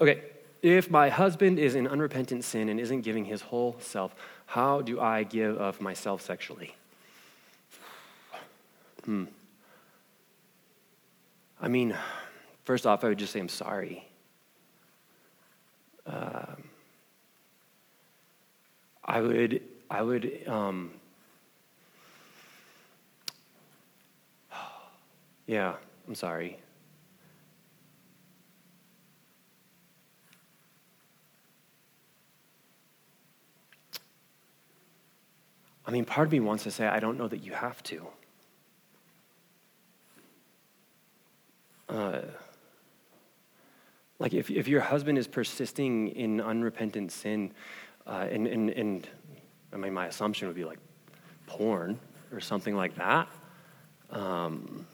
Okay, 0.00 0.22
if 0.62 0.90
my 0.90 1.08
husband 1.08 1.58
is 1.58 1.74
in 1.74 1.86
unrepentant 1.86 2.44
sin 2.44 2.68
and 2.68 2.78
isn't 2.78 3.00
giving 3.00 3.24
his 3.24 3.42
whole 3.42 3.76
self, 3.80 4.14
how 4.46 4.80
do 4.80 5.00
I 5.00 5.24
give 5.24 5.58
of 5.58 5.80
myself 5.80 6.22
sexually? 6.22 6.74
Hmm. 9.04 9.24
I 11.60 11.68
mean, 11.68 11.96
first 12.64 12.86
off, 12.86 13.02
I 13.02 13.08
would 13.08 13.18
just 13.18 13.32
say 13.32 13.40
I'm 13.40 13.48
sorry. 13.48 14.07
Uh, 16.08 16.54
I 19.04 19.20
would, 19.20 19.62
I 19.90 20.02
would, 20.02 20.48
um, 20.48 20.90
yeah, 25.46 25.74
I'm 26.06 26.14
sorry. 26.14 26.58
I 35.86 35.90
mean, 35.90 36.04
part 36.04 36.28
of 36.28 36.32
me 36.32 36.40
wants 36.40 36.64
to 36.64 36.70
say, 36.70 36.86
I 36.86 37.00
don't 37.00 37.16
know 37.16 37.28
that 37.28 37.42
you 37.42 37.52
have 37.52 37.82
to. 37.84 38.06
Uh, 41.88 42.20
like, 44.18 44.34
if, 44.34 44.50
if 44.50 44.66
your 44.66 44.80
husband 44.80 45.18
is 45.18 45.28
persisting 45.28 46.08
in 46.08 46.40
unrepentant 46.40 47.12
sin, 47.12 47.52
uh, 48.06 48.26
and, 48.30 48.46
and, 48.46 48.70
and 48.70 49.08
I 49.72 49.76
mean, 49.76 49.92
my 49.92 50.06
assumption 50.06 50.48
would 50.48 50.56
be 50.56 50.64
like 50.64 50.78
porn 51.46 51.98
or 52.32 52.40
something 52.40 52.74
like 52.74 52.96
that. 52.96 53.28
Um, 54.10 54.86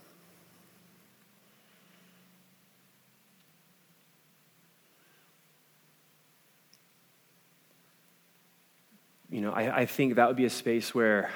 you 9.29 9.41
know, 9.41 9.51
I, 9.51 9.81
I 9.81 9.85
think 9.85 10.15
that 10.15 10.27
would 10.27 10.37
be 10.37 10.45
a 10.45 10.49
space 10.49 10.93
where 10.93 11.31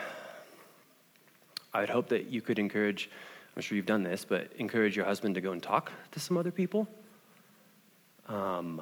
I 1.73 1.81
would 1.81 1.89
hope 1.89 2.09
that 2.09 2.27
you 2.27 2.41
could 2.41 2.59
encourage, 2.59 3.09
I'm 3.55 3.61
sure 3.61 3.75
you've 3.75 3.85
done 3.85 4.03
this, 4.03 4.25
but 4.25 4.51
encourage 4.57 4.95
your 4.95 5.05
husband 5.05 5.35
to 5.35 5.41
go 5.41 5.51
and 5.51 5.61
talk 5.61 5.91
to 6.11 6.19
some 6.19 6.37
other 6.37 6.51
people. 6.51 6.87
Um, 8.29 8.81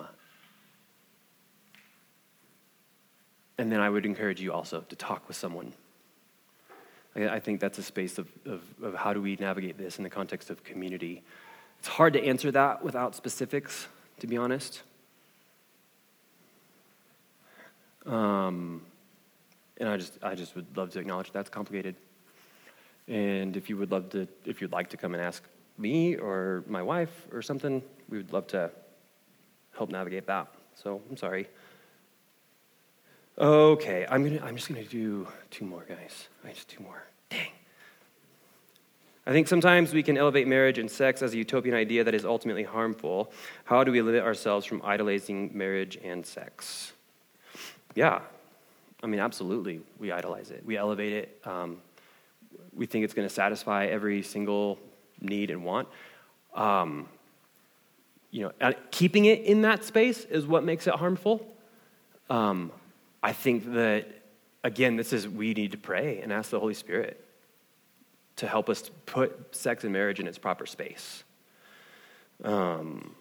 and 3.57 3.71
then 3.71 3.79
I 3.79 3.89
would 3.89 4.05
encourage 4.05 4.41
you 4.41 4.51
also 4.51 4.81
to 4.81 4.95
talk 4.95 5.27
with 5.27 5.37
someone. 5.37 5.73
I, 7.15 7.29
I 7.29 7.39
think 7.39 7.61
that's 7.61 7.77
a 7.77 7.83
space 7.83 8.17
of, 8.17 8.27
of, 8.45 8.61
of 8.83 8.93
how 8.93 9.13
do 9.13 9.21
we 9.21 9.37
navigate 9.37 9.77
this 9.77 9.97
in 9.97 10.03
the 10.03 10.09
context 10.09 10.49
of 10.49 10.63
community. 10.63 11.23
It's 11.79 11.87
hard 11.87 12.13
to 12.13 12.23
answer 12.23 12.51
that 12.51 12.83
without 12.83 13.15
specifics, 13.15 13.87
to 14.19 14.27
be 14.27 14.35
honest. 14.35 14.81
Um, 18.05 18.81
and 19.77 19.87
I 19.87 19.97
just, 19.97 20.17
I 20.21 20.35
just 20.35 20.55
would 20.55 20.75
love 20.75 20.91
to 20.91 20.99
acknowledge 20.99 21.31
that's 21.31 21.49
complicated. 21.49 21.95
And 23.07 23.55
if 23.55 23.69
you 23.69 23.77
would 23.77 23.91
love 23.91 24.09
to, 24.09 24.27
if 24.45 24.59
you'd 24.59 24.73
like 24.73 24.89
to 24.89 24.97
come 24.97 25.13
and 25.13 25.23
ask 25.23 25.41
me 25.77 26.15
or 26.15 26.63
my 26.67 26.81
wife 26.81 27.27
or 27.31 27.41
something, 27.41 27.81
we 28.09 28.17
would 28.17 28.33
love 28.33 28.47
to 28.47 28.71
help 29.77 29.89
navigate 29.89 30.27
that. 30.27 30.47
So 30.75 31.01
I'm 31.09 31.17
sorry. 31.17 31.47
Okay, 33.37 34.05
I'm 34.09 34.23
gonna, 34.23 34.43
I'm 34.43 34.55
just 34.55 34.67
gonna 34.67 34.83
do 34.83 35.27
two 35.51 35.65
more, 35.65 35.85
guys. 35.87 36.27
I 36.43 36.51
just 36.51 36.67
two 36.67 36.81
more. 36.81 37.03
Dang. 37.29 37.51
I 39.27 39.31
think 39.31 39.47
sometimes 39.47 39.93
we 39.93 40.01
can 40.01 40.17
elevate 40.17 40.47
marriage 40.47 40.77
and 40.79 40.89
sex 40.89 41.21
as 41.21 41.33
a 41.33 41.37
utopian 41.37 41.75
idea 41.75 42.03
that 42.03 42.15
is 42.15 42.25
ultimately 42.25 42.63
harmful. 42.63 43.31
How 43.65 43.83
do 43.83 43.91
we 43.91 44.01
limit 44.01 44.23
ourselves 44.23 44.65
from 44.65 44.81
idolizing 44.83 45.51
marriage 45.53 45.97
and 46.03 46.25
sex? 46.25 46.93
Yeah, 47.93 48.21
I 49.03 49.07
mean, 49.07 49.19
absolutely, 49.19 49.81
we 49.99 50.11
idolize 50.11 50.49
it. 50.49 50.65
We 50.65 50.77
elevate 50.77 51.13
it. 51.13 51.41
Um, 51.45 51.77
we 52.73 52.85
think 52.85 53.05
it's 53.05 53.13
going 53.13 53.27
to 53.27 53.33
satisfy 53.33 53.85
every 53.85 54.21
single 54.23 54.79
need 55.21 55.51
and 55.51 55.63
want. 55.63 55.87
Um, 56.55 57.07
you 58.31 58.51
know, 58.61 58.73
keeping 58.91 59.25
it 59.25 59.41
in 59.41 59.61
that 59.61 59.83
space 59.83 60.25
is 60.25 60.45
what 60.45 60.63
makes 60.63 60.87
it 60.87 60.95
harmful. 60.95 61.45
Um, 62.29 62.71
I 63.23 63.33
think 63.33 63.73
that, 63.73 64.07
again, 64.63 64.95
this 64.95 65.13
is 65.13 65.27
we 65.27 65.53
need 65.53 65.71
to 65.71 65.77
pray 65.77 66.19
and 66.21 66.31
ask 66.31 66.49
the 66.49 66.59
Holy 66.59 66.73
Spirit 66.73 67.23
to 68.37 68.47
help 68.47 68.69
us 68.69 68.91
put 69.05 69.55
sex 69.55 69.83
and 69.83 69.93
marriage 69.93 70.19
in 70.19 70.27
its 70.27 70.37
proper 70.37 70.65
space. 70.65 71.23
Um, 72.43 73.15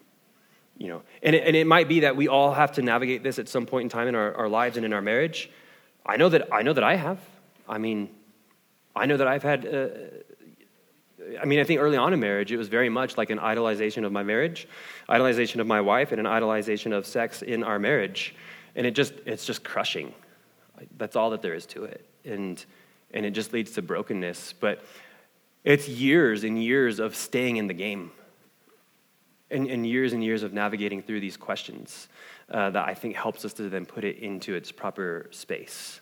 you 0.77 0.89
know, 0.89 1.03
and 1.23 1.35
it, 1.35 1.47
and 1.47 1.57
it 1.57 1.67
might 1.67 1.89
be 1.89 2.01
that 2.01 2.17
we 2.17 2.29
all 2.29 2.53
have 2.53 2.73
to 2.73 2.83
navigate 2.83 3.23
this 3.23 3.39
at 3.39 3.49
some 3.49 3.65
point 3.65 3.85
in 3.85 3.89
time 3.89 4.09
in 4.09 4.15
our, 4.15 4.35
our 4.35 4.49
lives 4.49 4.77
and 4.77 4.85
in 4.85 4.93
our 4.93 5.01
marriage. 5.01 5.51
I 6.05 6.19
know 6.19 6.29
that 6.29 6.53
I 6.53 6.63
know 6.63 6.75
that 6.75 6.85
I 6.85 6.97
have. 6.97 7.19
I 7.67 7.79
mean, 7.79 8.11
I 8.95 9.07
know 9.07 9.17
that 9.17 9.27
I've 9.27 9.43
had. 9.43 9.67
Uh, 9.67 9.89
I 11.41 11.45
mean, 11.45 11.61
I 11.61 11.65
think 11.65 11.81
early 11.81 11.97
on 11.97 12.13
in 12.13 12.21
marriage, 12.21 12.53
it 12.53 12.57
was 12.57 12.69
very 12.69 12.89
much 12.89 13.17
like 13.17 13.31
an 13.31 13.39
idolization 13.39 14.05
of 14.05 14.13
my 14.13 14.23
marriage, 14.23 14.69
idolization 15.09 15.61
of 15.61 15.67
my 15.67 15.81
wife, 15.81 16.13
and 16.13 16.21
an 16.21 16.27
idolization 16.27 16.93
of 16.93 17.07
sex 17.07 17.43
in 17.43 17.65
our 17.65 17.79
marriage, 17.79 18.35
and 18.75 18.87
it 18.87 18.93
just 18.93 19.13
it's 19.27 19.45
just 19.45 19.65
crushing. 19.65 20.15
That's 20.99 21.17
all 21.17 21.31
that 21.31 21.43
there 21.43 21.55
is 21.55 21.67
to 21.67 21.85
it, 21.85 22.05
and 22.25 22.65
and 23.13 23.27
it 23.27 23.31
just 23.31 23.53
leads 23.53 23.73
to 23.73 23.83
brokenness. 23.83 24.55
But 24.55 24.85
it's 25.65 25.89
years 25.89 26.45
and 26.45 26.63
years 26.63 26.99
of 27.01 27.17
staying 27.17 27.57
in 27.57 27.67
the 27.67 27.75
game, 27.75 28.13
and, 29.51 29.67
and 29.69 29.87
years 29.87 30.13
and 30.13 30.23
years 30.23 30.43
of 30.43 30.53
navigating 30.53 31.03
through 31.03 31.21
these 31.21 31.37
questions 31.37 32.09
uh, 32.51 32.71
that 32.71 32.89
I 32.89 32.95
think 32.95 33.17
helps 33.17 33.45
us 33.45 33.53
to 33.55 33.69
then 33.69 33.87
put 33.87 34.05
it 34.05 34.19
into 34.19 34.55
its 34.55 34.71
proper 34.71 35.29
space. 35.31 36.01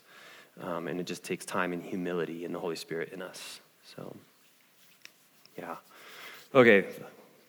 Um, 0.61 0.87
and 0.87 1.01
it 1.01 1.05
just 1.05 1.25
takes 1.25 1.45
time 1.45 1.73
and 1.73 1.83
humility 1.83 2.45
and 2.45 2.55
the 2.55 2.61
Holy 2.61 2.77
Spirit 2.77 3.13
in 3.13 3.23
us. 3.23 3.61
So, 3.97 4.15
yeah. 5.57 5.77
Okay, 6.55 6.87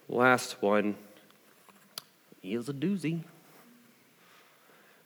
last 0.09 0.61
one 0.61 0.95
is 2.43 2.69
a 2.69 2.73
doozy. 2.73 3.23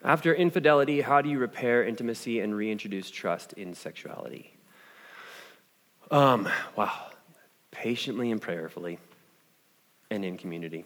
After 0.04 0.34
infidelity, 0.34 1.02
how 1.02 1.22
do 1.22 1.30
you 1.30 1.40
repair 1.40 1.84
intimacy 1.84 2.40
and 2.40 2.56
reintroduce 2.56 3.12
trust 3.12 3.54
in 3.54 3.74
sexuality? 3.74 4.54
Um, 6.10 6.48
wow. 6.76 7.08
Patiently 7.72 8.32
and 8.32 8.42
prayerfully, 8.42 8.98
and 10.10 10.26
in 10.26 10.38
community. 10.38 10.86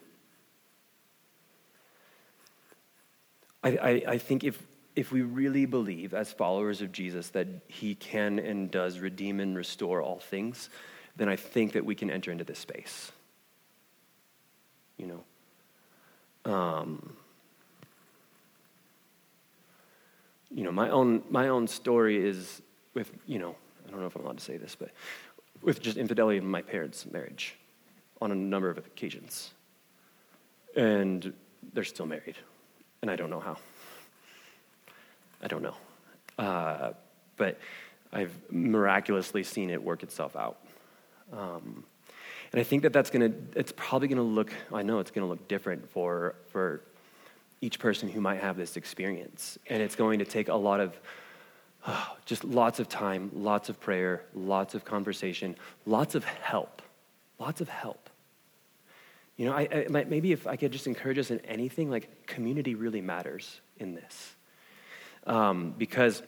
I, 3.63 3.69
I, 3.69 4.03
I 4.07 4.17
think 4.17 4.43
if 4.43 4.61
if 4.95 5.11
we 5.11 5.21
really 5.21 5.65
believe, 5.65 6.13
as 6.13 6.31
followers 6.31 6.81
of 6.81 6.91
Jesus, 6.91 7.29
that 7.29 7.47
he 7.67 7.95
can 7.95 8.37
and 8.37 8.69
does 8.69 8.99
redeem 8.99 9.39
and 9.39 9.57
restore 9.57 10.01
all 10.01 10.19
things, 10.19 10.69
then 11.15 11.29
I 11.29 11.35
think 11.35 11.73
that 11.73 11.85
we 11.85 11.95
can 11.95 12.09
enter 12.09 12.31
into 12.31 12.43
this 12.43 12.59
space. 12.59 13.11
You 14.97 15.07
know? 16.45 16.51
Um, 16.51 17.15
you 20.53 20.63
know, 20.63 20.71
my 20.71 20.89
own, 20.89 21.23
my 21.29 21.47
own 21.47 21.67
story 21.67 22.23
is 22.23 22.61
with, 22.93 23.11
you 23.25 23.39
know, 23.39 23.55
I 23.87 23.91
don't 23.91 23.99
know 23.99 24.07
if 24.07 24.15
I'm 24.15 24.23
allowed 24.23 24.37
to 24.37 24.43
say 24.43 24.57
this, 24.57 24.75
but 24.75 24.91
with 25.61 25.81
just 25.81 25.97
infidelity 25.97 26.37
in 26.37 26.45
my 26.45 26.61
parents' 26.61 27.05
marriage 27.11 27.55
on 28.21 28.31
a 28.31 28.35
number 28.35 28.69
of 28.69 28.77
occasions. 28.77 29.51
And 30.75 31.33
they're 31.73 31.83
still 31.83 32.05
married, 32.05 32.35
and 33.01 33.09
I 33.09 33.15
don't 33.15 33.29
know 33.29 33.39
how. 33.39 33.57
I 35.41 35.47
don't 35.47 35.61
know. 35.61 35.75
Uh, 36.37 36.93
but 37.37 37.59
I've 38.11 38.33
miraculously 38.51 39.43
seen 39.43 39.69
it 39.69 39.81
work 39.81 40.03
itself 40.03 40.35
out. 40.35 40.57
Um, 41.35 41.83
and 42.51 42.59
I 42.59 42.63
think 42.63 42.83
that 42.83 42.93
that's 42.93 43.09
going 43.09 43.31
to, 43.31 43.59
it's 43.59 43.73
probably 43.75 44.07
going 44.07 44.17
to 44.17 44.23
look, 44.23 44.53
I 44.71 44.83
know 44.83 44.99
it's 44.99 45.11
going 45.11 45.25
to 45.25 45.29
look 45.29 45.47
different 45.47 45.89
for, 45.89 46.35
for 46.49 46.81
each 47.61 47.79
person 47.79 48.09
who 48.09 48.21
might 48.21 48.41
have 48.41 48.57
this 48.57 48.77
experience. 48.77 49.57
And 49.67 49.81
it's 49.81 49.95
going 49.95 50.19
to 50.19 50.25
take 50.25 50.49
a 50.49 50.55
lot 50.55 50.79
of, 50.79 50.99
oh, 51.87 52.15
just 52.25 52.43
lots 52.43 52.79
of 52.79 52.87
time, 52.87 53.31
lots 53.33 53.69
of 53.69 53.79
prayer, 53.79 54.23
lots 54.35 54.75
of 54.75 54.85
conversation, 54.85 55.55
lots 55.85 56.13
of 56.13 56.23
help, 56.23 56.81
lots 57.39 57.59
of 57.59 57.69
help. 57.69 58.09
You 59.35 59.47
know, 59.47 59.53
I, 59.53 59.87
I, 59.91 60.03
maybe 60.03 60.31
if 60.31 60.45
I 60.45 60.55
could 60.55 60.71
just 60.71 60.85
encourage 60.85 61.17
us 61.17 61.31
in 61.31 61.39
anything, 61.39 61.89
like 61.89 62.27
community 62.27 62.75
really 62.75 63.01
matters 63.01 63.61
in 63.79 63.95
this 63.95 64.35
um, 65.25 65.73
because 65.75 66.21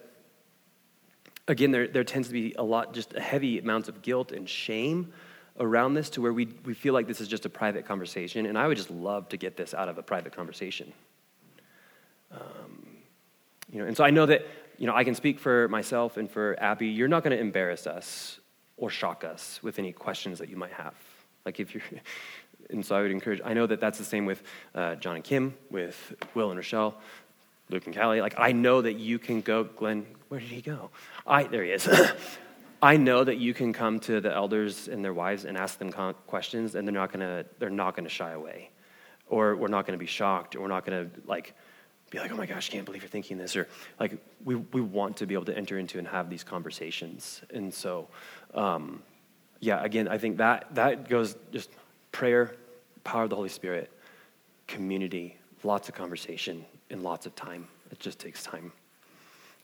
again 1.47 1.71
there, 1.71 1.87
there 1.87 2.03
tends 2.03 2.27
to 2.27 2.33
be 2.33 2.53
a 2.57 2.63
lot 2.63 2.93
just 2.93 3.13
heavy 3.13 3.59
amounts 3.59 3.89
of 3.89 4.01
guilt 4.01 4.31
and 4.31 4.49
shame 4.49 5.13
around 5.59 5.93
this 5.93 6.09
to 6.11 6.21
where 6.21 6.33
we, 6.33 6.49
we 6.65 6.73
feel 6.73 6.93
like 6.93 7.07
this 7.07 7.21
is 7.21 7.27
just 7.27 7.45
a 7.45 7.49
private 7.49 7.85
conversation 7.85 8.45
and 8.45 8.57
i 8.57 8.67
would 8.67 8.77
just 8.77 8.91
love 8.91 9.29
to 9.29 9.37
get 9.37 9.55
this 9.57 9.73
out 9.73 9.89
of 9.89 9.97
a 9.97 10.03
private 10.03 10.35
conversation. 10.35 10.91
Um, 12.31 12.87
you 13.71 13.79
know 13.79 13.87
and 13.87 13.95
so 13.95 14.03
i 14.03 14.09
know 14.09 14.25
that 14.25 14.45
you 14.77 14.87
know 14.87 14.95
i 14.95 15.03
can 15.03 15.15
speak 15.15 15.39
for 15.39 15.67
myself 15.69 16.17
and 16.17 16.29
for 16.29 16.57
abby. 16.59 16.87
You're 16.87 17.07
not 17.07 17.23
going 17.23 17.35
to 17.35 17.41
embarrass 17.41 17.87
us 17.87 18.39
or 18.77 18.89
shock 18.89 19.23
us 19.23 19.61
with 19.63 19.79
any 19.79 19.93
questions 19.93 20.39
that 20.39 20.49
you 20.49 20.57
might 20.57 20.73
have. 20.73 20.95
Like 21.45 21.59
if 21.59 21.73
you're 21.73 21.83
and 22.71 22.83
so 22.83 22.95
i 22.95 23.01
would 23.01 23.11
encourage 23.11 23.41
i 23.45 23.53
know 23.53 23.67
that 23.67 23.79
that's 23.79 23.99
the 23.99 24.03
same 24.03 24.25
with 24.25 24.41
uh, 24.73 24.95
john 24.95 25.15
and 25.15 25.23
kim 25.23 25.53
with 25.69 26.13
will 26.33 26.49
and 26.49 26.57
rochelle 26.57 26.95
Luke 27.69 27.87
and 27.87 27.95
Callie, 27.95 28.21
like 28.21 28.35
I 28.37 28.51
know 28.51 28.81
that 28.81 28.93
you 28.93 29.17
can 29.17 29.41
go, 29.41 29.63
Glenn, 29.63 30.05
where 30.35 30.41
did 30.41 30.49
he 30.49 30.61
go? 30.61 30.89
I, 31.25 31.43
there 31.43 31.63
he 31.63 31.71
is. 31.71 31.87
I 32.81 32.97
know 32.97 33.23
that 33.23 33.37
you 33.37 33.53
can 33.53 33.71
come 33.71 34.01
to 34.01 34.19
the 34.19 34.33
elders 34.33 34.89
and 34.89 35.03
their 35.03 35.13
wives 35.13 35.45
and 35.45 35.57
ask 35.57 35.79
them 35.79 35.93
questions, 36.27 36.75
and 36.75 36.85
they're 36.85 36.93
not 36.93 37.13
gonna, 37.13 37.45
they're 37.57 37.69
not 37.69 37.95
gonna 37.95 38.09
shy 38.09 38.31
away, 38.31 38.69
or 39.29 39.55
we're 39.55 39.69
not 39.69 39.85
gonna 39.85 39.97
be 39.97 40.05
shocked, 40.05 40.57
or 40.57 40.59
we're 40.59 40.67
not 40.67 40.85
gonna 40.85 41.07
like 41.25 41.53
be 42.09 42.19
like, 42.19 42.33
oh 42.33 42.35
my 42.35 42.45
gosh, 42.45 42.69
can't 42.69 42.83
believe 42.83 43.01
you're 43.01 43.07
thinking 43.07 43.37
this, 43.37 43.55
or 43.55 43.69
like 43.97 44.17
we 44.43 44.55
we 44.55 44.81
want 44.81 45.15
to 45.17 45.25
be 45.25 45.35
able 45.35 45.45
to 45.45 45.57
enter 45.57 45.79
into 45.79 45.99
and 45.99 46.07
have 46.09 46.29
these 46.29 46.43
conversations, 46.43 47.41
and 47.53 47.73
so, 47.73 48.09
um, 48.55 49.01
yeah, 49.61 49.81
again, 49.85 50.09
I 50.09 50.17
think 50.17 50.35
that 50.39 50.75
that 50.75 51.07
goes 51.07 51.37
just 51.53 51.69
prayer, 52.11 52.57
power 53.05 53.23
of 53.23 53.29
the 53.29 53.37
Holy 53.37 53.47
Spirit, 53.47 53.89
community, 54.67 55.37
lots 55.63 55.87
of 55.87 55.95
conversation, 55.95 56.65
and 56.89 57.03
lots 57.03 57.25
of 57.25 57.35
time. 57.35 57.69
It 57.89 58.01
just 58.01 58.19
takes 58.19 58.43
time 58.43 58.73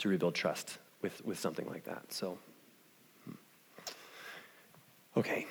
to 0.01 0.09
rebuild 0.09 0.35
trust 0.35 0.77
with, 1.01 1.23
with 1.25 1.39
something 1.39 1.67
like 1.67 1.85
that. 1.85 2.11
So, 2.11 2.37
hmm. 3.25 3.31
okay. 5.17 5.47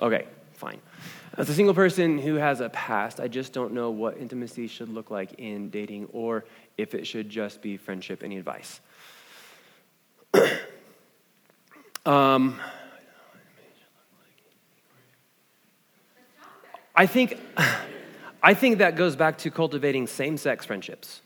Okay, 0.00 0.26
fine. 0.54 0.80
As 1.36 1.48
a 1.48 1.54
single 1.54 1.74
person 1.74 2.18
who 2.18 2.34
has 2.34 2.60
a 2.60 2.68
past, 2.68 3.20
I 3.20 3.28
just 3.28 3.52
don't 3.52 3.72
know 3.72 3.90
what 3.90 4.18
intimacy 4.18 4.66
should 4.68 4.88
look 4.88 5.10
like 5.10 5.34
in 5.38 5.70
dating 5.70 6.08
or 6.12 6.44
if 6.78 6.94
it 6.94 7.06
should 7.06 7.28
just 7.28 7.60
be 7.62 7.76
friendship. 7.76 8.22
Any 8.22 8.38
advice? 8.38 8.80
um, 12.06 12.60
I 16.94 17.06
think. 17.06 17.38
I 18.44 18.52
think 18.52 18.76
that 18.76 18.94
goes 18.94 19.16
back 19.16 19.38
to 19.38 19.50
cultivating 19.50 20.06
same 20.06 20.36
sex 20.36 20.66
friendships. 20.66 21.22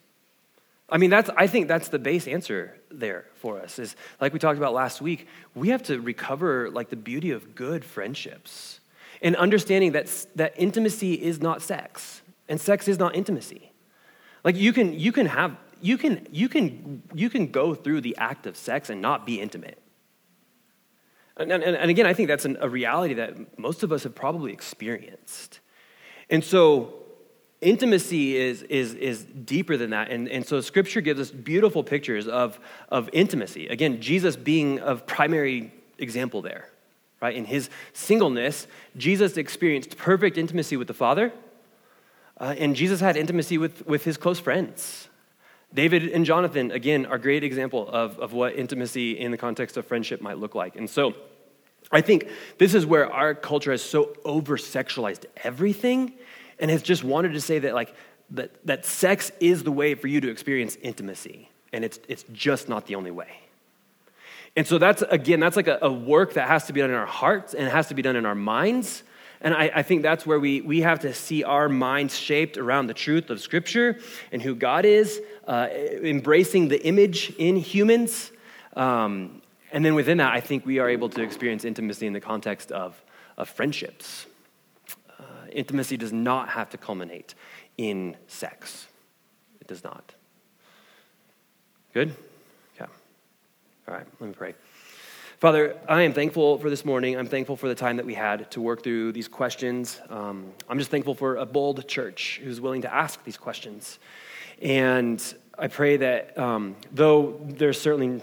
I 0.90 0.96
mean, 0.96 1.10
that's, 1.10 1.28
I 1.36 1.46
think 1.46 1.68
that's 1.68 1.88
the 1.88 1.98
base 1.98 2.26
answer 2.26 2.76
there 2.90 3.26
for 3.34 3.60
us 3.60 3.78
is 3.78 3.94
like 4.20 4.32
we 4.32 4.38
talked 4.38 4.56
about 4.56 4.72
last 4.72 5.02
week, 5.02 5.26
we 5.54 5.68
have 5.68 5.82
to 5.84 6.00
recover 6.00 6.70
like 6.70 6.88
the 6.88 6.96
beauty 6.96 7.30
of 7.30 7.54
good 7.54 7.84
friendships 7.84 8.80
and 9.20 9.36
understanding 9.36 9.92
that, 9.92 10.26
that 10.36 10.54
intimacy 10.56 11.14
is 11.14 11.40
not 11.40 11.60
sex 11.60 12.22
and 12.48 12.60
sex 12.60 12.88
is 12.88 12.98
not 12.98 13.14
intimacy. 13.14 13.70
Like 14.44 14.56
you 14.56 14.72
can, 14.72 14.98
you 14.98 15.12
can 15.12 15.26
have, 15.26 15.56
you 15.82 15.98
can, 15.98 16.26
you 16.32 16.48
can, 16.48 17.02
you 17.12 17.28
can 17.28 17.48
go 17.48 17.74
through 17.74 18.00
the 18.00 18.16
act 18.16 18.46
of 18.46 18.56
sex 18.56 18.88
and 18.88 19.02
not 19.02 19.26
be 19.26 19.40
intimate. 19.40 19.78
And, 21.36 21.52
and, 21.52 21.62
and 21.62 21.90
again, 21.90 22.06
I 22.06 22.14
think 22.14 22.28
that's 22.28 22.46
an, 22.46 22.56
a 22.60 22.68
reality 22.68 23.14
that 23.14 23.58
most 23.58 23.82
of 23.82 23.92
us 23.92 24.04
have 24.04 24.14
probably 24.14 24.52
experienced. 24.52 25.60
And 26.30 26.42
so 26.42 26.94
intimacy 27.60 28.36
is, 28.36 28.62
is, 28.62 28.94
is 28.94 29.24
deeper 29.24 29.76
than 29.76 29.90
that. 29.90 30.10
And, 30.10 30.28
and 30.28 30.46
so 30.46 30.60
scripture 30.60 31.00
gives 31.00 31.20
us 31.20 31.30
beautiful 31.30 31.82
pictures 31.82 32.28
of, 32.28 32.58
of 32.88 33.10
intimacy. 33.12 33.68
Again, 33.68 34.00
Jesus 34.00 34.36
being 34.36 34.78
a 34.78 34.96
primary 34.96 35.72
example 35.98 36.42
there, 36.42 36.68
right? 37.20 37.34
In 37.34 37.44
his 37.44 37.68
singleness, 37.92 38.66
Jesus 38.96 39.36
experienced 39.36 39.96
perfect 39.96 40.38
intimacy 40.38 40.76
with 40.76 40.86
the 40.86 40.94
Father, 40.94 41.32
uh, 42.40 42.54
and 42.56 42.76
Jesus 42.76 43.00
had 43.00 43.16
intimacy 43.16 43.58
with, 43.58 43.84
with 43.86 44.04
his 44.04 44.16
close 44.16 44.38
friends. 44.38 45.08
David 45.74 46.04
and 46.04 46.24
Jonathan, 46.24 46.70
again, 46.70 47.04
are 47.06 47.18
great 47.18 47.44
example 47.44 47.88
of, 47.88 48.18
of 48.20 48.32
what 48.32 48.54
intimacy 48.54 49.18
in 49.18 49.32
the 49.32 49.36
context 49.36 49.76
of 49.76 49.86
friendship 49.86 50.20
might 50.22 50.38
look 50.38 50.54
like. 50.54 50.76
And 50.76 50.88
so 50.88 51.14
I 51.90 52.00
think 52.00 52.28
this 52.58 52.74
is 52.74 52.86
where 52.86 53.12
our 53.12 53.34
culture 53.34 53.72
has 53.72 53.82
so 53.82 54.14
over 54.24 54.56
sexualized 54.56 55.24
everything 55.42 56.14
and 56.58 56.70
has 56.70 56.82
just 56.82 57.04
wanted 57.04 57.32
to 57.32 57.40
say 57.40 57.58
that, 57.60 57.74
like, 57.74 57.94
that, 58.30 58.50
that 58.66 58.84
sex 58.84 59.32
is 59.40 59.62
the 59.62 59.72
way 59.72 59.94
for 59.94 60.06
you 60.06 60.20
to 60.20 60.30
experience 60.30 60.76
intimacy, 60.82 61.48
and 61.72 61.84
it's, 61.84 61.98
it's 62.08 62.24
just 62.32 62.68
not 62.68 62.86
the 62.86 62.94
only 62.94 63.10
way. 63.10 63.28
And 64.56 64.66
so 64.66 64.78
that's, 64.78 65.02
again, 65.02 65.40
that's 65.40 65.56
like 65.56 65.68
a, 65.68 65.78
a 65.82 65.92
work 65.92 66.34
that 66.34 66.48
has 66.48 66.66
to 66.66 66.72
be 66.72 66.80
done 66.80 66.90
in 66.90 66.96
our 66.96 67.06
hearts 67.06 67.54
and 67.54 67.68
has 67.68 67.88
to 67.88 67.94
be 67.94 68.02
done 68.02 68.16
in 68.16 68.26
our 68.26 68.34
minds. 68.34 69.02
And 69.40 69.54
I, 69.54 69.70
I, 69.72 69.82
think 69.82 70.02
that's 70.02 70.26
where 70.26 70.40
we, 70.40 70.62
we 70.62 70.80
have 70.80 71.00
to 71.00 71.14
see 71.14 71.44
our 71.44 71.68
minds 71.68 72.16
shaped 72.16 72.58
around 72.58 72.88
the 72.88 72.94
truth 72.94 73.30
of 73.30 73.40
Scripture 73.40 74.00
and 74.32 74.42
who 74.42 74.56
God 74.56 74.84
is, 74.84 75.20
uh, 75.46 75.68
embracing 75.70 76.68
the 76.68 76.84
image 76.84 77.32
in 77.38 77.56
humans. 77.56 78.32
Um, 78.74 79.42
and 79.70 79.84
then 79.84 79.94
within 79.94 80.18
that, 80.18 80.32
I 80.32 80.40
think 80.40 80.66
we 80.66 80.80
are 80.80 80.88
able 80.88 81.08
to 81.10 81.22
experience 81.22 81.64
intimacy 81.64 82.06
in 82.06 82.12
the 82.12 82.20
context 82.20 82.72
of, 82.72 83.00
of 83.36 83.48
friendships. 83.48 84.26
Intimacy 85.52 85.96
does 85.96 86.12
not 86.12 86.50
have 86.50 86.70
to 86.70 86.78
culminate 86.78 87.34
in 87.76 88.16
sex, 88.26 88.86
it 89.60 89.66
does 89.66 89.84
not. 89.84 90.14
Good? 91.94 92.14
Okay. 92.74 92.90
All 93.86 93.94
right, 93.94 94.06
let 94.20 94.26
me 94.28 94.34
pray. 94.34 94.54
Father, 95.38 95.76
I 95.88 96.02
am 96.02 96.12
thankful 96.12 96.58
for 96.58 96.68
this 96.68 96.84
morning. 96.84 97.16
I'm 97.16 97.28
thankful 97.28 97.54
for 97.54 97.68
the 97.68 97.74
time 97.74 97.96
that 97.98 98.04
we 98.04 98.14
had 98.14 98.50
to 98.50 98.60
work 98.60 98.82
through 98.82 99.12
these 99.12 99.28
questions. 99.28 100.00
Um, 100.10 100.52
I'm 100.68 100.78
just 100.78 100.90
thankful 100.90 101.14
for 101.14 101.36
a 101.36 101.46
bold 101.46 101.86
church 101.86 102.40
who's 102.42 102.60
willing 102.60 102.82
to 102.82 102.92
ask 102.92 103.22
these 103.22 103.36
questions. 103.36 104.00
And 104.60 105.22
I 105.56 105.68
pray 105.68 105.96
that 105.98 106.36
um, 106.36 106.74
though 106.92 107.40
there's 107.44 107.80
certainly 107.80 108.20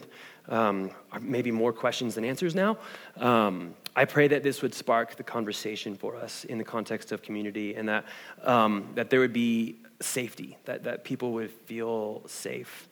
um, 0.50 0.92
maybe 1.22 1.52
more 1.52 1.72
questions 1.72 2.16
than 2.16 2.26
answers 2.26 2.54
now, 2.54 2.78
um, 3.16 3.76
I 3.96 4.06
pray 4.06 4.28
that 4.28 4.44
this 4.44 4.62
would 4.62 4.74
spark 4.74 5.16
the 5.16 5.24
conversation 5.24 5.96
for 5.96 6.16
us 6.16 6.44
in 6.44 6.58
the 6.58 6.64
context 6.64 7.12
of 7.12 7.22
community 7.22 7.76
and 7.76 7.88
that, 7.88 8.06
um, 8.44 8.90
that 8.96 9.10
there 9.10 9.22
would 9.22 9.34
be 9.34 9.78
safety, 10.02 10.58
that, 10.66 10.84
that 10.84 11.04
people 11.04 11.32
would 11.34 11.52
feel 11.52 12.24
safe. 12.28 12.90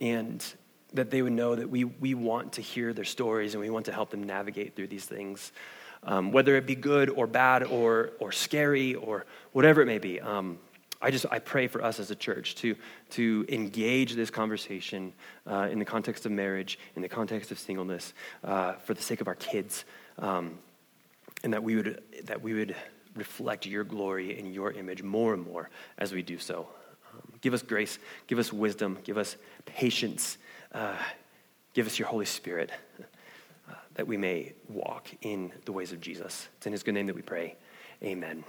And 0.00 0.44
that 0.94 1.10
they 1.10 1.22
would 1.22 1.32
know 1.32 1.56
that 1.56 1.68
we, 1.68 1.84
we 1.84 2.14
want 2.14 2.52
to 2.52 2.62
hear 2.62 2.92
their 2.92 3.04
stories 3.04 3.54
and 3.54 3.60
we 3.60 3.68
want 3.68 3.86
to 3.86 3.92
help 3.92 4.10
them 4.10 4.22
navigate 4.22 4.76
through 4.76 4.86
these 4.86 5.04
things, 5.04 5.52
um, 6.04 6.30
whether 6.30 6.56
it 6.56 6.66
be 6.66 6.76
good 6.76 7.10
or 7.10 7.26
bad 7.26 7.64
or, 7.64 8.12
or 8.20 8.30
scary 8.30 8.94
or 8.94 9.26
whatever 9.52 9.82
it 9.82 9.86
may 9.86 9.98
be. 9.98 10.20
Um, 10.20 10.58
I 11.02 11.10
just 11.10 11.26
I 11.30 11.38
pray 11.38 11.66
for 11.66 11.82
us 11.82 12.00
as 12.00 12.10
a 12.10 12.14
church 12.14 12.54
to, 12.56 12.76
to 13.10 13.44
engage 13.48 14.14
this 14.14 14.30
conversation 14.30 15.12
uh, 15.46 15.68
in 15.70 15.78
the 15.78 15.84
context 15.84 16.24
of 16.24 16.32
marriage, 16.32 16.78
in 16.96 17.02
the 17.02 17.08
context 17.08 17.50
of 17.50 17.58
singleness, 17.58 18.14
uh, 18.42 18.74
for 18.74 18.94
the 18.94 19.02
sake 19.02 19.20
of 19.20 19.28
our 19.28 19.34
kids, 19.34 19.84
um, 20.18 20.58
and 21.42 21.52
that 21.52 21.62
we 21.62 21.76
would 21.76 22.02
that 22.24 22.42
we 22.42 22.54
would 22.54 22.74
reflect 23.14 23.66
your 23.66 23.84
glory 23.84 24.38
and 24.38 24.52
your 24.52 24.72
image 24.72 25.02
more 25.02 25.34
and 25.34 25.44
more 25.44 25.70
as 25.98 26.12
we 26.12 26.22
do 26.22 26.38
so. 26.38 26.68
Um, 27.12 27.32
give 27.40 27.54
us 27.54 27.62
grace, 27.62 27.98
give 28.26 28.38
us 28.38 28.52
wisdom, 28.52 28.98
give 29.04 29.18
us 29.18 29.36
patience 29.66 30.38
uh, 30.74 30.96
give 31.72 31.86
us 31.86 31.98
your 31.98 32.08
Holy 32.08 32.26
Spirit 32.26 32.70
uh, 33.70 33.74
that 33.94 34.06
we 34.06 34.16
may 34.16 34.52
walk 34.68 35.08
in 35.22 35.52
the 35.64 35.72
ways 35.72 35.92
of 35.92 36.00
Jesus. 36.00 36.48
It's 36.56 36.66
in 36.66 36.72
his 36.72 36.82
good 36.82 36.94
name 36.94 37.06
that 37.06 37.16
we 37.16 37.22
pray. 37.22 37.56
Amen. 38.02 38.44